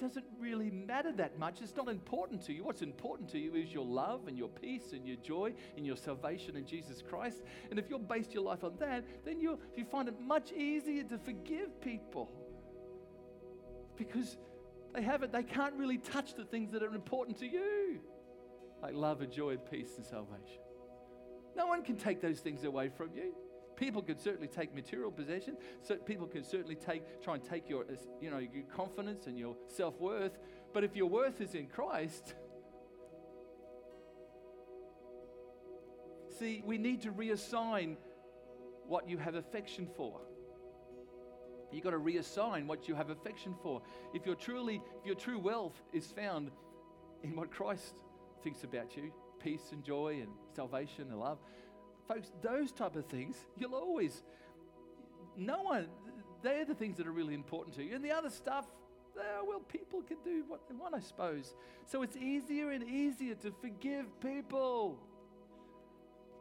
doesn't 0.01 0.25
really 0.39 0.71
matter 0.71 1.13
that 1.13 1.39
much. 1.39 1.61
It's 1.61 1.77
not 1.77 1.89
important 1.89 2.45
to 2.47 2.53
you. 2.53 2.65
What's 2.65 2.83
important 2.83 3.29
to 3.31 3.39
you 3.39 3.55
is 3.55 3.73
your 3.73 3.85
love 3.85 4.29
and 4.29 4.37
your 4.37 4.49
peace 4.49 4.93
and 4.93 5.07
your 5.07 5.17
joy 5.17 5.55
and 5.77 5.87
your 5.87 5.97
salvation 5.97 6.57
in 6.57 6.67
Jesus 6.67 7.03
Christ. 7.03 7.43
And 7.71 7.79
if 7.79 7.91
you 7.91 7.99
base 7.99 8.29
your 8.33 8.45
life 8.45 8.65
on 8.65 8.77
that, 8.79 9.05
then 9.25 9.41
you 9.41 9.59
you 9.77 9.85
find 9.85 10.09
it 10.09 10.21
much 10.21 10.53
easier 10.53 11.05
to 11.05 11.19
forgive 11.19 11.81
people 11.81 12.31
because 13.97 14.37
they 14.95 15.03
have 15.03 15.23
it. 15.23 15.33
They 15.33 15.43
can't 15.43 15.75
really 15.75 15.99
touch 15.99 16.35
the 16.35 16.45
things 16.45 16.73
that 16.73 16.83
are 16.83 16.95
important 16.95 17.39
to 17.39 17.47
you, 17.47 18.01
like 18.83 18.95
love 18.95 19.21
and 19.21 19.33
joy 19.33 19.51
and 19.51 19.71
peace 19.71 19.97
and 19.97 20.07
salvation. 20.07 20.61
No 21.57 21.67
one 21.67 21.83
can 21.83 21.97
take 21.97 22.21
those 22.21 22.41
things 22.41 22.65
away 22.65 22.89
from 22.89 23.11
you. 23.15 23.35
People 23.77 24.03
can 24.03 24.19
certainly 24.19 24.49
take 24.49 24.75
material 24.75 25.11
possession. 25.11 25.57
So 25.83 25.97
people 25.97 26.27
can 26.27 26.45
certainly 26.45 26.77
take, 26.77 27.23
try 27.23 27.35
and 27.35 27.43
take 27.43 27.69
your, 27.69 27.83
uh, 27.83 27.95
you 28.21 28.31
know, 28.31 28.39
your 28.39 28.65
confidence 28.75 29.27
and 29.27 29.39
your 29.39 29.57
self 29.67 29.99
worth. 30.01 30.39
But 30.73 30.85
if 30.85 30.95
your 30.95 31.07
worth 31.07 31.41
is 31.41 31.55
in 31.55 31.67
Christ, 31.67 32.35
see, 36.39 36.63
we 36.65 36.79
need 36.79 37.03
to 37.03 37.13
reassign 37.13 37.97
what 38.87 39.09
you 39.09 39.19
have 39.19 39.35
affection 39.35 39.89
for. 39.97 40.21
You've 41.73 41.83
got 41.83 41.91
to 41.91 41.99
reassign 41.99 42.67
what 42.67 42.87
you 42.89 42.95
have 42.95 43.11
affection 43.11 43.55
for. 43.63 43.83
If 44.13 44.25
your 44.27 44.37
truly, 44.37 44.81
if 45.01 45.07
your 45.07 45.17
true 45.17 45.39
wealth 45.39 45.81
is 45.93 46.07
found 46.07 46.51
in 47.25 47.35
what 47.35 47.51
Christ 47.51 47.95
thinks 48.45 48.63
about 48.63 48.97
you, 48.97 49.13
peace 49.43 49.73
and 49.73 49.83
joy 49.83 50.21
and 50.21 50.29
salvation 50.55 51.09
and 51.11 51.19
love, 51.19 51.39
Folks, 52.07 52.31
those 52.43 52.73
type 52.73 52.97
of 52.97 53.07
things, 53.07 53.37
you'll 53.57 53.75
always, 53.75 54.23
no 55.37 55.63
one, 55.63 55.89
they're 56.43 56.65
the 56.65 56.75
things 56.75 56.99
that 56.99 57.07
are 57.07 57.13
really 57.13 57.35
important 57.35 57.75
to 57.77 57.83
you. 57.83 57.95
And 57.95 58.05
the 58.05 58.13
other 58.13 58.31
stuff, 58.31 58.67
uh, 59.19 59.23
well, 59.47 59.61
people 59.61 60.03
can 60.03 60.19
do 60.25 60.45
what 60.47 60.69
they 60.69 60.75
want, 60.75 60.95
I 60.95 61.01
suppose. 61.01 61.55
So 61.87 62.03
it's 62.03 62.17
easier 62.17 62.71
and 62.71 62.85
easier 62.85 63.35
to 63.37 63.53
forgive 63.63 64.07
people 64.21 64.99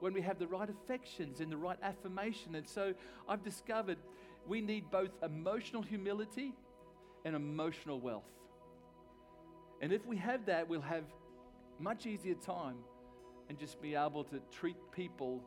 when 0.01 0.13
we 0.13 0.21
have 0.21 0.37
the 0.37 0.47
right 0.47 0.69
affections 0.69 1.39
and 1.39 1.49
the 1.49 1.57
right 1.57 1.77
affirmation. 1.81 2.55
And 2.55 2.67
so 2.67 2.93
I've 3.29 3.43
discovered 3.43 3.97
we 4.45 4.59
need 4.59 4.91
both 4.91 5.11
emotional 5.23 5.81
humility 5.81 6.53
and 7.23 7.35
emotional 7.35 8.01
wealth. 8.01 8.23
And 9.81 9.93
if 9.93 10.05
we 10.05 10.17
have 10.17 10.45
that, 10.47 10.67
we'll 10.67 10.81
have 10.81 11.05
much 11.79 12.05
easier 12.05 12.35
time 12.35 12.75
and 13.47 13.57
just 13.57 13.81
be 13.81 13.95
able 13.95 14.23
to 14.25 14.41
treat 14.51 14.75
people 14.91 15.41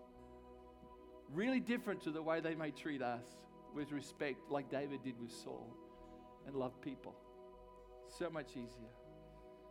really 1.33 1.61
different 1.61 2.03
to 2.03 2.11
the 2.11 2.23
way 2.23 2.41
they 2.41 2.55
may 2.55 2.71
treat 2.71 3.03
us. 3.03 3.25
with 3.77 3.93
respect, 3.93 4.51
like 4.51 4.71
David 4.71 5.03
did 5.05 5.21
with 5.21 5.31
Saul, 5.31 5.69
and 6.47 6.57
love 6.57 6.81
people. 6.81 7.15
So 8.19 8.31
much 8.31 8.53
easier. 8.53 8.91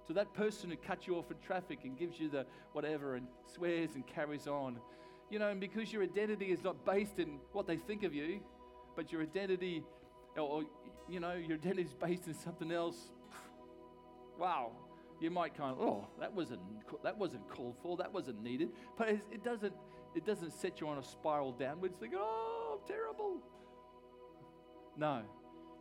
So 0.08 0.14
that 0.14 0.32
person 0.36 0.70
who 0.70 0.76
cuts 0.78 1.08
you 1.08 1.16
off 1.16 1.32
in 1.32 1.38
traffic 1.40 1.80
and 1.84 1.98
gives 1.98 2.20
you 2.20 2.30
the 2.30 2.46
whatever 2.74 3.16
and 3.16 3.28
swears 3.56 3.96
and 3.96 4.06
carries 4.06 4.46
on, 4.46 4.80
you 5.32 5.40
know, 5.40 5.50
and 5.50 5.60
because 5.60 5.92
your 5.92 6.04
identity 6.04 6.52
is 6.52 6.64
not 6.64 6.86
based 6.86 7.18
in 7.18 7.40
what 7.52 7.66
they 7.66 7.78
think 7.78 8.04
of 8.04 8.14
you, 8.14 8.42
but 8.96 9.12
your 9.12 9.24
identity, 9.24 9.84
or, 10.38 10.64
you 11.10 11.20
know, 11.20 11.34
your 11.34 11.58
identity 11.58 11.84
is 11.84 11.94
based 11.94 12.28
in 12.28 12.36
something 12.36 12.72
else. 12.72 13.10
Wow, 14.38 14.74
you 15.20 15.32
might 15.32 15.58
kind 15.58 15.72
of, 15.72 15.80
oh, 15.82 16.08
that 16.20 16.32
wasn't 16.32 16.60
that 17.04 17.18
wasn't 17.18 17.50
called 17.50 17.76
for, 17.82 17.98
that 17.98 18.14
wasn't 18.14 18.44
needed, 18.44 18.70
but 18.98 19.10
it, 19.10 19.22
it 19.32 19.44
doesn't 19.44 19.74
it 20.16 20.26
doesn't 20.26 20.54
set 20.54 20.80
you 20.80 20.88
on 20.88 20.98
a 20.98 21.04
spiral 21.04 21.52
downwards. 21.52 21.98
Think, 21.98 22.14
oh, 22.16 22.80
I'm 22.80 22.88
terrible. 22.88 23.38
No, 24.98 25.22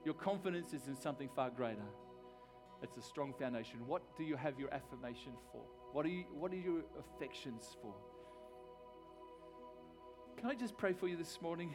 your 0.05 0.15
confidence 0.15 0.73
is 0.75 0.89
in 0.89 0.97
something 0.97 1.29
far 1.35 1.51
greater. 1.51 1.87
It's 2.83 2.97
a 2.97 3.03
strong 3.03 3.33
foundation. 3.39 3.87
What 3.87 4.03
do 4.17 4.25
you 4.25 4.37
have 4.37 4.59
your 4.59 4.73
affirmation 4.75 5.33
for? 5.53 5.63
What 5.93 6.05
are, 6.05 6.11
you, 6.11 6.25
what 6.33 6.53
are 6.53 6.57
your 6.57 6.83
affections 6.99 7.77
for? 7.81 7.95
Can 10.37 10.51
I 10.51 10.55
just 10.55 10.77
pray 10.77 10.93
for 10.93 11.07
you 11.07 11.17
this 11.17 11.41
morning? 11.41 11.73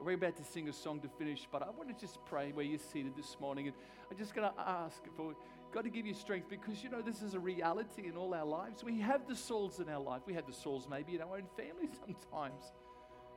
We're 0.00 0.14
about 0.14 0.36
to 0.36 0.44
sing 0.44 0.68
a 0.68 0.72
song 0.72 1.00
to 1.00 1.08
finish, 1.18 1.48
but 1.50 1.62
I 1.62 1.70
want 1.70 1.88
to 1.88 1.94
just 2.00 2.24
pray 2.24 2.52
where 2.52 2.64
you're 2.64 2.78
seated 2.78 3.16
this 3.16 3.36
morning. 3.40 3.66
And 3.66 3.76
I'm 4.10 4.16
just 4.16 4.34
going 4.34 4.48
to 4.48 4.60
ask 4.60 5.02
for 5.16 5.34
God 5.72 5.84
to 5.84 5.90
give 5.90 6.06
you 6.06 6.14
strength 6.14 6.48
because 6.48 6.82
you 6.82 6.90
know 6.90 7.02
this 7.02 7.22
is 7.22 7.34
a 7.34 7.40
reality 7.40 8.06
in 8.06 8.16
all 8.16 8.32
our 8.34 8.44
lives. 8.44 8.82
We 8.82 9.00
have 9.00 9.26
the 9.28 9.36
Sauls 9.36 9.80
in 9.80 9.88
our 9.88 10.00
life. 10.00 10.22
We 10.26 10.34
have 10.34 10.46
the 10.46 10.52
Sauls 10.52 10.86
maybe 10.90 11.14
in 11.16 11.22
our 11.22 11.36
own 11.36 11.46
family 11.56 11.88
sometimes 12.06 12.72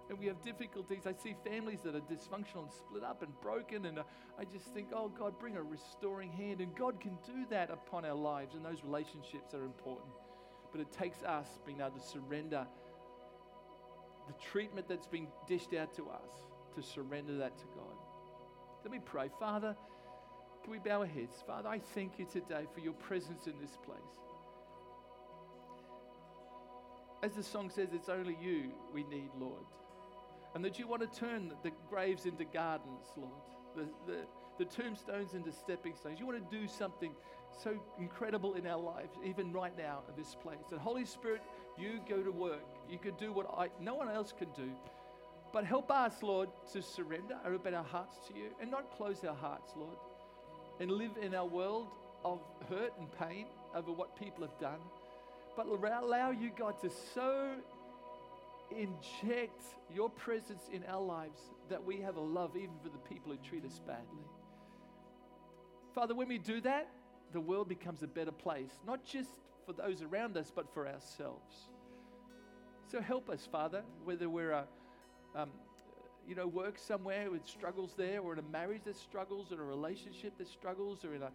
and 0.09 0.17
we 0.17 0.25
have 0.25 0.41
difficulties. 0.41 1.05
I 1.05 1.13
see 1.13 1.35
families 1.45 1.81
that 1.83 1.95
are 1.95 2.01
dysfunctional 2.01 2.63
and 2.63 2.71
split 2.71 3.03
up 3.03 3.21
and 3.21 3.31
broken, 3.41 3.85
and 3.85 3.99
uh, 3.99 4.03
I 4.39 4.43
just 4.43 4.65
think, 4.73 4.87
oh 4.93 5.07
God, 5.07 5.39
bring 5.39 5.55
a 5.55 5.61
restoring 5.61 6.31
hand. 6.31 6.61
And 6.61 6.75
God 6.75 6.99
can 6.99 7.17
do 7.25 7.45
that 7.51 7.69
upon 7.69 8.05
our 8.05 8.15
lives, 8.15 8.55
and 8.55 8.65
those 8.65 8.83
relationships 8.83 9.53
are 9.53 9.63
important. 9.63 10.09
But 10.71 10.81
it 10.81 10.91
takes 10.91 11.21
us 11.23 11.47
being 11.65 11.79
able 11.79 11.91
to 11.91 11.99
surrender 11.99 12.65
the 14.27 14.33
treatment 14.51 14.87
that's 14.87 15.07
been 15.07 15.27
dished 15.47 15.73
out 15.75 15.93
to 15.95 16.09
us, 16.09 16.29
to 16.75 16.81
surrender 16.81 17.37
that 17.37 17.57
to 17.59 17.65
God. 17.75 17.95
Let 18.83 18.91
me 18.91 18.99
pray. 19.03 19.29
Father, 19.39 19.75
we 20.69 20.79
bow 20.79 20.99
our 20.99 21.05
heads? 21.05 21.43
Father, 21.45 21.69
I 21.69 21.79
thank 21.79 22.19
you 22.19 22.25
today 22.25 22.65
for 22.73 22.79
your 22.79 22.93
presence 22.93 23.47
in 23.47 23.53
this 23.59 23.77
place. 23.85 23.97
As 27.21 27.33
the 27.33 27.43
song 27.43 27.69
says, 27.69 27.89
it's 27.93 28.09
only 28.09 28.37
you 28.41 28.71
we 28.93 29.03
need, 29.03 29.29
Lord 29.37 29.65
and 30.55 30.65
that 30.65 30.79
you 30.79 30.87
want 30.87 31.01
to 31.01 31.19
turn 31.19 31.51
the 31.63 31.71
graves 31.89 32.25
into 32.25 32.43
gardens, 32.45 33.05
Lord, 33.15 33.31
the, 33.75 33.85
the, 34.07 34.19
the 34.57 34.65
tombstones 34.65 35.33
into 35.33 35.51
stepping 35.51 35.95
stones. 35.95 36.19
You 36.19 36.25
want 36.25 36.49
to 36.49 36.57
do 36.57 36.67
something 36.67 37.11
so 37.63 37.79
incredible 37.99 38.55
in 38.55 38.65
our 38.65 38.79
lives, 38.79 39.17
even 39.23 39.51
right 39.51 39.75
now 39.77 40.01
in 40.09 40.21
this 40.21 40.35
place. 40.35 40.71
And 40.71 40.79
Holy 40.79 41.05
Spirit, 41.05 41.41
you 41.77 41.99
go 42.07 42.23
to 42.23 42.31
work. 42.31 42.65
You 42.89 42.97
can 42.97 43.15
do 43.15 43.31
what 43.31 43.47
I, 43.57 43.69
no 43.79 43.95
one 43.95 44.09
else 44.09 44.33
can 44.37 44.49
do. 44.55 44.71
But 45.51 45.65
help 45.65 45.91
us, 45.91 46.21
Lord, 46.21 46.49
to 46.73 46.81
surrender, 46.81 47.35
open 47.45 47.73
our 47.73 47.83
hearts 47.83 48.17
to 48.27 48.35
you, 48.35 48.49
and 48.61 48.69
not 48.69 48.95
close 48.95 49.23
our 49.23 49.35
hearts, 49.35 49.73
Lord, 49.75 49.97
and 50.79 50.91
live 50.91 51.11
in 51.21 51.35
our 51.35 51.45
world 51.45 51.87
of 52.23 52.39
hurt 52.69 52.93
and 52.99 53.07
pain 53.19 53.45
over 53.75 53.91
what 53.91 54.17
people 54.17 54.41
have 54.41 54.57
done. 54.59 54.79
But 55.55 55.67
allow 55.67 56.31
you, 56.31 56.51
God, 56.57 56.79
to 56.81 56.89
so 57.13 57.55
inject 58.71 59.63
your 59.93 60.09
presence 60.09 60.69
in 60.71 60.83
our 60.85 61.01
lives 61.01 61.41
that 61.69 61.83
we 61.83 61.97
have 62.01 62.15
a 62.15 62.21
love 62.21 62.55
even 62.55 62.75
for 62.83 62.89
the 62.89 62.97
people 62.97 63.31
who 63.31 63.37
treat 63.37 63.65
us 63.65 63.79
badly. 63.85 64.25
Father, 65.93 66.13
when 66.15 66.27
we 66.27 66.37
do 66.37 66.61
that, 66.61 66.89
the 67.33 67.39
world 67.39 67.67
becomes 67.67 68.03
a 68.03 68.07
better 68.07 68.31
place, 68.31 68.71
not 68.85 69.03
just 69.03 69.29
for 69.65 69.73
those 69.73 70.01
around 70.01 70.37
us, 70.37 70.51
but 70.53 70.71
for 70.73 70.87
ourselves. 70.87 71.69
So 72.91 73.01
help 73.01 73.29
us, 73.29 73.47
Father, 73.51 73.83
whether 74.03 74.29
we're 74.29 74.51
a, 74.51 74.65
um, 75.35 75.51
you 76.29 76.35
know, 76.35 76.45
work 76.45 76.77
somewhere 76.77 77.31
with 77.31 77.47
struggles 77.47 77.95
there, 77.97 78.21
or 78.21 78.33
in 78.33 78.39
a 78.39 78.49
marriage 78.51 78.83
that 78.85 78.95
struggles, 78.95 79.51
or 79.51 79.59
a 79.61 79.65
relationship 79.65 80.37
that 80.37 80.47
struggles, 80.47 81.03
or 81.03 81.15
in 81.15 81.23
a 81.23 81.31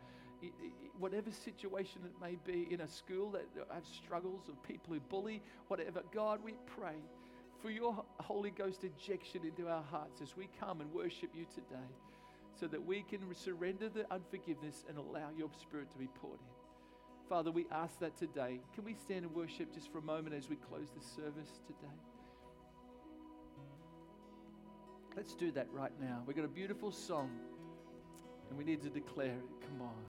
whatever 0.99 1.32
situation 1.32 2.01
it 2.05 2.12
may 2.22 2.36
be, 2.47 2.72
in 2.72 2.82
a 2.82 2.88
school 2.88 3.30
that 3.30 3.47
have 3.72 3.84
struggles 3.86 4.49
of 4.49 4.62
people 4.62 4.95
who 4.95 5.01
bully, 5.01 5.42
whatever. 5.66 6.03
God, 6.12 6.38
we 6.45 6.55
pray 6.66 6.95
for 7.61 7.70
your 7.70 8.05
Holy 8.20 8.51
Ghost 8.51 8.84
injection 8.84 9.40
into 9.45 9.68
our 9.68 9.82
hearts 9.82 10.20
as 10.22 10.36
we 10.36 10.49
come 10.61 10.80
and 10.80 10.92
worship 10.92 11.30
you 11.34 11.47
today 11.53 11.90
so 12.61 12.68
that 12.68 12.84
we 12.84 13.03
can 13.03 13.20
surrender 13.34 13.88
the 13.88 14.07
unforgiveness 14.12 14.84
and 14.88 14.97
allow 14.97 15.30
your 15.36 15.49
Spirit 15.61 15.90
to 15.90 15.99
be 15.99 16.09
poured 16.20 16.38
in. 16.38 17.28
Father, 17.28 17.51
we 17.51 17.66
ask 17.72 17.99
that 17.99 18.16
today. 18.16 18.61
Can 18.74 18.84
we 18.84 18.95
stand 18.95 19.24
and 19.24 19.34
worship 19.34 19.72
just 19.74 19.90
for 19.90 19.99
a 19.99 20.03
moment 20.03 20.36
as 20.36 20.49
we 20.49 20.57
close 20.57 20.88
the 20.95 21.05
service 21.05 21.51
today? 21.66 22.14
Let's 25.17 25.35
do 25.35 25.53
that 25.53 25.69
right 25.73 25.93
now. 26.01 26.23
We've 26.27 26.35
got 26.37 26.45
a 26.45 26.49
beautiful 26.49 26.91
song 26.91 27.31
and 28.49 28.59
we 28.59 28.65
need 28.65 28.83
to 28.83 28.91
declare 28.91 29.29
it. 29.29 29.69
Come 29.69 29.83
on. 29.83 29.95